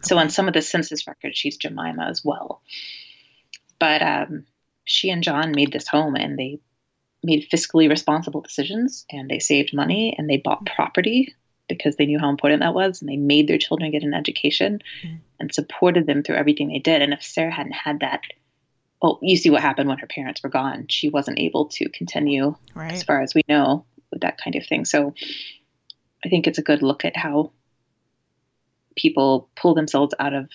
So 0.01 0.17
on 0.17 0.29
some 0.29 0.47
of 0.47 0.53
the 0.53 0.61
census 0.61 1.07
records, 1.07 1.37
she's 1.37 1.57
Jemima 1.57 2.07
as 2.09 2.23
well. 2.23 2.61
But 3.79 4.01
um, 4.01 4.45
she 4.85 5.09
and 5.09 5.23
John 5.23 5.51
made 5.51 5.73
this 5.73 5.87
home 5.87 6.15
and 6.15 6.37
they 6.37 6.59
made 7.23 7.49
fiscally 7.51 7.89
responsible 7.89 8.41
decisions 8.41 9.05
and 9.09 9.29
they 9.29 9.39
saved 9.39 9.73
money 9.73 10.15
and 10.17 10.29
they 10.29 10.37
bought 10.37 10.65
property 10.65 11.33
because 11.67 11.95
they 11.95 12.05
knew 12.05 12.19
how 12.19 12.29
important 12.29 12.61
that 12.61 12.73
was 12.73 13.01
and 13.01 13.09
they 13.09 13.17
made 13.17 13.47
their 13.47 13.57
children 13.57 13.91
get 13.91 14.03
an 14.03 14.13
education 14.13 14.81
mm. 15.03 15.19
and 15.39 15.53
supported 15.53 16.05
them 16.05 16.23
through 16.23 16.35
everything 16.35 16.67
they 16.67 16.79
did. 16.79 17.01
And 17.01 17.13
if 17.13 17.23
Sarah 17.23 17.51
hadn't 17.51 17.73
had 17.73 18.01
that, 18.01 18.21
well, 19.01 19.19
you 19.21 19.37
see 19.37 19.49
what 19.49 19.61
happened 19.61 19.89
when 19.89 19.97
her 19.97 20.07
parents 20.07 20.43
were 20.43 20.49
gone. 20.49 20.85
She 20.89 21.09
wasn't 21.09 21.39
able 21.39 21.65
to 21.69 21.89
continue, 21.89 22.55
right. 22.73 22.91
as 22.91 23.03
far 23.03 23.21
as 23.21 23.33
we 23.33 23.41
know, 23.49 23.85
with 24.11 24.21
that 24.21 24.39
kind 24.41 24.55
of 24.55 24.65
thing. 24.65 24.85
So 24.85 25.13
I 26.23 26.29
think 26.29 26.47
it's 26.47 26.59
a 26.59 26.63
good 26.63 26.81
look 26.81 27.05
at 27.05 27.17
how 27.17 27.51
people 28.95 29.49
pull 29.55 29.75
themselves 29.75 30.13
out 30.19 30.33
of 30.33 30.49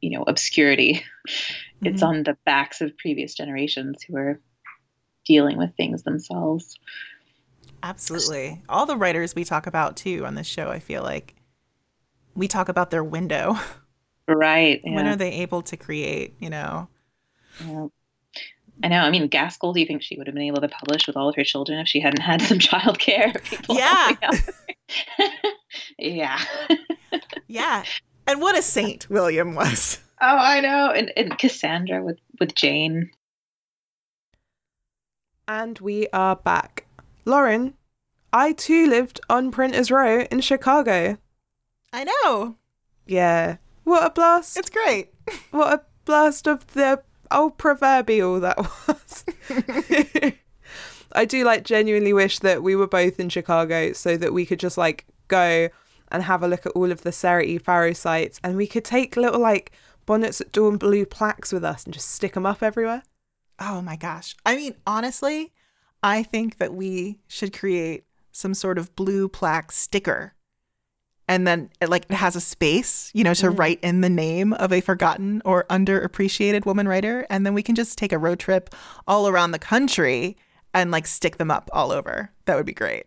you 0.00 0.16
know 0.16 0.24
obscurity 0.26 0.94
mm-hmm. 1.28 1.86
it's 1.86 2.02
on 2.02 2.22
the 2.22 2.36
backs 2.44 2.80
of 2.80 2.96
previous 2.98 3.34
generations 3.34 4.02
who 4.02 4.16
are 4.16 4.40
dealing 5.24 5.58
with 5.58 5.74
things 5.76 6.02
themselves 6.02 6.78
absolutely 7.82 8.62
all 8.68 8.86
the 8.86 8.96
writers 8.96 9.34
we 9.34 9.44
talk 9.44 9.66
about 9.66 9.96
too 9.96 10.24
on 10.24 10.34
this 10.34 10.46
show 10.46 10.70
i 10.70 10.78
feel 10.78 11.02
like 11.02 11.34
we 12.34 12.48
talk 12.48 12.68
about 12.68 12.90
their 12.90 13.04
window 13.04 13.56
right 14.28 14.80
yeah. 14.84 14.94
when 14.94 15.06
are 15.06 15.16
they 15.16 15.32
able 15.32 15.62
to 15.62 15.76
create 15.76 16.34
you 16.38 16.50
know 16.50 16.88
yeah. 17.64 17.86
I 18.82 18.88
know. 18.88 18.98
I 18.98 19.10
mean, 19.10 19.28
Gaskell, 19.28 19.72
do 19.72 19.80
you 19.80 19.86
think 19.86 20.02
she 20.02 20.16
would 20.16 20.26
have 20.26 20.34
been 20.34 20.44
able 20.44 20.60
to 20.60 20.68
publish 20.68 21.06
with 21.06 21.16
all 21.16 21.28
of 21.28 21.36
her 21.36 21.44
children 21.44 21.78
if 21.78 21.88
she 21.88 22.00
hadn't 22.00 22.20
had 22.20 22.42
some 22.42 22.58
childcare 22.58 23.42
people? 23.44 23.76
Yeah. 23.76 24.12
yeah. 25.98 26.40
yeah. 27.46 27.84
And 28.26 28.40
what 28.40 28.58
a 28.58 28.62
saint 28.62 29.08
William 29.08 29.54
was. 29.54 30.00
Oh, 30.20 30.36
I 30.36 30.60
know. 30.60 30.90
And, 30.90 31.12
and 31.16 31.36
Cassandra 31.38 32.02
with, 32.02 32.18
with 32.40 32.54
Jane. 32.54 33.10
And 35.46 35.78
we 35.80 36.08
are 36.12 36.36
back. 36.36 36.86
Lauren, 37.24 37.74
I 38.32 38.52
too 38.52 38.86
lived 38.86 39.20
on 39.28 39.50
Printers 39.50 39.90
Row 39.90 40.22
in 40.30 40.40
Chicago. 40.40 41.18
I 41.92 42.04
know. 42.04 42.56
Yeah. 43.06 43.56
What 43.84 44.06
a 44.06 44.10
blast. 44.10 44.56
It's 44.56 44.70
great. 44.70 45.10
What 45.52 45.72
a 45.72 45.82
blast 46.04 46.48
of 46.48 46.66
the 46.74 47.00
old 47.30 47.56
proverbial 47.56 48.40
that 48.40 48.58
was. 48.88 49.24
I 51.12 51.24
do 51.24 51.44
like 51.44 51.64
genuinely 51.64 52.12
wish 52.12 52.40
that 52.40 52.62
we 52.62 52.74
were 52.74 52.88
both 52.88 53.20
in 53.20 53.28
Chicago 53.28 53.92
so 53.92 54.16
that 54.16 54.32
we 54.32 54.44
could 54.44 54.58
just 54.58 54.76
like 54.76 55.06
go 55.28 55.68
and 56.10 56.22
have 56.24 56.42
a 56.42 56.48
look 56.48 56.66
at 56.66 56.72
all 56.72 56.90
of 56.90 57.02
the 57.02 57.12
Sarah 57.12 57.44
E. 57.44 57.58
Farrow 57.58 57.92
sites. 57.92 58.40
And 58.42 58.56
we 58.56 58.66
could 58.66 58.84
take 58.84 59.16
little 59.16 59.40
like 59.40 59.72
bonnets 60.06 60.40
at 60.40 60.52
dawn 60.52 60.76
blue 60.76 61.06
plaques 61.06 61.52
with 61.52 61.64
us 61.64 61.84
and 61.84 61.94
just 61.94 62.10
stick 62.10 62.32
them 62.34 62.46
up 62.46 62.62
everywhere. 62.62 63.04
Oh 63.60 63.80
my 63.80 63.96
gosh. 63.96 64.34
I 64.44 64.56
mean, 64.56 64.74
honestly, 64.86 65.52
I 66.02 66.22
think 66.22 66.58
that 66.58 66.74
we 66.74 67.20
should 67.28 67.56
create 67.56 68.04
some 68.32 68.54
sort 68.54 68.78
of 68.78 68.94
blue 68.96 69.28
plaque 69.28 69.70
sticker. 69.72 70.34
And 71.28 71.46
then 71.46 71.70
it 71.80 71.88
like 71.88 72.06
it 72.10 72.14
has 72.16 72.34
a 72.34 72.40
space, 72.40 73.10
you 73.14 73.22
know, 73.24 73.34
to 73.34 73.50
Mm. 73.50 73.58
write 73.58 73.80
in 73.82 74.00
the 74.00 74.10
name 74.10 74.52
of 74.54 74.72
a 74.72 74.80
forgotten 74.80 75.40
or 75.44 75.64
underappreciated 75.70 76.66
woman 76.66 76.88
writer. 76.88 77.26
And 77.30 77.46
then 77.46 77.54
we 77.54 77.62
can 77.62 77.74
just 77.74 77.96
take 77.96 78.12
a 78.12 78.18
road 78.18 78.38
trip 78.40 78.74
all 79.06 79.28
around 79.28 79.52
the 79.52 79.58
country 79.58 80.36
and 80.74 80.90
like 80.90 81.06
stick 81.06 81.36
them 81.36 81.50
up 81.50 81.70
all 81.72 81.92
over. 81.92 82.30
That 82.46 82.56
would 82.56 82.66
be 82.66 82.72
great. 82.74 83.04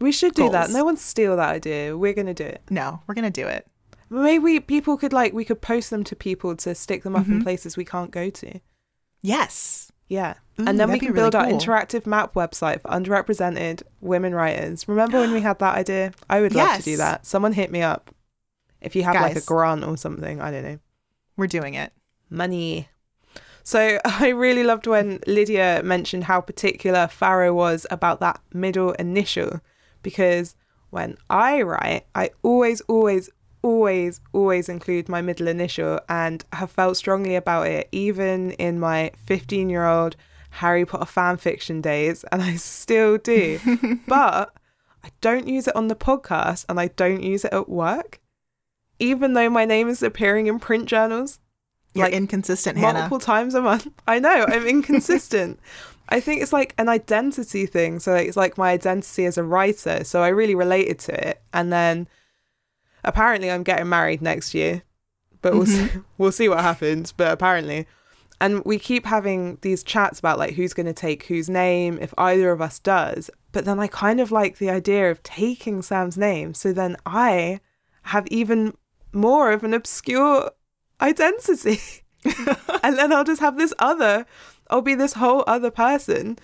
We 0.00 0.10
should 0.10 0.34
do 0.34 0.50
that. 0.50 0.70
No 0.70 0.84
one 0.84 0.96
steal 0.96 1.36
that 1.36 1.48
idea. 1.54 1.96
We're 1.96 2.14
gonna 2.14 2.34
do 2.34 2.44
it. 2.44 2.62
No, 2.68 3.00
we're 3.06 3.14
gonna 3.14 3.30
do 3.30 3.46
it. 3.46 3.66
Maybe 4.10 4.58
people 4.60 4.96
could 4.96 5.12
like 5.12 5.32
we 5.32 5.44
could 5.44 5.60
post 5.62 5.90
them 5.90 6.02
to 6.04 6.16
people 6.16 6.56
to 6.56 6.74
stick 6.74 7.04
them 7.04 7.14
up 7.14 7.26
in 7.28 7.40
Mhm. 7.40 7.42
places 7.44 7.76
we 7.76 7.84
can't 7.84 8.10
go 8.10 8.28
to. 8.30 8.58
Yes. 9.22 9.90
Yeah. 10.14 10.34
Ooh, 10.60 10.64
and 10.66 10.78
then 10.78 10.92
we 10.92 11.00
can 11.00 11.08
really 11.08 11.22
build 11.22 11.34
our 11.34 11.46
cool. 11.46 11.58
interactive 11.58 12.06
map 12.06 12.34
website 12.34 12.80
for 12.80 12.88
underrepresented 12.88 13.82
women 14.00 14.34
writers. 14.34 14.86
Remember 14.86 15.18
when 15.18 15.32
we 15.32 15.40
had 15.40 15.58
that 15.58 15.74
idea? 15.74 16.12
I 16.30 16.40
would 16.40 16.54
love 16.54 16.76
to 16.76 16.82
do 16.82 16.96
that. 16.98 17.26
Someone 17.26 17.52
hit 17.52 17.72
me 17.72 17.82
up. 17.82 18.14
If 18.80 18.94
you 18.94 19.02
have 19.02 19.16
like 19.16 19.36
a 19.36 19.40
grant 19.40 19.82
or 19.82 19.96
something, 19.96 20.40
I 20.40 20.52
don't 20.52 20.62
know. 20.62 20.78
We're 21.36 21.48
doing 21.48 21.74
it. 21.74 21.92
Money. 22.30 22.88
So 23.64 23.98
I 24.04 24.28
really 24.28 24.62
loved 24.62 24.86
when 24.86 25.18
Lydia 25.26 25.82
mentioned 25.82 26.24
how 26.24 26.40
particular 26.40 27.08
Farrow 27.08 27.52
was 27.52 27.86
about 27.90 28.20
that 28.20 28.40
middle 28.52 28.92
initial 28.92 29.60
because 30.02 30.54
when 30.90 31.16
I 31.28 31.62
write, 31.62 32.06
I 32.14 32.30
always, 32.44 32.80
always, 32.82 33.28
always, 33.64 34.20
always 34.34 34.68
include 34.68 35.08
my 35.08 35.22
middle 35.22 35.48
initial 35.48 35.98
and 36.08 36.44
have 36.52 36.70
felt 36.70 36.98
strongly 36.98 37.34
about 37.34 37.66
it, 37.66 37.88
even 37.90 38.50
in 38.52 38.78
my 38.78 39.10
15 39.24 39.70
year 39.70 39.86
old 39.86 40.14
Harry 40.50 40.84
Potter 40.84 41.06
fan 41.06 41.38
fiction 41.38 41.80
days, 41.80 42.24
and 42.30 42.42
I 42.42 42.56
still 42.56 43.16
do. 43.16 43.58
but 44.06 44.54
I 45.02 45.08
don't 45.22 45.48
use 45.48 45.66
it 45.66 45.74
on 45.74 45.88
the 45.88 45.96
podcast 45.96 46.66
and 46.68 46.78
I 46.78 46.88
don't 46.88 47.22
use 47.22 47.44
it 47.44 47.54
at 47.54 47.68
work, 47.68 48.20
even 48.98 49.32
though 49.32 49.48
my 49.48 49.64
name 49.64 49.88
is 49.88 50.02
appearing 50.02 50.46
in 50.46 50.58
print 50.60 50.84
journals 50.84 51.40
You're 51.94 52.04
Like, 52.04 52.14
inconsistent, 52.14 52.76
Hannah. 52.76 52.98
multiple 52.98 53.18
times 53.18 53.54
a 53.54 53.62
month. 53.62 53.88
I 54.06 54.18
know, 54.18 54.44
I'm 54.46 54.66
inconsistent. 54.66 55.58
I 56.10 56.20
think 56.20 56.42
it's 56.42 56.52
like 56.52 56.74
an 56.76 56.90
identity 56.90 57.64
thing. 57.64 57.98
So 57.98 58.14
it's 58.14 58.36
like 58.36 58.58
my 58.58 58.70
identity 58.72 59.24
as 59.24 59.38
a 59.38 59.42
writer. 59.42 60.04
So 60.04 60.22
I 60.22 60.28
really 60.28 60.54
related 60.54 60.98
to 61.00 61.28
it. 61.28 61.42
And 61.54 61.72
then 61.72 62.08
apparently 63.04 63.50
I'm 63.50 63.62
getting 63.62 63.88
married 63.88 64.22
next 64.22 64.54
year. 64.54 64.82
But 65.42 65.54
we'll 65.54 65.66
mm-hmm. 65.66 65.98
see, 65.98 66.04
we'll 66.18 66.32
see 66.32 66.48
what 66.48 66.60
happens. 66.60 67.12
But 67.12 67.32
apparently. 67.32 67.86
And 68.40 68.64
we 68.64 68.78
keep 68.78 69.06
having 69.06 69.58
these 69.62 69.82
chats 69.82 70.18
about 70.18 70.38
like 70.38 70.54
who's 70.54 70.74
going 70.74 70.86
to 70.86 70.92
take 70.92 71.24
whose 71.24 71.48
name 71.48 71.98
if 72.00 72.12
either 72.18 72.50
of 72.50 72.60
us 72.60 72.78
does. 72.78 73.30
But 73.52 73.64
then 73.64 73.78
I 73.78 73.86
kind 73.86 74.20
of 74.20 74.32
like 74.32 74.58
the 74.58 74.70
idea 74.70 75.10
of 75.10 75.22
taking 75.22 75.82
Sam's 75.82 76.18
name. 76.18 76.54
So 76.54 76.72
then 76.72 76.96
I 77.06 77.60
have 78.02 78.26
even 78.26 78.76
more 79.12 79.52
of 79.52 79.62
an 79.64 79.72
obscure 79.72 80.50
identity. 81.00 81.80
and 82.82 82.98
then 82.98 83.12
I'll 83.12 83.24
just 83.24 83.40
have 83.40 83.56
this 83.56 83.72
other, 83.78 84.26
I'll 84.68 84.82
be 84.82 84.94
this 84.94 85.14
whole 85.14 85.44
other 85.46 85.70
person. 85.70 86.38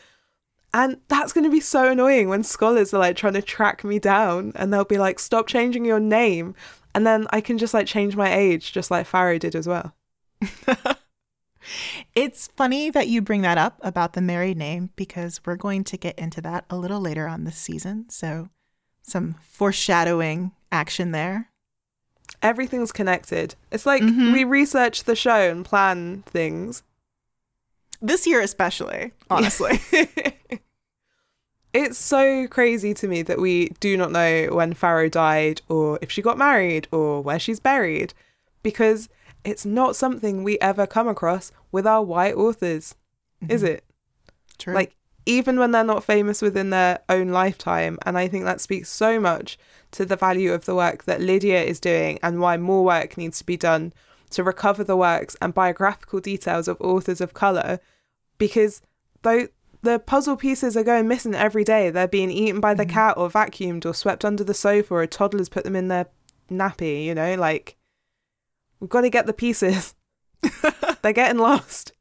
And 0.72 0.98
that's 1.08 1.32
going 1.32 1.44
to 1.44 1.50
be 1.50 1.60
so 1.60 1.90
annoying 1.90 2.28
when 2.28 2.44
scholars 2.44 2.94
are 2.94 2.98
like 2.98 3.16
trying 3.16 3.32
to 3.34 3.42
track 3.42 3.82
me 3.82 3.98
down 3.98 4.52
and 4.54 4.72
they'll 4.72 4.84
be 4.84 4.98
like, 4.98 5.18
stop 5.18 5.46
changing 5.48 5.84
your 5.84 5.98
name. 6.00 6.54
And 6.94 7.06
then 7.06 7.26
I 7.30 7.40
can 7.40 7.58
just 7.58 7.74
like 7.74 7.86
change 7.86 8.14
my 8.16 8.32
age, 8.32 8.72
just 8.72 8.90
like 8.90 9.06
Farrow 9.06 9.38
did 9.38 9.54
as 9.56 9.66
well. 9.66 9.94
It's 12.14 12.48
funny 12.56 12.88
that 12.90 13.08
you 13.08 13.20
bring 13.20 13.42
that 13.42 13.58
up 13.58 13.78
about 13.82 14.14
the 14.14 14.22
married 14.22 14.56
name 14.56 14.90
because 14.96 15.40
we're 15.44 15.56
going 15.56 15.84
to 15.84 15.98
get 15.98 16.18
into 16.18 16.40
that 16.40 16.64
a 16.70 16.76
little 16.76 17.00
later 17.00 17.26
on 17.28 17.44
this 17.44 17.56
season. 17.56 18.06
So, 18.08 18.48
some 19.02 19.36
foreshadowing 19.42 20.52
action 20.72 21.10
there. 21.12 21.50
Everything's 22.42 22.92
connected. 22.92 23.56
It's 23.70 23.84
like 23.84 24.02
Mhm. 24.02 24.32
we 24.32 24.42
research 24.44 25.04
the 25.04 25.14
show 25.14 25.50
and 25.50 25.64
plan 25.64 26.22
things. 26.26 26.82
This 28.02 28.26
year, 28.26 28.40
especially, 28.40 29.12
honestly. 29.28 29.80
it's 31.72 31.98
so 31.98 32.46
crazy 32.48 32.94
to 32.94 33.06
me 33.08 33.22
that 33.22 33.40
we 33.40 33.68
do 33.80 33.96
not 33.96 34.12
know 34.12 34.48
when 34.52 34.74
Farrow 34.74 35.08
died 35.08 35.62
or 35.68 35.98
if 36.02 36.10
she 36.10 36.22
got 36.22 36.38
married 36.38 36.88
or 36.90 37.22
where 37.22 37.38
she's 37.38 37.60
buried 37.60 38.14
because 38.62 39.08
it's 39.44 39.64
not 39.64 39.96
something 39.96 40.42
we 40.42 40.58
ever 40.60 40.86
come 40.86 41.08
across 41.08 41.52
with 41.72 41.86
our 41.86 42.02
white 42.02 42.34
authors, 42.34 42.94
is 43.48 43.62
mm-hmm. 43.62 43.72
it? 43.72 43.84
True. 44.58 44.74
Like, 44.74 44.96
even 45.26 45.58
when 45.58 45.70
they're 45.70 45.84
not 45.84 46.04
famous 46.04 46.42
within 46.42 46.70
their 46.70 47.00
own 47.08 47.28
lifetime. 47.28 47.98
And 48.04 48.18
I 48.18 48.28
think 48.28 48.44
that 48.44 48.60
speaks 48.60 48.88
so 48.88 49.20
much 49.20 49.58
to 49.92 50.04
the 50.04 50.16
value 50.16 50.52
of 50.52 50.64
the 50.64 50.74
work 50.74 51.04
that 51.04 51.20
Lydia 51.20 51.62
is 51.62 51.80
doing 51.80 52.18
and 52.22 52.40
why 52.40 52.56
more 52.56 52.84
work 52.84 53.16
needs 53.16 53.38
to 53.38 53.46
be 53.46 53.56
done 53.56 53.92
to 54.30 54.44
recover 54.44 54.84
the 54.84 54.96
works 54.96 55.36
and 55.40 55.54
biographical 55.54 56.20
details 56.20 56.68
of 56.68 56.80
authors 56.80 57.20
of 57.20 57.34
colour. 57.34 57.80
Because 58.38 58.80
though 59.22 59.48
the 59.82 59.98
puzzle 59.98 60.36
pieces 60.36 60.76
are 60.76 60.84
going 60.84 61.08
missing 61.08 61.34
every 61.34 61.64
day, 61.64 61.90
they're 61.90 62.08
being 62.08 62.30
eaten 62.30 62.60
by 62.60 62.74
the 62.74 62.86
cat 62.86 63.16
or 63.16 63.28
vacuumed 63.28 63.84
or 63.84 63.94
swept 63.94 64.24
under 64.24 64.44
the 64.44 64.54
sofa 64.54 64.94
or 64.94 65.02
a 65.02 65.06
toddler's 65.06 65.48
put 65.48 65.64
them 65.64 65.76
in 65.76 65.88
their 65.88 66.06
nappy, 66.50 67.04
you 67.04 67.14
know, 67.14 67.34
like 67.34 67.76
we've 68.78 68.90
got 68.90 69.02
to 69.02 69.10
get 69.10 69.26
the 69.26 69.32
pieces. 69.32 69.94
they're 71.02 71.12
getting 71.12 71.38
lost. 71.38 71.92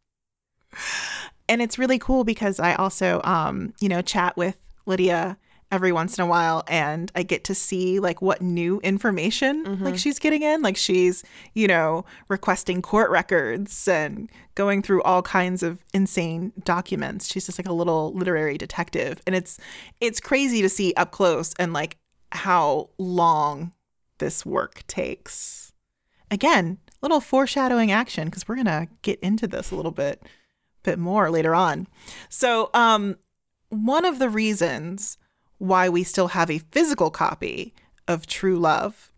and 1.47 1.61
it's 1.61 1.79
really 1.79 1.99
cool 1.99 2.23
because 2.23 2.59
I 2.59 2.75
also, 2.75 3.21
um, 3.23 3.73
you 3.79 3.89
know, 3.89 4.01
chat 4.01 4.37
with 4.37 4.57
Lydia 4.85 5.37
every 5.71 5.91
once 5.91 6.17
in 6.17 6.23
a 6.23 6.27
while 6.27 6.63
and 6.67 7.11
I 7.15 7.23
get 7.23 7.43
to 7.45 7.55
see 7.55 7.99
like 7.99 8.21
what 8.21 8.41
new 8.41 8.79
information 8.79 9.63
like 9.83 9.97
she's 9.97 10.17
getting 10.17 10.41
in. 10.41 10.61
Like 10.61 10.77
she's, 10.77 11.23
you 11.53 11.67
know, 11.67 12.05
requesting 12.27 12.81
court 12.81 13.11
records 13.11 13.87
and 13.87 14.29
going 14.55 14.81
through 14.81 15.03
all 15.03 15.21
kinds 15.21 15.61
of 15.61 15.83
insane 15.93 16.53
documents. 16.63 17.31
She's 17.31 17.45
just 17.45 17.59
like 17.59 17.67
a 17.67 17.73
little 17.73 18.13
literary 18.13 18.57
detective. 18.57 19.21
And 19.27 19.35
it's 19.35 19.59
it's 20.01 20.19
crazy 20.19 20.61
to 20.61 20.69
see 20.69 20.93
up 20.95 21.11
close 21.11 21.53
and 21.59 21.71
like 21.71 21.97
how 22.31 22.89
long 22.97 23.73
this 24.17 24.45
work 24.45 24.83
takes. 24.87 25.71
Again, 26.31 26.79
little 27.01 27.21
foreshadowing 27.21 27.91
action 27.91 28.25
because 28.25 28.47
we're 28.47 28.55
gonna 28.55 28.87
get 29.01 29.19
into 29.19 29.47
this 29.47 29.71
a 29.71 29.75
little 29.75 29.91
bit 29.91 30.23
bit 30.83 30.97
more 30.97 31.29
later 31.29 31.53
on. 31.53 31.87
So, 32.29 32.69
um, 32.73 33.17
one 33.69 34.05
of 34.05 34.17
the 34.17 34.29
reasons 34.29 35.17
why 35.59 35.87
we 35.87 36.03
still 36.03 36.29
have 36.29 36.49
a 36.49 36.59
physical 36.71 37.11
copy 37.11 37.73
of 38.07 38.25
True 38.25 38.57
Love 38.57 39.11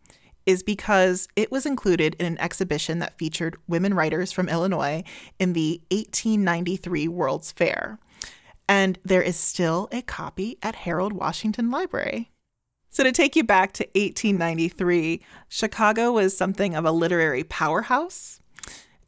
is 0.45 0.63
because 0.63 1.27
it 1.35 1.51
was 1.51 1.65
included 1.65 2.15
in 2.15 2.25
an 2.25 2.37
exhibition 2.39 2.99
that 2.99 3.17
featured 3.17 3.55
women 3.67 3.93
writers 3.93 4.31
from 4.31 4.49
Illinois 4.49 5.03
in 5.39 5.53
the 5.53 5.81
1893 5.91 7.07
World's 7.07 7.51
Fair. 7.51 7.99
And 8.67 8.99
there 9.05 9.21
is 9.21 9.37
still 9.37 9.87
a 9.91 10.01
copy 10.01 10.57
at 10.61 10.75
Harold 10.75 11.13
Washington 11.13 11.69
Library. 11.69 12.31
So, 12.89 13.03
to 13.03 13.13
take 13.13 13.37
you 13.37 13.43
back 13.45 13.71
to 13.73 13.83
1893, 13.95 15.21
Chicago 15.47 16.11
was 16.11 16.35
something 16.35 16.75
of 16.75 16.83
a 16.83 16.91
literary 16.91 17.45
powerhouse. 17.45 18.40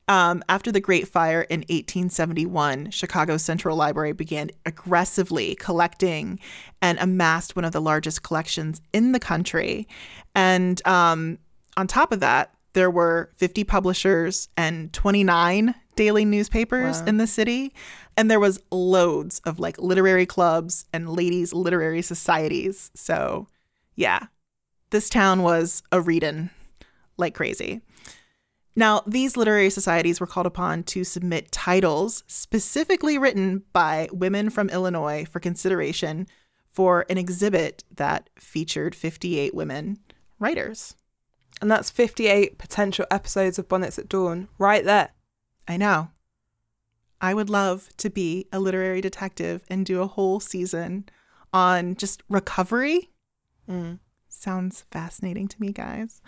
Um, 0.09 0.43
after 0.49 0.71
the 0.71 0.81
Great 0.81 1.07
Fire 1.07 1.41
in 1.43 1.61
1871, 1.61 2.91
Chicago's 2.91 3.41
Central 3.43 3.77
Library 3.77 4.11
began 4.11 4.49
aggressively 4.65 5.55
collecting 5.55 6.39
and 6.81 6.99
amassed 6.99 7.55
one 7.55 7.63
of 7.63 7.71
the 7.71 7.81
largest 7.81 8.21
collections 8.23 8.81
in 8.91 9.13
the 9.13 9.19
country. 9.19 9.87
And 10.35 10.85
um, 10.85 11.37
on 11.77 11.87
top 11.87 12.11
of 12.11 12.19
that, 12.19 12.53
there 12.73 12.91
were 12.91 13.29
50 13.37 13.63
publishers 13.63 14.49
and 14.57 14.91
29 14.93 15.73
daily 15.95 16.25
newspapers 16.25 16.99
Wow. 17.01 17.05
in 17.07 17.17
the 17.17 17.27
city. 17.27 17.73
And 18.17 18.29
there 18.29 18.39
was 18.39 18.59
loads 18.71 19.39
of 19.45 19.59
like 19.59 19.77
literary 19.79 20.25
clubs 20.25 20.85
and 20.91 21.09
ladies' 21.09 21.53
literary 21.53 22.01
societies. 22.01 22.91
So, 22.95 23.47
yeah, 23.95 24.25
this 24.89 25.09
town 25.09 25.43
was 25.43 25.81
a 25.91 26.01
reading 26.01 26.49
like 27.17 27.35
crazy. 27.35 27.81
Now, 28.75 29.03
these 29.05 29.37
literary 29.37 29.69
societies 29.69 30.19
were 30.19 30.27
called 30.27 30.47
upon 30.47 30.83
to 30.83 31.03
submit 31.03 31.51
titles 31.51 32.23
specifically 32.27 33.17
written 33.17 33.63
by 33.71 34.09
women 34.11 34.49
from 34.49 34.69
Illinois 34.69 35.25
for 35.25 35.39
consideration 35.39 36.27
for 36.71 37.05
an 37.07 37.19
exhibit 37.19 37.83
that 37.95 38.29
featured 38.35 38.95
58 38.95 39.53
women 39.53 39.99
writers. 40.39 40.95
And 41.61 41.69
that's 41.69 41.91
58 41.91 42.57
potential 42.57 43.05
episodes 43.11 43.59
of 43.59 43.69
Bonnets 43.69 43.99
at 43.99 44.09
Dawn 44.09 44.47
right 44.57 44.83
there. 44.83 45.09
I 45.67 45.77
know. 45.77 46.09
I 47.21 47.33
would 47.33 47.49
love 47.49 47.89
to 47.97 48.09
be 48.09 48.47
a 48.51 48.59
literary 48.59 48.99
detective 48.99 49.63
and 49.69 49.85
do 49.85 50.01
a 50.01 50.07
whole 50.07 50.39
season 50.39 51.05
on 51.53 51.95
just 51.95 52.23
recovery. 52.27 53.11
Mm. 53.69 53.99
Sounds 54.27 54.83
fascinating 54.91 55.47
to 55.47 55.61
me, 55.61 55.71
guys. 55.71 56.21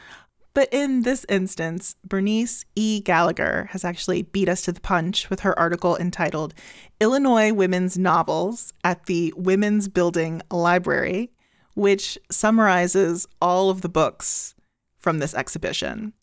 But 0.56 0.70
in 0.72 1.02
this 1.02 1.26
instance, 1.28 1.98
Bernice 2.06 2.64
E. 2.76 3.02
Gallagher 3.02 3.68
has 3.72 3.84
actually 3.84 4.22
beat 4.22 4.48
us 4.48 4.62
to 4.62 4.72
the 4.72 4.80
punch 4.80 5.30
with 5.30 5.42
her 5.42 5.58
article 5.60 5.98
entitled 5.98 6.54
Illinois 7.02 7.52
Women's 7.52 7.98
Novels 7.98 8.72
at 8.82 9.06
the 9.06 9.34
Women's 9.36 9.90
Building 9.90 10.42
Library, 10.50 11.30
which 11.74 12.18
summarizes 12.32 13.28
all 13.42 13.70
of 13.70 13.82
the 13.82 13.90
books 13.90 14.56
from 14.98 15.20
this 15.20 15.34
exhibition. 15.34 16.14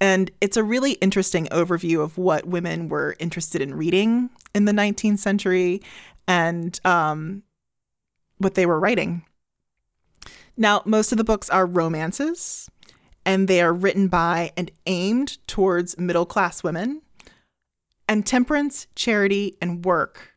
And 0.00 0.32
it's 0.40 0.56
a 0.56 0.64
really 0.64 0.92
interesting 0.94 1.46
overview 1.46 2.02
of 2.02 2.18
what 2.18 2.46
women 2.46 2.88
were 2.88 3.14
interested 3.20 3.62
in 3.62 3.76
reading 3.76 4.28
in 4.56 4.64
the 4.64 4.72
19th 4.72 5.20
century 5.20 5.82
and 6.26 6.78
um, 6.84 7.44
what 8.38 8.56
they 8.56 8.66
were 8.66 8.80
writing. 8.80 9.22
Now, 10.56 10.82
most 10.84 11.12
of 11.12 11.18
the 11.18 11.24
books 11.24 11.48
are 11.48 11.64
romances, 11.64 12.68
and 13.28 13.46
they 13.46 13.60
are 13.60 13.74
written 13.74 14.08
by 14.08 14.50
and 14.56 14.70
aimed 14.86 15.46
towards 15.46 15.98
middle 15.98 16.24
class 16.24 16.62
women. 16.62 17.02
And 18.08 18.24
temperance, 18.24 18.86
charity, 18.94 19.54
and 19.60 19.84
work 19.84 20.30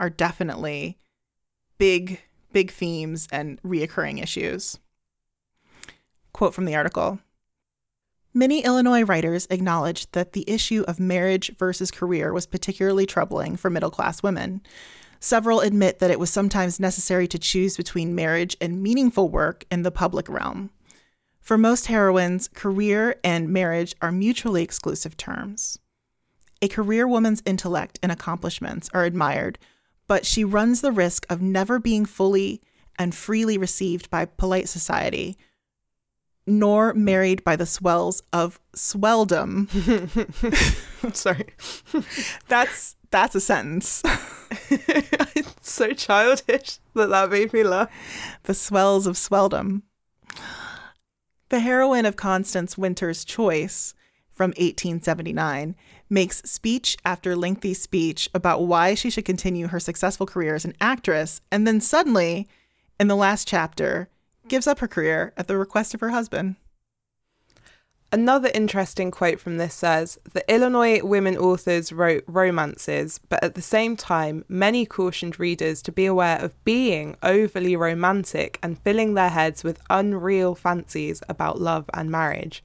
are 0.00 0.10
definitely 0.10 0.98
big, 1.78 2.20
big 2.52 2.72
themes 2.72 3.28
and 3.30 3.62
reoccurring 3.62 4.20
issues. 4.20 4.80
Quote 6.32 6.54
from 6.54 6.64
the 6.64 6.74
article 6.74 7.20
Many 8.34 8.64
Illinois 8.64 9.04
writers 9.04 9.46
acknowledged 9.48 10.10
that 10.10 10.32
the 10.32 10.44
issue 10.50 10.84
of 10.88 10.98
marriage 10.98 11.56
versus 11.56 11.92
career 11.92 12.32
was 12.32 12.46
particularly 12.46 13.06
troubling 13.06 13.56
for 13.56 13.70
middle 13.70 13.92
class 13.92 14.24
women. 14.24 14.60
Several 15.20 15.60
admit 15.60 16.00
that 16.00 16.10
it 16.10 16.18
was 16.18 16.30
sometimes 16.30 16.80
necessary 16.80 17.28
to 17.28 17.38
choose 17.38 17.76
between 17.76 18.16
marriage 18.16 18.56
and 18.60 18.82
meaningful 18.82 19.28
work 19.28 19.64
in 19.70 19.84
the 19.84 19.92
public 19.92 20.28
realm. 20.28 20.70
For 21.44 21.58
most 21.58 21.88
heroines, 21.88 22.48
career 22.48 23.16
and 23.22 23.50
marriage 23.50 23.94
are 24.00 24.10
mutually 24.10 24.62
exclusive 24.62 25.14
terms. 25.18 25.78
A 26.62 26.68
career 26.68 27.06
woman's 27.06 27.42
intellect 27.44 27.98
and 28.02 28.10
accomplishments 28.10 28.88
are 28.94 29.04
admired, 29.04 29.58
but 30.06 30.24
she 30.24 30.42
runs 30.42 30.80
the 30.80 30.90
risk 30.90 31.26
of 31.28 31.42
never 31.42 31.78
being 31.78 32.06
fully 32.06 32.62
and 32.98 33.14
freely 33.14 33.58
received 33.58 34.08
by 34.08 34.24
polite 34.24 34.70
society, 34.70 35.36
nor 36.46 36.94
married 36.94 37.44
by 37.44 37.56
the 37.56 37.66
swells 37.66 38.22
of 38.32 38.58
swelldom. 38.74 39.68
Sorry. 41.14 41.52
That's 42.48 42.96
that's 43.10 43.34
a 43.34 43.40
sentence. 43.40 44.02
it's 44.70 45.70
so 45.70 45.92
childish 45.92 46.78
that 46.94 47.10
that 47.10 47.30
made 47.30 47.52
me 47.52 47.64
laugh. 47.64 47.90
The 48.44 48.54
swells 48.54 49.06
of 49.06 49.16
swelldom. 49.16 49.82
The 51.54 51.60
heroine 51.60 52.04
of 52.04 52.16
Constance 52.16 52.76
Winter's 52.76 53.24
Choice 53.24 53.94
from 54.32 54.48
1879 54.56 55.76
makes 56.10 56.38
speech 56.38 56.96
after 57.04 57.36
lengthy 57.36 57.74
speech 57.74 58.28
about 58.34 58.66
why 58.66 58.94
she 58.94 59.08
should 59.08 59.24
continue 59.24 59.68
her 59.68 59.78
successful 59.78 60.26
career 60.26 60.56
as 60.56 60.64
an 60.64 60.74
actress, 60.80 61.40
and 61.52 61.64
then 61.64 61.80
suddenly, 61.80 62.48
in 62.98 63.06
the 63.06 63.14
last 63.14 63.46
chapter, 63.46 64.08
gives 64.48 64.66
up 64.66 64.80
her 64.80 64.88
career 64.88 65.32
at 65.36 65.46
the 65.46 65.56
request 65.56 65.94
of 65.94 66.00
her 66.00 66.10
husband. 66.10 66.56
Another 68.14 68.48
interesting 68.54 69.10
quote 69.10 69.40
from 69.40 69.56
this 69.56 69.74
says 69.74 70.20
The 70.34 70.48
Illinois 70.48 71.02
women 71.02 71.36
authors 71.36 71.92
wrote 71.92 72.22
romances, 72.28 73.18
but 73.28 73.42
at 73.42 73.56
the 73.56 73.60
same 73.60 73.96
time, 73.96 74.44
many 74.48 74.86
cautioned 74.86 75.40
readers 75.40 75.82
to 75.82 75.90
be 75.90 76.06
aware 76.06 76.38
of 76.38 76.54
being 76.62 77.16
overly 77.24 77.74
romantic 77.74 78.60
and 78.62 78.78
filling 78.78 79.14
their 79.14 79.30
heads 79.30 79.64
with 79.64 79.82
unreal 79.90 80.54
fancies 80.54 81.24
about 81.28 81.60
love 81.60 81.90
and 81.92 82.08
marriage. 82.08 82.62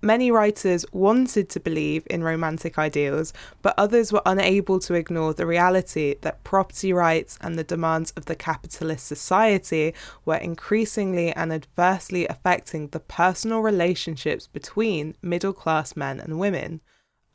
Many 0.00 0.30
writers 0.30 0.86
wanted 0.92 1.48
to 1.50 1.58
believe 1.58 2.06
in 2.08 2.22
romantic 2.22 2.78
ideals, 2.78 3.32
but 3.62 3.74
others 3.76 4.12
were 4.12 4.22
unable 4.24 4.78
to 4.78 4.94
ignore 4.94 5.34
the 5.34 5.44
reality 5.44 6.14
that 6.20 6.44
property 6.44 6.92
rights 6.92 7.36
and 7.40 7.58
the 7.58 7.64
demands 7.64 8.12
of 8.12 8.26
the 8.26 8.36
capitalist 8.36 9.06
society 9.06 9.94
were 10.24 10.36
increasingly 10.36 11.32
and 11.32 11.52
adversely 11.52 12.28
affecting 12.28 12.88
the 12.88 13.00
personal 13.00 13.58
relationships 13.58 14.46
between 14.46 15.16
middle 15.20 15.52
class 15.52 15.96
men 15.96 16.20
and 16.20 16.38
women. 16.38 16.80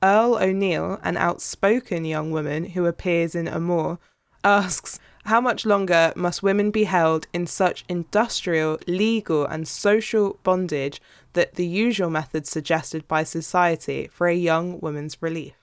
Earl 0.02 0.36
O'Neill, 0.36 0.99
an 1.04 1.17
outspoken 1.17 2.06
young 2.06 2.32
woman 2.32 2.63
who 2.63 2.86
appears 2.86 3.36
in 3.36 3.49
Amour, 3.49 3.99
asks, 4.45 4.99
how 5.25 5.39
much 5.41 5.65
longer 5.65 6.12
must 6.15 6.43
women 6.43 6.69
be 6.71 6.83
held 6.86 7.27
in 7.33 7.47
such 7.47 7.86
industrial, 7.88 8.77
legal, 8.88 9.45
and 9.45 9.67
social 9.67 10.39
bondage 10.43 11.01
that 11.33 11.55
the 11.55 11.65
usual 11.65 12.09
methods 12.09 12.49
suggested 12.49 13.07
by 13.07 13.23
society 13.23 14.09
for 14.12 14.27
a 14.27 14.36
young 14.36 14.79
woman's 14.81 15.21
relief? 15.21 15.53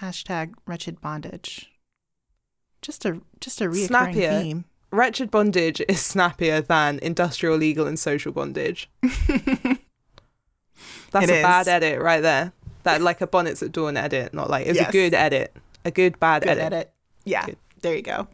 Hashtag 0.00 0.54
wretched 0.66 1.00
bondage. 1.00 1.72
Just 2.82 3.04
a 3.04 3.20
just 3.40 3.60
a 3.60 3.64
reoccurring 3.64 3.86
Snappier. 3.88 4.40
theme. 4.40 4.64
Wretched 4.90 5.30
bondage 5.30 5.82
is 5.88 6.00
snappier 6.00 6.60
than 6.62 6.98
industrial, 7.00 7.56
legal, 7.56 7.86
and 7.86 7.98
social 7.98 8.32
bondage. 8.32 8.88
That's 11.10 11.24
It 11.24 11.30
a 11.30 11.36
is. 11.38 11.42
bad 11.42 11.68
edit 11.68 12.00
right 12.00 12.20
there. 12.20 12.52
That 12.84 13.02
like 13.02 13.20
a 13.20 13.26
bonnets 13.26 13.62
at 13.62 13.72
dawn 13.72 13.96
edit, 13.96 14.32
not 14.32 14.48
like 14.48 14.66
it 14.66 14.70
was 14.70 14.76
Yes. 14.78 14.88
a 14.88 14.92
good 14.92 15.12
edit, 15.14 15.54
a 15.84 15.90
good 15.90 16.18
bad 16.20 16.42
Good 16.42 16.50
edit. 16.52 16.64
edit. 16.64 16.92
Yeah, 17.24 17.46
Good. 17.46 17.56
There 17.80 17.96
you 17.96 18.02
go. 18.02 18.28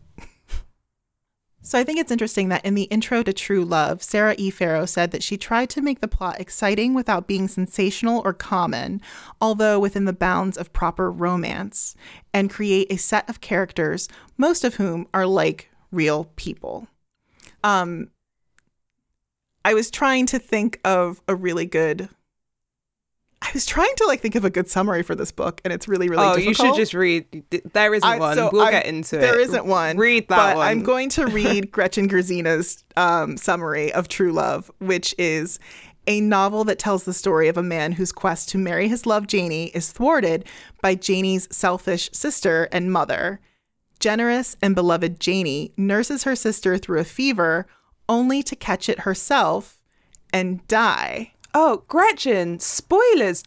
So 1.66 1.78
I 1.78 1.84
think 1.84 1.98
it's 1.98 2.12
interesting 2.12 2.50
that 2.50 2.62
in 2.62 2.74
the 2.74 2.82
intro 2.84 3.22
to 3.22 3.32
True 3.32 3.64
Love, 3.64 4.02
Sarah 4.02 4.34
E. 4.36 4.50
Farrow 4.50 4.84
said 4.84 5.12
that 5.12 5.22
she 5.22 5.38
tried 5.38 5.70
to 5.70 5.80
make 5.80 6.00
the 6.00 6.08
plot 6.08 6.38
exciting 6.38 6.92
without 6.92 7.26
being 7.26 7.48
sensational 7.48 8.20
or 8.22 8.34
common, 8.34 9.00
although 9.40 9.80
within 9.80 10.04
the 10.04 10.12
bounds 10.12 10.58
of 10.58 10.74
proper 10.74 11.10
romance, 11.10 11.96
and 12.34 12.50
create 12.50 12.92
a 12.92 12.98
set 12.98 13.26
of 13.30 13.40
characters, 13.40 14.08
most 14.36 14.62
of 14.62 14.74
whom 14.74 15.08
are 15.14 15.26
like 15.26 15.70
real 15.90 16.24
people. 16.36 16.86
Um, 17.62 18.10
I 19.64 19.72
was 19.72 19.90
trying 19.90 20.26
to 20.26 20.38
think 20.38 20.80
of 20.84 21.22
a 21.26 21.34
really 21.34 21.64
good. 21.64 22.10
I 23.44 23.50
was 23.52 23.66
trying 23.66 23.94
to 23.96 24.06
like 24.06 24.20
think 24.20 24.34
of 24.36 24.44
a 24.44 24.50
good 24.50 24.68
summary 24.68 25.02
for 25.02 25.14
this 25.14 25.30
book, 25.30 25.60
and 25.64 25.72
it's 25.72 25.86
really, 25.86 26.08
really 26.08 26.24
oh, 26.24 26.34
difficult. 26.34 26.46
you 26.46 26.54
should 26.54 26.76
just 26.76 26.94
read. 26.94 27.44
There 27.72 27.94
isn't 27.94 28.08
I- 28.08 28.18
one. 28.18 28.36
so 28.36 28.50
we'll 28.52 28.62
I- 28.62 28.70
get 28.70 28.86
into 28.86 29.18
it. 29.18 29.20
There 29.20 29.38
isn't 29.38 29.66
one. 29.66 29.98
Read 29.98 30.28
that 30.28 30.36
but 30.36 30.56
one. 30.56 30.66
I'm 30.66 30.82
going 30.82 31.10
to 31.10 31.26
read 31.28 31.70
Gretchen 31.70 32.08
Gerzina's 32.08 32.84
um, 32.96 33.36
summary 33.36 33.92
of 33.92 34.08
True 34.08 34.32
Love, 34.32 34.70
which 34.78 35.14
is 35.18 35.58
a 36.06 36.20
novel 36.20 36.64
that 36.64 36.78
tells 36.78 37.04
the 37.04 37.12
story 37.12 37.48
of 37.48 37.56
a 37.56 37.62
man 37.62 37.92
whose 37.92 38.12
quest 38.12 38.48
to 38.50 38.58
marry 38.58 38.88
his 38.88 39.06
love 39.06 39.26
Janie 39.26 39.66
is 39.68 39.92
thwarted 39.92 40.44
by 40.82 40.94
Janie's 40.94 41.48
selfish 41.54 42.10
sister 42.12 42.68
and 42.72 42.92
mother. 42.92 43.40
Generous 44.00 44.56
and 44.60 44.74
beloved 44.74 45.20
Janie 45.20 45.72
nurses 45.76 46.24
her 46.24 46.36
sister 46.36 46.76
through 46.78 46.98
a 47.00 47.04
fever 47.04 47.66
only 48.08 48.42
to 48.42 48.56
catch 48.56 48.88
it 48.88 49.00
herself 49.00 49.80
and 50.32 50.66
die. 50.66 51.33
Oh, 51.54 51.84
Gretchen, 51.86 52.58
spoilers. 52.58 53.44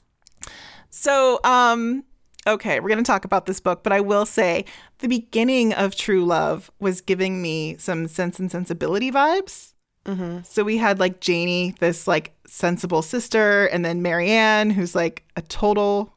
So, 0.90 1.40
um, 1.44 2.06
okay, 2.48 2.80
we're 2.80 2.88
going 2.88 3.04
to 3.04 3.04
talk 3.04 3.26
about 3.26 3.46
this 3.46 3.60
book, 3.60 3.84
but 3.84 3.92
I 3.92 4.00
will 4.00 4.26
say 4.26 4.66
the 5.00 5.08
beginning 5.08 5.74
of 5.74 5.96
True 5.96 6.26
Love 6.26 6.72
was 6.80 7.02
giving 7.02 7.42
me 7.42 7.76
some 7.78 8.08
Sense 8.08 8.40
and 8.40 8.50
Sensibility 8.50 9.12
vibes. 9.12 9.74
Mm-hmm. 10.06 10.40
So 10.44 10.64
we 10.64 10.78
had 10.78 11.00
like 11.00 11.20
Janie, 11.20 11.76
this 11.80 12.08
like 12.08 12.34
sensible 12.48 13.02
sister, 13.02 13.66
and 13.66 13.84
then 13.84 14.02
Marianne, 14.02 14.70
who's 14.70 14.96
like 14.96 15.26
a 15.36 15.42
total 15.42 16.16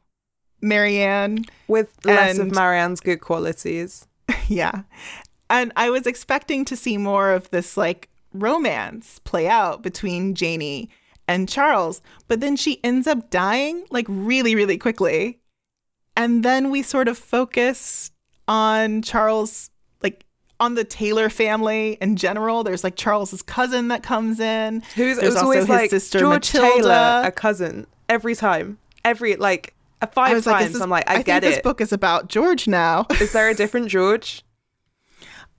Marianne. 0.61 1.43
With 1.67 1.89
less 2.05 2.37
of 2.37 2.55
Marianne's 2.55 3.01
good 3.01 3.19
qualities. 3.19 4.07
yeah. 4.47 4.83
And 5.49 5.73
I 5.75 5.89
was 5.89 6.07
expecting 6.07 6.63
to 6.65 6.77
see 6.77 6.97
more 6.97 7.31
of 7.31 7.49
this 7.49 7.75
like 7.75 8.09
romance 8.33 9.19
play 9.25 9.49
out 9.49 9.81
between 9.81 10.35
Janie 10.35 10.89
and 11.27 11.47
Charles, 11.47 12.01
but 12.27 12.39
then 12.39 12.55
she 12.55 12.79
ends 12.83 13.07
up 13.07 13.29
dying 13.29 13.85
like 13.89 14.05
really, 14.09 14.55
really 14.55 14.77
quickly. 14.77 15.39
And 16.17 16.43
then 16.43 16.71
we 16.71 16.81
sort 16.81 17.07
of 17.07 17.17
focus 17.17 18.11
on 18.47 19.01
Charles, 19.01 19.69
like 20.03 20.25
on 20.59 20.75
the 20.75 20.83
Taylor 20.83 21.29
family 21.29 21.97
in 22.01 22.15
general. 22.17 22.63
There's 22.63 22.83
like 22.83 22.95
Charles's 22.95 23.41
cousin 23.41 23.87
that 23.87 24.03
comes 24.03 24.39
in. 24.39 24.81
Who's 24.95 25.17
it 25.17 25.21
There's 25.21 25.33
was 25.33 25.35
also 25.35 25.45
always 25.45 25.59
his 25.61 25.69
like 25.69 25.89
sister 25.89 26.19
George 26.19 26.53
Matilda. 26.53 26.81
Taylor, 26.81 27.21
a 27.25 27.31
cousin, 27.31 27.87
every 28.09 28.35
time, 28.35 28.77
every 29.05 29.35
like 29.37 29.73
five 30.11 30.33
was 30.33 30.45
like, 30.45 30.63
times. 30.63 30.75
is 30.75 30.81
I'm 30.81 30.89
like, 30.89 31.09
I, 31.09 31.15
I 31.15 31.17
get 31.21 31.41
think 31.41 31.53
it. 31.53 31.55
this 31.55 31.61
book 31.61 31.79
is 31.81 31.93
about 31.93 32.27
George 32.27 32.67
now. 32.67 33.05
Is 33.21 33.31
there 33.31 33.49
a 33.49 33.53
different 33.53 33.87
George? 33.87 34.43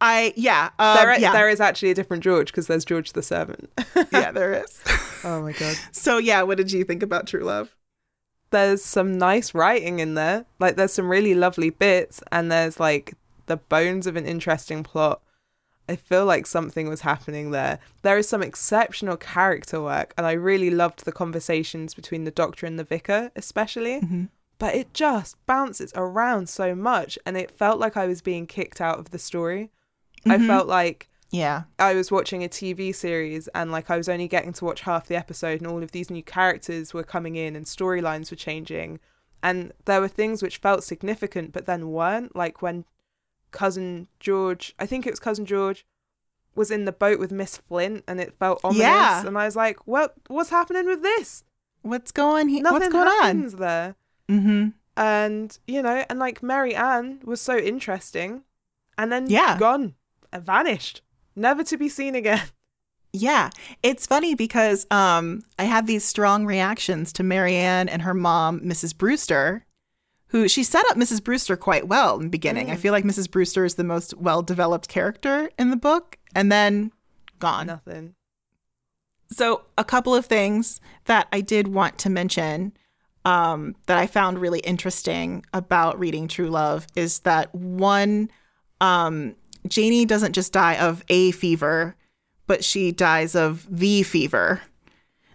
I 0.01 0.35
yeah, 0.37 0.71
um, 0.81 0.97
there, 0.97 1.19
yeah, 1.19 1.33
there 1.33 1.49
is 1.49 1.61
actually 1.61 1.93
a 1.93 1.95
different 1.95 2.25
George 2.25 2.49
because 2.49 2.67
there's 2.67 2.85
George 2.85 3.13
the 3.13 3.23
servant. 3.23 3.71
yeah, 4.13 4.33
there 4.33 4.53
is. 4.53 4.81
oh 5.25 5.43
my 5.43 5.53
god. 5.53 5.77
so 5.93 6.19
yeah, 6.19 6.43
what 6.43 6.57
did 6.59 6.73
you 6.73 6.85
think 6.85 7.03
about 7.03 7.27
True 7.27 7.45
Love? 7.45 7.77
There's 8.51 8.85
some 8.85 9.17
nice 9.17 9.55
writing 9.55 9.99
in 9.99 10.15
there. 10.15 10.45
Like 10.59 10.77
there's 10.77 10.93
some 10.93 11.09
really 11.09 11.35
lovely 11.35 11.71
bits, 11.71 12.23
and 12.31 12.51
there's 12.53 12.79
like 12.79 13.15
the 13.47 13.57
bones 13.57 14.07
of 14.07 14.17
an 14.17 14.27
interesting 14.27 14.83
plot. 14.83 15.21
I 15.89 15.97
feel 15.97 16.25
like 16.25 16.47
something 16.47 16.89
was 16.89 17.01
happening 17.01 17.51
there. 17.51 17.79
There 18.03 18.17
is 18.17 18.29
some 18.29 18.43
exceptional 18.43 19.17
character 19.17 19.81
work, 19.81 20.15
and 20.17 20.27
I 20.27 20.33
really 20.33 20.71
loved 20.71 21.05
the 21.05 21.13
conversations 21.13 21.93
between 21.95 22.25
the 22.25 22.31
doctor 22.31 22.67
and 22.67 22.79
the 22.79 22.85
vicar, 22.85 23.31
especially. 23.35 24.01
Mm-hmm. 24.01 24.25
But 24.59 24.77
it 24.77 24.95
just 24.95 25.45
bounces 25.47 25.93
around 25.97 26.49
so 26.49 26.75
much, 26.75 27.19
and 27.27 27.37
it 27.37 27.51
felt 27.51 27.81
like 27.81 27.97
I 27.97 28.07
was 28.07 28.23
being 28.23 28.47
kicked 28.47 28.81
out 28.81 29.01
of 29.01 29.11
the 29.11 29.19
story. 29.19 29.71
I 30.25 30.37
Mhm. 30.37 30.47
felt 30.47 30.69
like 30.69 31.09
Yeah. 31.33 31.63
I 31.79 31.95
was 31.95 32.11
watching 32.13 32.45
a 32.45 32.49
TV 32.49 32.95
series 32.95 33.49
and 33.49 33.73
like 33.73 33.91
I 33.91 33.97
was 33.97 34.09
only 34.09 34.29
getting 34.29 34.53
to 34.55 34.65
watch 34.65 34.83
half 34.83 35.09
the 35.09 35.17
episode 35.17 35.61
and 35.61 35.67
all 35.67 35.83
of 35.83 35.91
these 35.93 36.11
new 36.11 36.23
characters 36.23 36.93
were 36.95 37.03
coming 37.03 37.35
in 37.37 37.57
and 37.57 37.65
storylines 37.67 38.31
were 38.31 38.37
changing 38.37 39.01
and 39.43 39.73
there 39.87 40.01
were 40.01 40.09
things 40.09 40.43
which 40.43 40.59
felt 40.59 40.85
significant 40.85 41.53
but 41.53 41.67
then 41.67 41.91
weren't 41.91 42.37
like 42.37 42.63
when 42.63 42.85
cousin 43.51 44.09
George 44.21 44.75
I 44.79 44.87
think 44.87 45.07
it 45.07 45.11
was 45.11 45.21
cousin 45.21 45.45
George 45.47 45.85
was 46.55 46.71
in 46.71 46.85
the 46.85 46.93
boat 46.93 47.19
with 47.19 47.33
Miss 47.33 47.57
Flint 47.57 48.05
and 48.07 48.21
it 48.21 48.35
felt 48.39 48.61
ominous 48.63 48.83
Yeah. 48.83 49.27
and 49.27 49.37
I 49.39 49.47
was 49.47 49.57
like 49.57 49.87
what 49.87 50.15
what's 50.29 50.51
happening 50.51 50.87
with 50.87 51.03
this 51.03 51.45
What's 51.83 52.13
going 52.13 52.49
he- 52.49 52.61
nothing 52.61 52.81
What's 52.81 52.93
going 52.93 53.07
happens 53.09 53.55
there 53.57 53.97
on? 54.29 54.37
Mm-hmm. 54.39 54.69
and 54.97 55.59
you 55.67 55.83
know 55.83 56.05
and 56.09 56.19
like 56.19 56.43
Mary 56.43 56.75
Ann 56.75 57.21
was 57.25 57.41
so 57.41 57.57
interesting 57.57 58.43
and 58.99 59.11
then 59.11 59.29
Yeah. 59.29 59.59
gone 59.59 59.95
and 60.33 60.45
vanished 60.45 61.01
never 61.37 61.63
to 61.65 61.77
be 61.77 61.89
seen 61.89 62.15
again 62.15 62.43
Yeah, 63.15 63.51
it's 63.83 64.07
funny 64.07 64.35
because 64.35 64.87
um, 64.91 65.43
I 65.59 65.65
have 65.65 65.87
these 65.87 66.03
strong 66.03 66.47
reactions 66.47 67.13
to 67.13 67.23
Marianne 67.23 67.91
and 67.91 68.01
her 68.01 68.15
mom, 68.15 68.61
Mrs. 68.61 68.97
Brewster, 68.97 69.67
who 70.29 70.49
she 70.49 70.65
set 70.65 70.87
up 70.89 70.97
Mrs. 70.97 71.23
Brewster 71.23 71.55
quite 71.55 71.87
well 71.89 72.17
in 72.17 72.23
the 72.23 72.29
beginning. 72.31 72.71
I 72.71 72.77
Mm. 72.77 72.79
feel 72.79 72.93
like 72.93 73.05
Mrs. 73.05 73.31
Brewster 73.31 73.67
is 73.67 73.75
the 73.75 73.85
most 73.85 74.15
well 74.17 74.41
developed 74.41 74.89
character 74.89 75.51
in 75.59 75.69
the 75.69 75.77
book, 75.77 76.17
and 76.35 76.51
then 76.51 76.91
gone. 77.39 77.67
nothing 77.67 78.15
So, 79.31 79.67
a 79.77 79.85
couple 79.85 80.15
of 80.15 80.25
things 80.25 80.81
that 81.05 81.29
I 81.33 81.43
did 81.43 81.69
want 81.69 81.99
to 81.99 82.09
mention 82.11 82.73
um, 83.27 83.77
that 83.87 83.99
I 83.99 84.07
found 84.07 84.39
really 84.39 84.61
interesting 84.61 85.45
about 85.53 85.99
reading 85.99 86.29
True 86.29 86.49
Love 86.49 86.87
is 86.97 87.21
that 87.21 87.55
one, 87.55 88.31
um, 88.81 89.37
Janie 89.67 90.05
doesn't 90.05 90.33
just 90.33 90.53
die 90.53 90.77
of 90.77 91.05
a 91.09 91.31
fever, 91.33 91.97
but 92.47 92.65
she 92.65 92.93
dies 92.93 93.35
of 93.35 93.67
the 93.71 94.03
fever. 94.03 94.63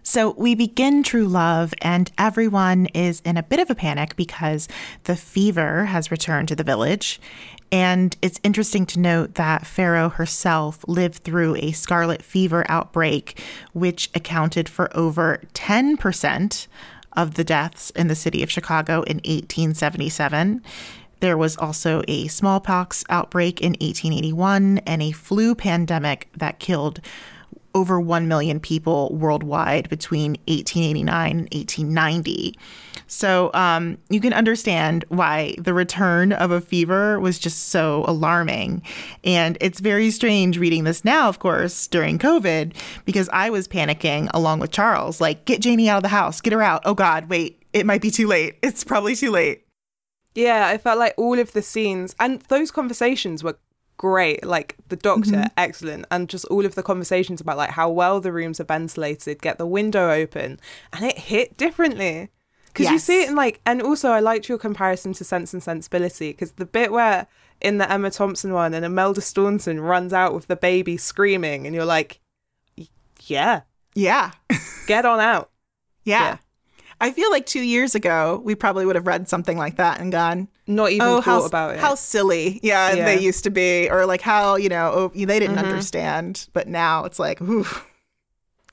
So 0.04 0.36
we 0.38 0.56
begin 0.56 1.04
True 1.04 1.28
Love, 1.28 1.74
and 1.82 2.10
everyone 2.18 2.86
is 2.94 3.22
in 3.26 3.36
a 3.36 3.44
bit 3.44 3.60
of 3.60 3.70
a 3.70 3.76
panic 3.76 4.16
because 4.16 4.70
the 5.04 5.18
fever 5.18 5.84
has 5.84 6.12
returned 6.12 6.48
to 6.48 6.56
the 6.56 6.64
village. 6.64 7.20
And 7.74 8.16
it's 8.22 8.40
interesting 8.42 8.86
to 8.86 9.02
note 9.02 9.34
that 9.34 9.68
Farrow 9.68 10.08
herself 10.08 10.86
lived 10.88 11.26
through 11.26 11.58
a 11.58 11.74
scarlet 11.74 12.22
fever 12.22 12.66
outbreak, 12.70 13.42
which 13.74 14.10
accounted 14.16 14.70
for 14.70 14.96
over 14.96 15.42
10% 15.54 16.68
of 17.12 17.34
the 17.34 17.44
deaths 17.44 17.90
in 17.90 18.08
the 18.08 18.16
city 18.16 18.42
of 18.42 18.50
Chicago 18.50 19.02
in 19.02 19.18
1877. 19.18 20.62
There 21.20 21.38
was 21.38 21.58
also 21.58 22.04
a 22.08 22.28
smallpox 22.28 23.04
outbreak 23.10 23.62
in 23.62 23.72
1881 23.72 24.80
and 24.80 25.02
a 25.02 25.12
flu 25.12 25.56
pandemic 25.56 26.30
that 26.36 26.60
killed 26.60 27.02
over 27.78 28.00
1 28.00 28.28
million 28.28 28.60
people 28.60 29.14
worldwide 29.14 29.88
between 29.90 30.32
1889 30.48 31.32
and 31.32 31.42
1890. 31.54 32.58
So 33.06 33.52
um, 33.54 33.98
you 34.10 34.20
can 34.20 34.34
understand 34.34 35.06
why 35.10 35.56
the 35.60 35.74
return 35.74 36.34
of 36.34 36.52
a 36.52 36.60
fever 36.60 37.20
was 37.20 37.40
just 37.40 37.70
so 37.70 38.04
alarming. 38.08 38.82
And 39.24 39.58
it's 39.62 39.80
very 39.80 40.12
strange 40.12 40.58
reading 40.58 40.84
this 40.84 41.06
now, 41.06 41.30
of 41.30 41.40
course, 41.40 41.88
during 41.88 42.18
COVID, 42.18 42.74
because 43.06 43.30
I 43.32 43.50
was 43.50 43.68
panicking 43.68 44.30
along 44.34 44.60
with 44.60 44.72
Charles 44.72 45.22
like, 45.22 45.46
get 45.46 45.62
Janie 45.62 45.88
out 45.88 45.98
of 45.98 46.04
the 46.04 46.10
house, 46.10 46.42
get 46.42 46.54
her 46.54 46.64
out. 46.64 46.82
Oh 46.84 46.96
God, 46.96 47.30
wait, 47.30 47.64
it 47.74 47.86
might 47.86 48.02
be 48.02 48.12
too 48.12 48.28
late. 48.28 48.58
It's 48.62 48.84
probably 48.84 49.16
too 49.16 49.32
late. 49.32 49.67
Yeah, 50.38 50.68
I 50.68 50.78
felt 50.78 51.00
like 51.00 51.16
all 51.18 51.40
of 51.40 51.54
the 51.54 51.64
scenes 51.64 52.16
and 52.20 52.42
those 52.42 52.70
conversations 52.70 53.44
were 53.44 53.58
great. 53.98 54.46
Like 54.46 54.76
the 54.90 54.96
doctor, 54.96 55.32
mm-hmm. 55.32 55.54
excellent, 55.58 56.06
and 56.12 56.30
just 56.30 56.46
all 56.46 56.64
of 56.64 56.76
the 56.76 56.84
conversations 56.84 57.42
about 57.42 57.58
like 57.58 57.72
how 57.72 57.90
well 57.90 58.22
the 58.22 58.32
rooms 58.32 58.60
are 58.60 58.66
ventilated, 58.66 59.42
get 59.42 59.58
the 59.58 59.66
window 59.66 60.12
open, 60.12 60.60
and 60.94 61.04
it 61.04 61.18
hit 61.18 61.58
differently. 61.58 62.30
Because 62.68 62.92
you 62.92 63.00
see 63.00 63.24
it 63.24 63.30
in 63.30 63.36
like, 63.36 63.60
and 63.66 63.82
also 63.82 64.12
I 64.12 64.20
liked 64.20 64.48
your 64.48 64.60
comparison 64.60 65.14
to 65.14 65.24
Sense 65.24 65.52
and 65.52 65.64
Sensibility 65.64 66.32
because 66.32 66.52
the 66.52 66.66
bit 66.66 66.92
where 66.92 67.26
in 67.60 67.80
the 67.80 67.92
Emma 67.92 68.12
Thompson 68.12 68.54
one 68.54 68.76
and 68.76 68.86
Imelda 68.86 69.22
Staunton 69.22 69.80
runs 69.82 70.14
out 70.14 70.36
with 70.36 70.46
the 70.46 70.56
baby 70.56 70.96
screaming, 70.98 71.66
and 71.66 71.74
you're 71.74 71.86
like, 71.86 72.20
yeah, 73.22 73.62
Yeah. 73.96 74.34
get 74.86 75.06
on 75.06 75.20
out. 75.20 75.50
Yeah. 76.04 76.20
Yeah. 76.22 76.38
I 77.00 77.12
feel 77.12 77.30
like 77.30 77.46
two 77.46 77.62
years 77.62 77.94
ago, 77.96 78.42
we 78.44 78.56
probably 78.56 78.86
would 78.86 78.96
have 78.96 79.06
read 79.08 79.30
something 79.30 79.58
like 79.58 79.76
that 79.78 80.00
and 80.00 80.12
gone, 80.12 80.48
Not 80.66 80.92
even 80.92 81.08
oh, 81.08 81.16
thought 81.18 81.24
how, 81.24 81.46
about 81.46 81.76
it. 81.76 81.80
how 81.80 81.96
silly. 81.96 82.60
Yeah, 82.64 82.96
Yeah. 82.96 83.06
they 83.06 83.18
used 83.20 83.44
to 83.44 83.52
be. 83.52 83.90
Or 83.90 84.06
like 84.06 84.22
how, 84.22 84.56
you 84.56 84.70
know, 84.70 84.92
oh, 84.94 85.08
they 85.14 85.40
didn't 85.40 85.58
Mhm. 85.58 85.60
understand. 85.60 86.50
But 86.54 86.68
now 86.68 87.06
it's 87.06 87.20
like, 87.20 87.40
ooh, 87.42 87.66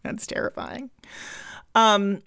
that's 0.03 0.27
terrifying. 0.27 0.91
Um, 1.75 2.23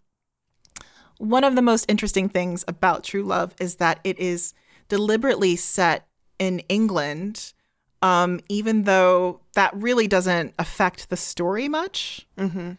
one 1.18 1.44
of 1.44 1.56
the 1.56 1.62
most 1.64 1.86
interesting 1.90 2.30
things 2.30 2.64
about 2.68 3.04
True 3.04 3.24
Love 3.24 3.56
is 3.60 3.76
that 3.78 4.00
it 4.04 4.20
is 4.20 4.54
deliberately 4.90 5.56
set 5.56 6.08
in 6.38 6.60
England, 6.70 7.54
um, 8.04 8.40
even 8.50 8.84
though 8.84 9.40
that 9.56 9.74
really 9.74 10.08
doesn't 10.08 10.54
affect 10.60 11.10
the 11.10 11.18
story 11.18 11.68
much. 11.68 12.28
hmm 12.38 12.74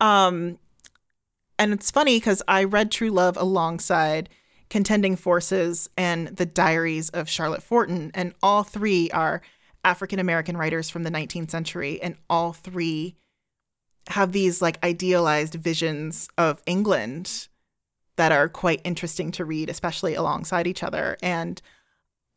Um, 0.00 0.58
and 1.58 1.72
it's 1.72 1.90
funny 1.90 2.16
because 2.16 2.42
I 2.46 2.64
read 2.64 2.90
True 2.90 3.10
Love 3.10 3.36
alongside 3.36 4.28
Contending 4.70 5.16
Forces 5.16 5.88
and 5.96 6.28
The 6.28 6.46
Diaries 6.46 7.08
of 7.10 7.28
Charlotte 7.28 7.62
Forten, 7.62 8.10
and 8.14 8.34
all 8.42 8.62
three 8.62 9.10
are 9.10 9.42
African 9.84 10.18
American 10.18 10.56
writers 10.56 10.90
from 10.90 11.02
the 11.02 11.10
19th 11.10 11.50
century, 11.50 12.00
and 12.02 12.16
all 12.28 12.52
three 12.52 13.16
have 14.08 14.32
these 14.32 14.62
like 14.62 14.82
idealized 14.84 15.54
visions 15.54 16.28
of 16.38 16.62
England 16.66 17.48
that 18.16 18.32
are 18.32 18.48
quite 18.48 18.80
interesting 18.84 19.30
to 19.32 19.44
read, 19.44 19.70
especially 19.70 20.14
alongside 20.14 20.66
each 20.66 20.82
other. 20.82 21.16
And 21.22 21.60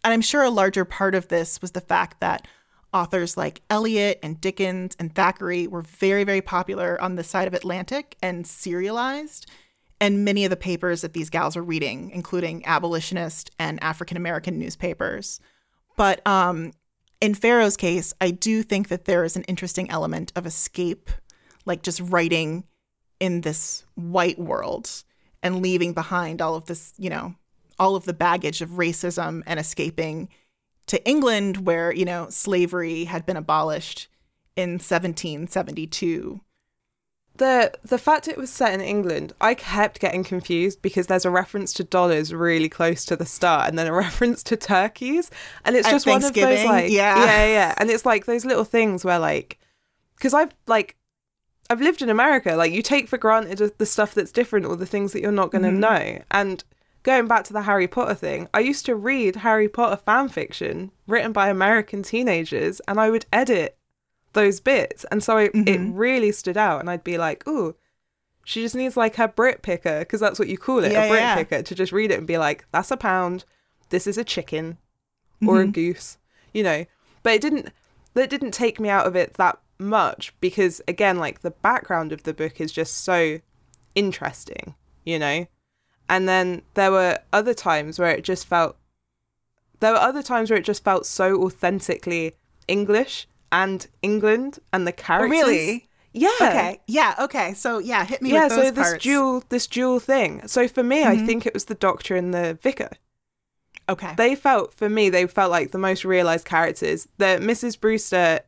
and 0.04 0.14
I'm 0.14 0.22
sure 0.22 0.44
a 0.44 0.50
larger 0.50 0.84
part 0.84 1.14
of 1.14 1.28
this 1.28 1.62
was 1.62 1.72
the 1.72 1.82
fact 1.82 2.20
that 2.22 2.48
authors 2.94 3.38
like 3.38 3.62
Eliot 3.70 4.20
and 4.22 4.40
Dickens 4.42 4.96
and 5.00 5.14
Thackeray 5.14 5.68
were 5.68 5.82
very, 5.82 6.24
very 6.24 6.42
popular 6.42 7.02
on 7.02 7.16
the 7.16 7.24
side 7.24 7.48
of 7.48 7.54
Atlantic 7.54 8.18
and 8.22 8.46
serialized. 8.46 9.50
And 10.00 10.26
many 10.26 10.46
of 10.46 10.50
the 10.50 10.58
papers 10.58 11.02
that 11.02 11.14
these 11.14 11.30
gals 11.30 11.56
were 11.56 11.64
reading, 11.64 12.10
including 12.12 12.66
abolitionist 12.66 13.52
and 13.60 13.82
African 13.84 14.18
American 14.18 14.58
newspapers. 14.58 15.40
But 15.96 16.26
um, 16.28 16.72
in 17.22 17.36
Farrow's 17.36 17.78
case, 17.78 18.14
I 18.20 18.32
do 18.32 18.64
think 18.64 18.88
that 18.88 19.06
there 19.06 19.24
is 19.24 19.36
an 19.36 19.44
interesting 19.44 19.90
element 19.92 20.32
of 20.36 20.48
escape, 20.48 21.12
like 21.66 21.84
just 21.84 22.02
writing 22.02 22.64
in 23.20 23.42
this 23.42 23.86
white 23.94 24.40
world 24.40 24.90
and 25.44 25.62
leaving 25.62 25.94
behind 25.94 26.42
all 26.42 26.56
of 26.56 26.66
this, 26.66 26.94
you 26.98 27.10
know, 27.10 27.36
all 27.78 27.96
of 27.96 28.06
the 28.06 28.14
baggage 28.14 28.62
of 28.62 28.72
racism 28.72 29.44
and 29.46 29.60
escaping 29.60 30.30
to 30.92 30.98
England, 31.08 31.66
where, 31.68 31.92
you 31.94 32.06
know, 32.06 32.28
slavery 32.30 33.06
had 33.06 33.26
been 33.26 33.38
abolished 33.38 34.08
in 34.56 34.72
1772. 34.72 36.42
the 37.38 37.72
the 37.84 37.98
fact 37.98 38.28
it 38.28 38.38
was 38.38 38.50
set 38.50 38.74
in 38.74 38.82
England, 38.82 39.34
I 39.40 39.54
kept 39.56 40.00
getting 40.00 40.24
confused 40.24 40.82
because 40.82 41.08
there's 41.08 41.26
a 41.26 41.30
reference 41.32 41.72
to 41.74 41.84
dollars 41.84 42.34
really 42.34 42.70
close 42.70 43.06
to 43.06 43.16
the 43.16 43.26
start, 43.26 43.68
and 43.70 43.80
then 43.80 43.88
a 43.88 43.94
reference 44.08 44.44
to 44.44 44.58
turkeys, 44.58 45.32
and 45.66 45.76
it's 45.76 45.88
At 45.88 45.92
just 45.92 46.06
one 46.06 46.24
of 46.24 46.34
those 46.34 46.66
like 46.66 46.92
Yeah. 46.92 47.18
yeah 47.26 47.46
yeah, 47.46 47.74
and 47.78 47.90
it's 47.90 48.06
like 48.06 48.26
those 48.26 48.46
little 48.46 48.66
things 48.66 49.04
where 49.06 49.18
like 49.20 49.58
because 50.18 50.34
I've 50.34 50.54
like 50.68 50.98
I've 51.70 51.82
lived 51.82 52.02
in 52.02 52.10
America, 52.10 52.56
like 52.56 52.74
you 52.74 52.82
take 52.82 53.08
for 53.08 53.18
granted 53.18 53.60
the 53.78 53.86
stuff 53.86 54.14
that's 54.14 54.34
different 54.34 54.66
or 54.66 54.76
the 54.76 54.86
things 54.86 55.14
that 55.14 55.22
you're 55.22 55.32
not 55.32 55.52
going 55.52 55.64
to 55.64 55.70
Mhm. 55.70 55.80
know, 55.80 56.22
and 56.32 56.64
going 57.04 57.28
back 57.28 57.44
to 57.46 57.54
the 57.54 57.64
Harry 57.64 57.88
Potter 57.88 58.14
thing, 58.16 58.48
I 58.54 58.60
used 58.60 58.86
to 58.86 58.96
read 58.96 59.38
Harry 59.38 59.68
Potter 59.70 59.98
fan 59.98 60.30
fiction 60.30 60.92
written 61.08 61.32
by 61.32 61.50
American 61.50 62.04
teenagers, 62.04 62.80
and 62.88 63.00
I 63.00 63.10
would 63.10 63.26
edit 63.34 63.78
those 64.34 64.60
bits, 64.60 65.04
and 65.12 65.24
so 65.24 65.38
it, 65.38 65.52
it 65.54 65.80
really 65.94 66.32
stood 66.32 66.58
out. 66.58 66.80
And 66.80 66.90
I'd 66.90 67.04
be 67.04 67.18
like, 67.18 67.46
"Ooh, 67.48 67.76
she 68.46 68.62
just 68.62 68.76
needs 68.76 68.96
like 68.96 69.16
her 69.16 69.28
Brit 69.28 69.62
picker 69.62 70.00
because 70.00 70.20
that's 70.20 70.40
what 70.40 70.48
you 70.48 70.58
call 70.58 70.84
it, 70.84 70.92
Yeah, 70.94 71.04
a 71.06 71.08
Brit 71.10 71.22
yeah. 71.22 71.36
picker, 71.36 71.62
to 71.62 71.76
just 71.76 71.92
read 71.92 72.12
it 72.12 72.18
and 72.18 72.28
be 72.28 72.38
like, 72.38 72.66
that's 72.72 72.92
a 72.92 72.98
pound, 72.98 73.46
this 73.90 74.08
is 74.08 74.18
a 74.18 74.24
chicken, 74.24 74.78
or 75.46 75.62
a 75.62 75.66
Mhm. 75.66 75.74
goose, 75.74 76.18
you 76.54 76.64
know." 76.64 76.86
But 77.24 77.34
it 77.34 77.42
didn't. 77.42 77.70
That 78.14 78.30
didn't 78.30 78.52
take 78.52 78.80
me 78.80 78.90
out 78.90 79.06
of 79.08 79.16
it 79.16 79.36
that 79.36 79.58
much 79.80 80.34
because 80.42 80.82
again, 80.88 81.18
like 81.18 81.42
the 81.42 81.52
background 81.52 82.12
of 82.12 82.24
the 82.24 82.34
book 82.34 82.60
is 82.62 82.72
just 82.72 83.04
so 83.04 83.40
interesting, 83.96 84.76
you 85.06 85.20
know. 85.20 85.48
And 86.12 86.28
then 86.30 86.62
there 86.76 86.92
were 86.92 87.18
other 87.34 87.54
times 87.56 87.98
where 87.98 88.12
it 88.12 88.24
just 88.24 88.46
felt 88.46 88.76
there 89.80 89.94
were 89.94 89.98
other 89.98 90.22
times 90.22 90.50
where 90.52 90.60
it 90.60 90.66
just 90.66 90.84
felt 90.84 91.06
so 91.08 91.42
authentically 91.44 92.36
English 92.68 93.28
and 93.52 93.88
England 94.04 94.60
and 94.72 94.86
the 94.86 94.92
characters. 94.92 95.32
Really? 95.32 95.88
Yeah. 96.14 96.30
Okay. 96.42 96.82
Yeah. 96.86 97.16
Okay. 97.18 97.54
So 97.54 97.80
yeah, 97.80 98.04
hit 98.06 98.22
me 98.22 98.32
Yeah, 98.34 98.44
with 98.44 98.56
those 98.58 98.66
so 98.68 98.72
this 98.72 98.90
parts. 98.90 99.04
dual 99.04 99.44
this 99.50 99.66
dual 99.68 100.00
thing. 100.02 100.46
So 100.48 100.68
for 100.68 100.84
me, 100.84 101.04
I 101.06 101.16
Mhm. 101.16 101.26
think 101.26 101.46
it 101.46 101.54
was 101.54 101.66
the 101.66 101.76
Doctor 101.76 102.16
and 102.18 102.34
the 102.34 102.60
Vicar. 102.62 102.92
Okay. 103.90 104.14
They 104.18 104.36
felt 104.36 104.74
for 104.74 104.90
me, 104.90 105.10
they 105.10 105.26
felt 105.28 105.50
like 105.50 105.72
the 105.72 105.78
most 105.78 106.04
realized 106.06 106.46
characters. 106.46 107.08
The 107.18 107.40
Mrs. 107.42 107.80
Brewster, 107.80 108.42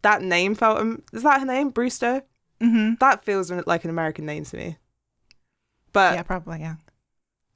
that 0.00 0.22
name 0.22 0.54
felt 0.54 0.78
um, 0.78 1.02
is 1.12 1.22
that 1.22 1.40
her 1.40 1.46
name? 1.46 1.68
Brewster? 1.70 2.22
mm-hmm. 2.60 2.94
That 3.00 3.22
feels 3.24 3.50
like 3.50 3.84
an 3.84 3.90
American 3.90 4.24
name 4.24 4.44
to 4.46 4.56
me. 4.56 4.78
But 5.92 6.14
yeah, 6.14 6.22
probably. 6.22 6.60
Yeah. 6.60 6.76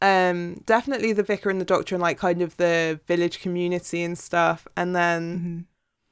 Um 0.03 0.61
definitely 0.67 1.13
the 1.13 1.23
vicar 1.23 1.49
and 1.51 1.61
the 1.61 1.65
doctor 1.65 1.95
and 1.95 2.03
like 2.03 2.19
kind 2.19 2.43
of 2.43 2.57
the 2.59 3.01
village 3.07 3.41
community 3.41 4.03
and 4.03 4.19
stuff 4.19 4.67
and 4.77 4.95
then 4.95 5.39
Mm-hmm. 5.39 5.59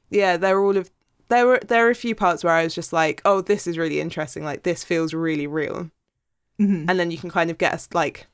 yeah 0.09 0.37
there 0.37 0.55
were 0.59 0.65
all 0.65 0.77
of 0.77 0.89
there 1.27 1.45
were 1.45 1.59
there 1.67 1.83
were 1.83 1.91
a 1.91 1.95
few 1.95 2.15
parts 2.15 2.43
where 2.43 2.53
i 2.53 2.63
was 2.63 2.73
just 2.73 2.91
like 2.93 3.21
oh 3.25 3.41
this 3.41 3.67
is 3.67 3.77
really 3.77 3.99
interesting 3.99 4.43
like 4.43 4.63
this 4.63 4.83
feels 4.83 5.13
really 5.13 5.47
real 5.47 5.89
Mm-hmm. 6.59 6.89
and 6.89 6.97
then 6.99 7.11
you 7.11 7.17
can 7.17 7.29
kind 7.29 7.51
of 7.51 7.57
get 7.57 7.73
us 7.73 7.89
like 7.93 8.27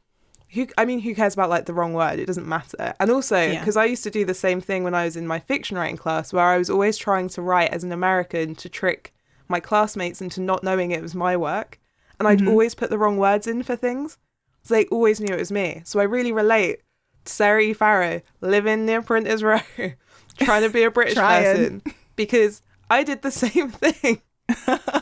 who 0.53 0.67
i 0.77 0.85
mean 0.85 0.99
who 0.99 1.15
cares 1.15 1.33
about 1.33 1.49
like 1.49 1.65
the 1.65 1.73
wrong 1.73 1.93
word 1.93 2.19
it 2.19 2.27
doesn't 2.27 2.47
matter 2.47 2.93
and 2.99 3.09
also 3.09 3.35
Yeah. 3.41 3.59
because 3.59 3.75
i 3.75 3.85
used 3.85 4.03
to 4.03 4.11
do 4.11 4.23
the 4.25 4.33
same 4.33 4.61
thing 4.61 4.83
when 4.83 4.93
i 4.93 5.05
was 5.05 5.17
in 5.17 5.25
my 5.25 5.39
fiction 5.39 5.75
writing 5.75 5.97
class 5.97 6.31
where 6.31 6.45
i 6.45 6.57
was 6.57 6.69
always 6.69 6.97
trying 6.97 7.29
to 7.29 7.41
write 7.41 7.71
as 7.71 7.83
an 7.83 7.91
american 7.91 8.53
to 8.55 8.69
trick 8.69 9.13
my 9.49 9.59
classmates 9.59 10.21
into 10.21 10.39
not 10.39 10.63
knowing 10.63 10.91
it 10.91 11.01
was 11.01 11.15
my 11.15 11.35
work 11.35 11.79
and 12.19 12.27
i'd 12.27 12.39
Mhm. 12.39 12.49
always 12.49 12.75
put 12.75 12.89
the 12.89 12.97
wrong 12.97 13.17
words 13.17 13.47
in 13.47 13.63
for 13.63 13.75
things 13.75 14.17
so 14.63 14.73
they 14.73 14.85
always 14.85 15.19
knew 15.19 15.33
it 15.33 15.39
was 15.39 15.51
me. 15.51 15.81
So 15.85 15.99
i 15.99 16.03
really 16.03 16.31
relate 16.31 16.79
to 17.25 17.33
sarah 17.33 17.61
e 17.61 17.73
farrow 17.73 18.21
living 18.41 18.85
near 18.85 19.01
printers 19.01 19.43
row 19.43 19.59
trying 20.39 20.63
to 20.63 20.69
be 20.69 20.83
a 20.83 20.89
british 20.89 21.15
person 21.15 21.81
because 22.15 22.61
i 22.89 23.03
did 23.03 23.21
the 23.21 23.31
same 23.43 23.69
thing 23.69 24.21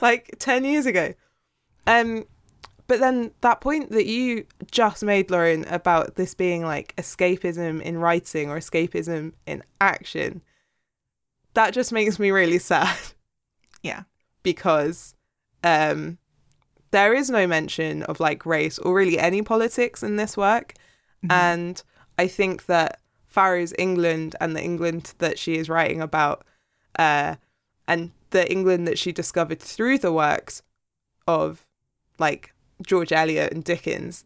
like 0.01 0.35
10 0.39 0.63
years 0.65 0.85
ago. 0.85 1.13
Um 1.87 2.25
but 2.87 2.99
then 2.99 3.31
that 3.41 3.61
point 3.61 3.91
that 3.91 4.05
you 4.05 4.45
just 4.71 5.03
made 5.03 5.31
lauren 5.31 5.63
about 5.65 6.15
this 6.15 6.33
being 6.33 6.63
like 6.63 6.95
escapism 6.97 7.81
in 7.81 7.97
writing 7.97 8.49
or 8.49 8.57
escapism 8.59 9.33
in 9.45 9.63
action 9.79 10.41
that 11.53 11.73
just 11.73 11.91
makes 11.91 12.19
me 12.19 12.31
really 12.31 12.59
sad. 12.59 12.95
Yeah. 13.81 14.03
because 14.43 15.15
um 15.63 16.17
there 16.91 17.13
is 17.13 17.29
no 17.29 17.45
mention 17.47 18.03
of 18.03 18.19
like 18.19 18.45
race 18.45 18.79
or 18.79 18.93
really 18.93 19.19
any 19.19 19.41
politics 19.41 20.01
in 20.03 20.15
this 20.15 20.35
work 20.37 20.73
Mhm. 21.23 21.31
and 21.31 21.83
i 22.17 22.27
think 22.27 22.65
that 22.67 22.99
farrow's 23.27 23.73
england 23.77 24.35
and 24.41 24.55
the 24.55 24.63
england 24.63 25.13
that 25.19 25.37
she 25.37 25.57
is 25.57 25.69
writing 25.69 26.01
about 26.01 26.45
uh 26.97 27.35
and 27.87 28.11
the 28.31 28.49
england 28.51 28.87
that 28.87 28.97
she 28.97 29.11
discovered 29.11 29.59
through 29.59 29.97
the 29.97 30.13
works 30.13 30.61
of 31.27 31.65
like 32.17 32.53
george 32.81 33.11
eliot 33.11 33.51
and 33.53 33.63
dickens 33.63 34.23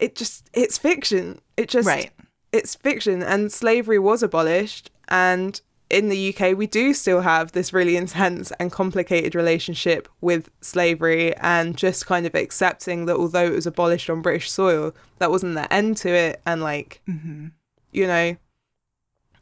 it 0.00 0.14
just 0.14 0.48
it's 0.52 0.78
fiction 0.78 1.40
it 1.56 1.68
just 1.68 1.86
right. 1.86 2.10
it's 2.52 2.74
fiction 2.74 3.22
and 3.22 3.52
slavery 3.52 3.98
was 3.98 4.22
abolished 4.22 4.90
and 5.08 5.60
in 5.90 6.08
the 6.10 6.34
UK 6.34 6.56
we 6.56 6.66
do 6.66 6.92
still 6.92 7.22
have 7.22 7.52
this 7.52 7.72
really 7.72 7.96
intense 7.96 8.50
and 8.60 8.70
complicated 8.70 9.34
relationship 9.34 10.08
with 10.20 10.50
slavery 10.60 11.34
and 11.36 11.76
just 11.78 12.04
kind 12.06 12.26
of 12.26 12.34
accepting 12.34 13.06
that 13.06 13.16
although 13.16 13.46
it 13.46 13.52
was 13.54 13.66
abolished 13.66 14.10
on 14.10 14.20
British 14.20 14.50
soil 14.50 14.94
that 15.18 15.30
wasn't 15.30 15.54
the 15.54 15.72
end 15.72 15.96
to 15.98 16.10
it 16.10 16.40
and 16.44 16.60
like 16.62 17.00
Mm-hmm. 17.08 17.46
you 17.92 18.06
know 18.06 18.36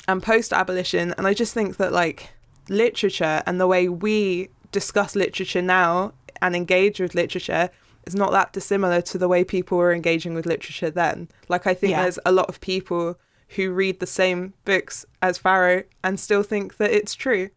and 0.09 0.23
post 0.23 0.53
abolition 0.53 1.15
and 1.19 1.27
I 1.27 1.35
just 1.35 1.53
think 1.53 1.79
that 1.79 1.93
like 1.93 2.31
literature 2.69 3.43
and 3.47 3.61
the 3.61 3.67
way 3.67 3.89
we 3.89 4.49
discuss 4.73 5.17
literature 5.17 5.63
now 5.63 6.13
and 6.41 6.55
engage 6.55 7.01
with 7.01 7.15
literature 7.15 7.71
is 8.07 8.15
not 8.15 8.31
that 8.31 8.53
dissimilar 8.53 9.01
to 9.03 9.19
the 9.19 9.27
way 9.27 9.43
people 9.43 9.79
were 9.79 9.93
engaging 9.93 10.35
with 10.35 10.47
literature 10.47 10.91
then. 10.91 11.29
Like 11.49 11.67
I 11.67 11.75
think 11.75 11.91
Yeah. 11.93 12.03
there's 12.03 12.21
a 12.25 12.31
lot 12.31 12.49
of 12.49 12.61
people 12.61 13.19
who 13.51 13.71
read 13.73 14.01
the 14.01 14.07
same 14.07 14.55
books 14.65 15.05
as 15.23 15.39
Farrow 15.39 15.85
and 16.03 16.19
still 16.19 16.43
think 16.43 16.77
that 16.79 16.91
it's 16.91 17.15
true. 17.15 17.51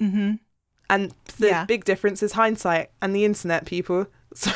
Mm-hmm. 0.00 0.34
And 0.90 1.14
the 1.38 1.46
Yeah. 1.48 1.64
big 1.64 1.84
difference 1.84 2.22
is 2.22 2.32
hindsight 2.32 2.90
and 3.00 3.14
the 3.14 3.24
internet 3.24 3.64
people. 3.66 4.06
So 4.34 4.50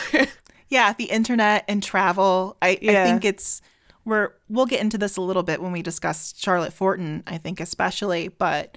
Yeah, 0.68 0.94
the 0.94 1.04
internet 1.04 1.64
and 1.68 1.82
travel. 1.82 2.56
I, 2.60 2.70
I 2.70 2.76
think 3.04 3.24
it's 3.24 3.62
we're 4.04 4.30
we'll 4.48 4.66
get 4.66 4.80
into 4.80 4.98
this 4.98 5.16
a 5.16 5.20
little 5.20 5.42
bit 5.42 5.60
when 5.62 5.70
we 5.72 5.82
discuss 5.82 6.34
Charlotte 6.36 6.72
Forten, 6.72 7.22
I 7.26 7.38
think 7.38 7.60
especially, 7.60 8.28
but 8.28 8.76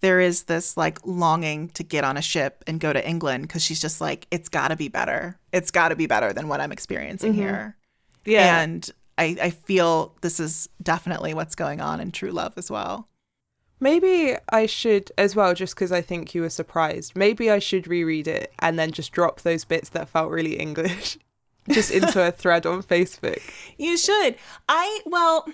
there 0.00 0.20
is 0.20 0.44
this 0.44 0.76
like 0.76 0.98
longing 1.06 1.68
to 1.70 1.82
get 1.82 2.02
on 2.04 2.16
a 2.16 2.22
ship 2.22 2.64
and 2.66 2.78
go 2.80 2.92
to 2.92 3.08
England 3.08 3.42
because 3.48 3.62
she's 3.62 3.80
just 3.80 4.00
like, 4.00 4.26
it's 4.30 4.48
got 4.48 4.68
to 4.68 4.76
be 4.76 4.88
better. 4.88 5.38
It's 5.52 5.70
got 5.70 5.88
to 5.90 5.96
be 5.96 6.06
better 6.06 6.32
than 6.32 6.48
what 6.48 6.60
I'm 6.60 6.72
experiencing 6.72 7.32
Mhm. 7.32 7.36
here. 7.36 7.76
yeah. 8.24 8.60
And 8.60 8.88
I, 9.18 9.36
I 9.42 9.50
feel 9.50 10.14
this 10.22 10.38
is 10.38 10.68
definitely 10.82 11.34
what's 11.34 11.54
going 11.54 11.80
on 11.80 12.00
in 12.00 12.12
True 12.12 12.30
Love 12.30 12.54
as 12.56 12.70
well. 12.70 13.08
Maybe 13.80 14.36
I 14.48 14.66
should 14.66 15.12
as 15.18 15.36
well, 15.36 15.54
just 15.54 15.74
because 15.74 15.92
I 15.92 16.00
think 16.00 16.34
you 16.34 16.42
were 16.42 16.50
surprised. 16.50 17.14
Maybe 17.14 17.50
I 17.50 17.58
should 17.58 17.86
reread 17.86 18.26
it 18.26 18.52
and 18.58 18.78
then 18.78 18.92
just 18.92 19.12
drop 19.12 19.42
those 19.42 19.64
bits 19.64 19.90
that 19.90 20.08
felt 20.08 20.30
really 20.30 20.54
English 20.54 21.18
just 21.68 21.90
into 21.90 22.26
a 22.26 22.30
thread 22.30 22.66
on 22.66 22.82
Facebook. 22.82 23.40
You 23.76 23.96
should. 23.96 24.36
I, 24.68 25.00
well, 25.06 25.46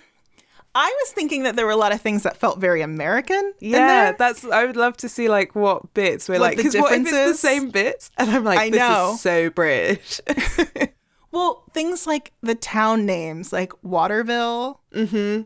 I 0.74 0.86
was 0.86 1.12
thinking 1.12 1.42
that 1.42 1.56
there 1.56 1.66
were 1.66 1.72
a 1.72 1.76
lot 1.76 1.92
of 1.92 2.00
things 2.00 2.22
that 2.22 2.36
felt 2.36 2.58
very 2.58 2.80
American. 2.80 3.52
Yeah, 3.60 4.12
that's. 4.12 4.44
I 4.44 4.64
would 4.64 4.76
love 4.76 4.96
to 4.98 5.08
see 5.08 5.28
like 5.28 5.54
what 5.54 5.92
bits 5.94 6.28
we're 6.28 6.38
like. 6.38 6.56
Because 6.56 6.74
what 6.76 6.92
if 6.92 7.02
it's 7.02 7.10
the 7.10 7.34
same 7.34 7.70
bits? 7.70 8.10
And 8.18 8.30
I'm 8.30 8.44
like, 8.44 8.58
I 8.58 8.70
this 8.70 8.78
know. 8.78 9.12
is 9.14 9.20
so 9.20 9.50
British. 9.50 10.20
Well, 11.34 11.64
things 11.74 12.06
like 12.06 12.32
the 12.42 12.54
town 12.54 13.04
names, 13.04 13.52
like 13.52 13.72
Waterville, 13.82 14.80
hmm 14.92 15.42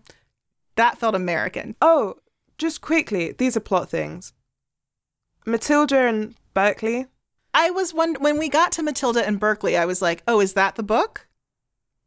that 0.76 0.98
felt 0.98 1.14
American. 1.16 1.74
Oh, 1.82 2.14
just 2.58 2.80
quickly, 2.82 3.32
these 3.32 3.56
are 3.56 3.60
plot 3.60 3.88
things. 3.90 4.32
Matilda 5.46 6.06
and 6.06 6.34
Berkeley. 6.54 7.06
I 7.54 7.70
was 7.70 7.94
one 7.94 8.14
when 8.20 8.38
we 8.38 8.48
got 8.48 8.70
to 8.72 8.82
Matilda 8.82 9.26
and 9.26 9.40
Berkeley, 9.40 9.76
I 9.76 9.86
was 9.86 10.02
like, 10.02 10.22
"Oh, 10.28 10.40
is 10.40 10.52
that 10.52 10.74
the 10.76 10.82
book?" 10.82 11.26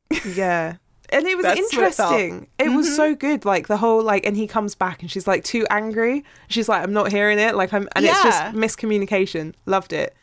Yeah. 0.35 0.75
And 1.13 1.27
it 1.27 1.35
was 1.35 1.43
That's 1.43 1.59
what 1.59 1.67
it 1.67 1.73
interesting. 1.73 2.47
It, 2.57 2.69
was 2.69 2.87
Mhm. 2.87 2.95
so 2.95 3.15
good. 3.15 3.43
Like 3.43 3.67
the 3.67 3.75
whole 3.77 4.01
like, 4.01 4.25
and 4.25 4.37
he 4.37 4.47
comes 4.47 4.75
back 4.75 5.01
and 5.01 5.11
she's 5.11 5.27
like 5.27 5.43
too 5.43 5.65
angry. 5.69 6.23
She's 6.47 6.69
like, 6.69 6.81
I'm 6.83 6.93
not 6.93 7.11
hearing 7.11 7.37
it. 7.37 7.53
Like 7.55 7.73
I'm, 7.73 7.89
and 7.97 8.05
it's 8.05 8.23
just 8.23 8.41
miscommunication. 8.55 9.53
Loved 9.65 9.91
it. 9.91 10.15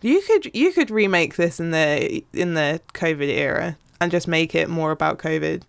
You 0.00 0.22
could 0.22 0.54
you 0.54 0.72
could 0.72 0.90
remake 0.90 1.36
this 1.36 1.58
in 1.58 1.70
the 1.72 2.24
in 2.32 2.54
the 2.54 2.80
COVID 2.94 3.28
era 3.28 3.76
and 4.00 4.10
just 4.12 4.28
make 4.28 4.54
it 4.54 4.68
more 4.68 4.90
about 4.92 5.18
COVID. 5.18 5.62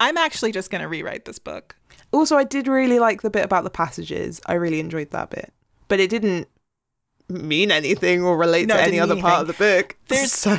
I'm 0.00 0.16
actually 0.16 0.52
just 0.52 0.70
going 0.70 0.82
to 0.82 0.88
rewrite 0.88 1.24
this 1.24 1.38
book. 1.38 1.76
Also, 2.12 2.36
I 2.36 2.44
did 2.44 2.68
really 2.68 2.98
like 2.98 3.22
the 3.22 3.30
bit 3.30 3.44
about 3.44 3.64
the 3.64 3.70
passages. 3.70 4.40
I 4.46 4.54
really 4.54 4.80
enjoyed 4.80 5.10
that 5.10 5.30
bit, 5.30 5.52
but 5.88 6.00
it 6.00 6.08
didn't 6.10 6.48
mean 7.28 7.70
anything 7.70 8.22
or 8.22 8.36
relate 8.36 8.68
No, 8.68 8.76
to 8.76 8.82
any 8.82 9.00
other 9.00 9.14
mean 9.14 9.22
part 9.22 9.40
of 9.42 9.46
the 9.48 9.52
book. 9.54 9.96
There's- 10.08 10.32
so 10.32 10.56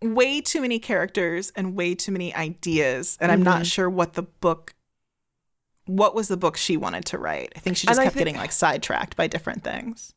Way 0.00 0.40
too 0.40 0.60
many 0.62 0.80
characters 0.80 1.52
and 1.54 1.76
way 1.76 1.94
too 1.94 2.10
many 2.10 2.34
ideas, 2.34 3.16
and 3.20 3.30
I'm 3.30 3.42
not 3.44 3.62
Mhm. 3.62 3.72
sure 3.72 3.88
what 3.90 4.14
the 4.14 4.22
book 4.22 4.74
what 5.86 6.14
was 6.14 6.28
the 6.28 6.36
book 6.36 6.56
she 6.56 6.76
wanted 6.76 7.04
to 7.06 7.18
write. 7.18 7.52
I 7.56 7.58
think 7.60 7.76
she 7.76 7.86
just 7.86 7.98
And 7.98 8.04
kept 8.06 8.14
think- 8.14 8.26
getting 8.26 8.40
like 8.40 8.52
sidetracked 8.52 9.16
by 9.16 9.26
different 9.26 9.62
things. 9.64 10.14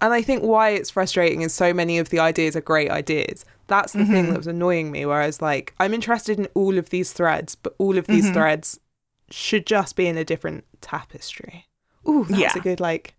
And 0.00 0.12
I 0.12 0.22
think 0.22 0.42
why 0.42 0.70
it's 0.70 0.90
frustrating 0.90 1.42
is 1.42 1.52
so 1.52 1.72
many 1.74 1.98
of 1.98 2.10
the 2.10 2.20
ideas 2.20 2.54
are 2.54 2.60
great 2.60 2.90
ideas. 2.90 3.44
That's 3.66 3.92
the 3.92 4.04
thing 4.06 4.26
Mhm. 4.26 4.30
that 4.30 4.36
was 4.38 4.46
annoying 4.46 4.90
me. 4.90 5.04
Whereas, 5.04 5.42
like, 5.42 5.74
I'm 5.80 5.92
interested 5.92 6.38
in 6.38 6.46
all 6.54 6.78
of 6.78 6.90
these 6.90 7.12
threads, 7.12 7.54
but 7.56 7.74
all 7.78 7.98
of 7.98 8.06
these 8.06 8.26
Mhm. 8.30 8.34
threads 8.34 8.78
should 9.30 9.66
just 9.66 9.96
be 9.96 10.06
in 10.06 10.16
a 10.16 10.24
different 10.24 10.64
tapestry. 10.80 11.66
Ooh, 12.08 12.24
that's 12.28 12.40
Yeah. 12.40 12.52
a 12.56 12.60
good, 12.60 12.80
like, 12.80 13.14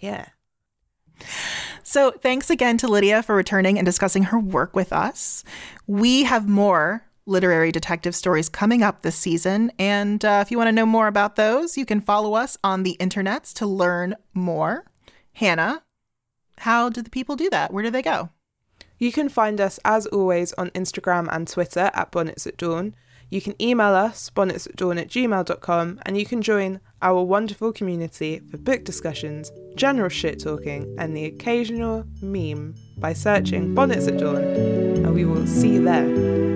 yeah. 0.00 0.26
So, 1.82 2.10
thanks 2.12 2.50
again 2.50 2.78
to 2.78 2.88
Lydia 2.88 3.22
for 3.22 3.36
returning 3.36 3.78
and 3.78 3.86
discussing 3.86 4.24
her 4.24 4.38
work 4.38 4.74
with 4.74 4.92
us. 4.92 5.44
We 5.86 6.24
have 6.24 6.48
more 6.48 7.04
literary 7.26 7.70
detective 7.70 8.14
stories 8.16 8.48
coming 8.48 8.82
up 8.82 9.02
this 9.02 9.16
season. 9.16 9.70
And 9.78 10.24
uh, 10.24 10.40
if 10.44 10.50
you 10.50 10.58
want 10.58 10.68
to 10.68 10.72
know 10.72 10.84
more 10.86 11.06
about 11.06 11.36
those, 11.36 11.78
you 11.78 11.86
can 11.86 12.00
follow 12.00 12.34
us 12.34 12.58
on 12.64 12.82
the 12.82 12.96
internets 13.00 13.52
to 13.54 13.66
learn 13.66 14.14
more. 14.34 14.84
Hannah, 15.34 15.82
how 16.58 16.88
do 16.88 17.02
the 17.02 17.10
people 17.10 17.36
do 17.36 17.50
that? 17.50 17.72
Where 17.72 17.82
do 17.82 17.90
they 17.90 18.02
go? 18.02 18.30
You 18.98 19.10
can 19.10 19.28
find 19.28 19.60
us 19.60 19.80
as 19.84 20.06
always 20.06 20.52
on 20.54 20.70
Instagram 20.70 21.28
and 21.30 21.48
Twitter 21.48 21.90
at 21.92 22.12
Bonnets 22.12 22.46
at 22.46 22.56
Dawn. 22.56 22.94
You 23.30 23.40
can 23.40 23.60
email 23.60 23.94
us, 23.94 24.30
bonnets 24.30 24.68
at 24.68 24.76
gmail.com, 24.76 26.00
and 26.06 26.16
you 26.16 26.24
can 26.24 26.40
join 26.40 26.80
our 27.02 27.22
wonderful 27.22 27.72
community 27.72 28.40
for 28.48 28.58
book 28.58 28.84
discussions, 28.84 29.50
general 29.74 30.08
shit 30.08 30.40
talking, 30.40 30.94
and 30.98 31.16
the 31.16 31.24
occasional 31.24 32.04
meme 32.22 32.76
by 32.98 33.12
searching 33.12 33.74
Bonnets 33.74 34.06
at 34.06 34.18
Dawn, 34.18 34.36
and 34.36 35.14
we 35.14 35.24
will 35.24 35.46
see 35.48 35.74
you 35.74 35.84
there. 35.84 36.54